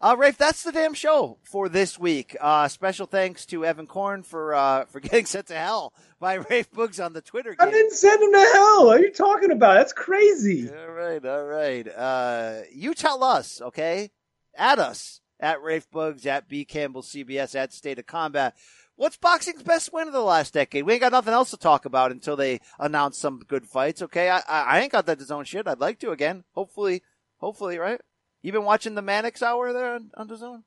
[0.00, 2.36] Uh, Rafe, that's the damn show for this week.
[2.40, 6.70] Uh, special thanks to Evan Korn for uh, for getting sent to hell by Rafe
[6.70, 7.56] Boogs on the Twitter.
[7.58, 8.86] I didn't send him to hell.
[8.86, 9.74] What are you talking about?
[9.74, 10.70] That's crazy.
[10.70, 11.88] All right, all right.
[11.88, 14.10] Uh, you tell us, okay?
[14.56, 18.54] At us at Rafe Boogs, at B Campbell CBS, at State of Combat.
[18.96, 20.84] What's boxing's best win of the last decade?
[20.84, 24.02] We ain't got nothing else to talk about until they announce some good fights.
[24.02, 25.66] Okay, I I, I ain't got that zone shit.
[25.66, 26.44] I'd like to again.
[26.52, 27.02] Hopefully,
[27.38, 28.00] hopefully, right?
[28.42, 30.62] You been watching the Mannix Hour there on, on DAZN?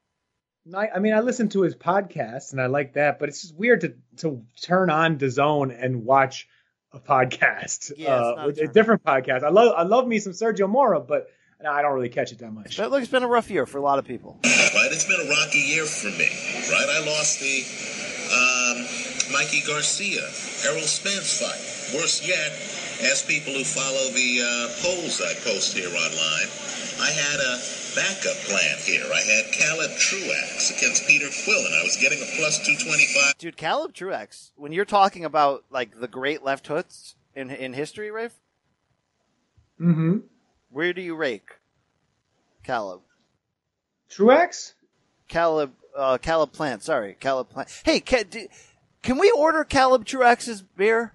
[0.73, 3.55] I, I mean, I listen to his podcast and I like that, but it's just
[3.55, 6.47] weird to to turn on DAZN and watch
[6.93, 7.91] a podcast.
[7.97, 9.43] Yeah, it's uh, a a different podcast.
[9.43, 11.27] I love I love me some Sergio Mora, but
[11.61, 12.77] no, I don't really catch it that much.
[12.77, 14.39] But look, it's been a rough year for a lot of people.
[14.43, 14.89] Right?
[14.91, 16.29] It's been a rocky year for me.
[16.69, 16.87] Right?
[16.89, 17.94] I lost the
[18.35, 18.77] um,
[19.31, 20.21] Mikey Garcia,
[20.67, 21.95] Errol Spence fight.
[21.97, 22.51] Worse yet,
[23.11, 26.49] as people who follow the uh, polls I post here online.
[27.01, 27.59] I had a
[27.95, 29.03] backup plan here.
[29.13, 31.79] I had Caleb Truax against Peter Quillin.
[31.79, 33.37] I was getting a plus 225.
[33.37, 38.11] Dude, Caleb Truax, when you're talking about like the great left hooks in in history,
[38.11, 38.39] Rafe,
[39.79, 40.19] Mm-hmm.
[40.69, 41.49] where do you rake
[42.63, 43.01] Caleb?
[44.09, 44.73] Truax?
[45.27, 46.83] Caleb, uh, Caleb Plant.
[46.83, 47.69] Sorry, Caleb Plant.
[47.83, 48.47] Hey, can, do,
[49.01, 51.13] can we order Caleb Truax's beer?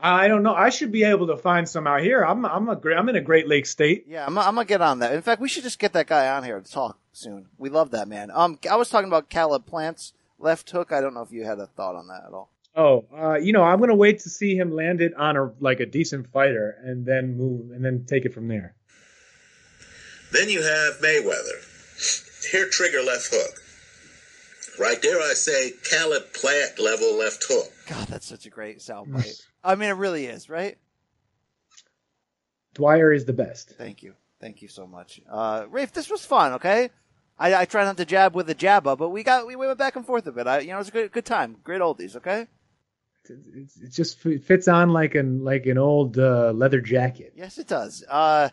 [0.00, 0.54] I don't know.
[0.54, 2.22] I should be able to find some out here.
[2.22, 4.04] I'm I'm a great, I'm in a Great Lake state.
[4.08, 5.12] Yeah, I'm, I'm gonna get on that.
[5.12, 7.46] In fact, we should just get that guy on here to talk soon.
[7.58, 8.30] We love that man.
[8.32, 10.92] Um, I was talking about Caleb Plant's left hook.
[10.92, 12.48] I don't know if you had a thought on that at all.
[12.76, 15.80] Oh, uh, you know, I'm gonna wait to see him land it on a like
[15.80, 18.76] a decent fighter, and then move and then take it from there.
[20.30, 22.52] Then you have Mayweather.
[22.52, 23.58] Here, trigger left hook.
[24.78, 27.72] Right there, I say Caleb Plant level left hook.
[27.88, 29.42] God, that's such a great soundbite.
[29.64, 30.78] I mean, it really is, right?
[32.74, 33.70] Dwyer is the best.
[33.70, 34.14] Thank you.
[34.40, 35.20] Thank you so much.
[35.28, 36.90] Uh, Rafe, this was fun, okay?
[37.38, 39.96] I, I try not to jab with a jabba, but we got, we went back
[39.96, 40.46] and forth a bit.
[40.46, 41.56] I, you know, it was a good, good time.
[41.64, 42.46] Great oldies, okay?
[43.28, 47.34] It's, it just fits on like an like an old uh, leather jacket.
[47.36, 48.02] Yes, it does.
[48.08, 48.48] Uh,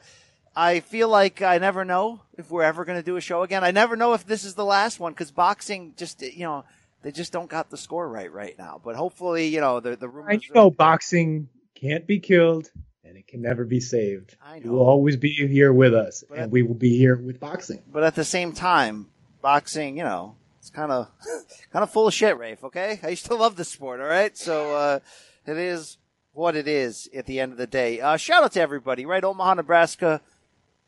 [0.55, 3.63] I feel like I never know if we're ever going to do a show again.
[3.63, 6.63] I never know if this is the last one because boxing just, you know,
[7.01, 8.79] they just don't got the score right right now.
[8.83, 10.47] But hopefully, you know, the the rumors.
[10.47, 12.71] You know, boxing can't be killed
[13.03, 14.35] and it can never be saved.
[14.43, 14.65] I know.
[14.65, 17.83] You will always be here with us, But and we will be here with boxing.
[17.91, 19.07] But at the same time,
[19.41, 21.09] boxing, you know, it's kind of
[21.71, 22.63] kind of full of shit, Rafe.
[22.63, 23.99] Okay, I used to love the sport.
[23.99, 24.99] All right, so uh,
[25.45, 25.97] it is
[26.33, 28.01] what it is at the end of the day.
[28.01, 29.23] Uh, shout out to everybody, right?
[29.23, 30.21] Omaha, Nebraska.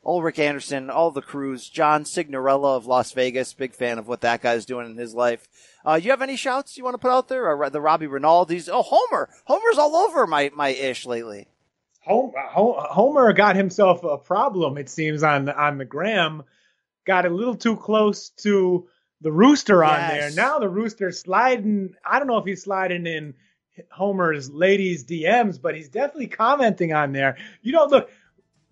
[0.07, 4.41] Ulrich Anderson, all the crews, John Signorella of Las Vegas, big fan of what that
[4.41, 5.47] guy's doing in his life.
[5.85, 7.51] Uh, you have any shouts you want to put out there?
[7.53, 8.69] Or the Robbie Rinaldi's?
[8.69, 9.29] Oh, Homer.
[9.45, 11.47] Homer's all over my, my ish lately.
[12.05, 16.43] Homer got himself a problem, it seems, on on the gram.
[17.05, 18.88] Got a little too close to
[19.21, 20.35] the rooster on Yes.
[20.35, 20.45] there.
[20.45, 21.95] Now the rooster's sliding.
[22.05, 23.34] I don't know if he's sliding in
[23.91, 27.38] Homer's ladies' DMs, but he's definitely commenting on there.
[27.61, 28.09] You know, look,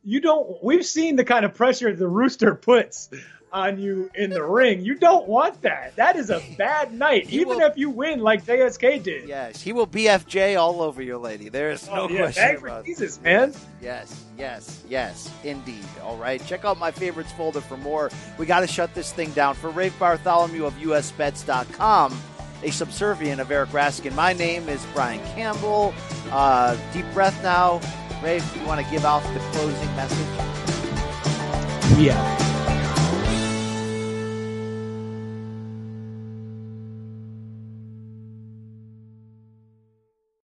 [0.06, 0.64] you don't.
[0.64, 3.10] We've seen the kind of pressure the rooster puts
[3.52, 4.84] on you in the ring.
[4.84, 5.95] You don't want that.
[5.95, 9.30] That is a bad night, even if you win like JSK did.
[9.30, 11.48] Yes, he will BFJ all over your lady.
[11.48, 12.86] There's no Oh, yeah, question about.
[12.86, 13.53] Jesus, man.
[13.82, 15.86] Yes, yes, yes, indeed.
[16.03, 18.11] All right, check out my favorites folder for more.
[18.38, 19.56] We got to shut this thing down.
[19.56, 22.19] For Rafe Bartholomew of USBets.com,
[22.64, 24.14] a subservient of Eric Raskin.
[24.15, 25.94] My name is Brian Campbell.
[26.30, 27.80] Uh, deep breath now.
[28.21, 30.27] Rafe, you want to give out the closing message?
[31.99, 32.44] Yeah.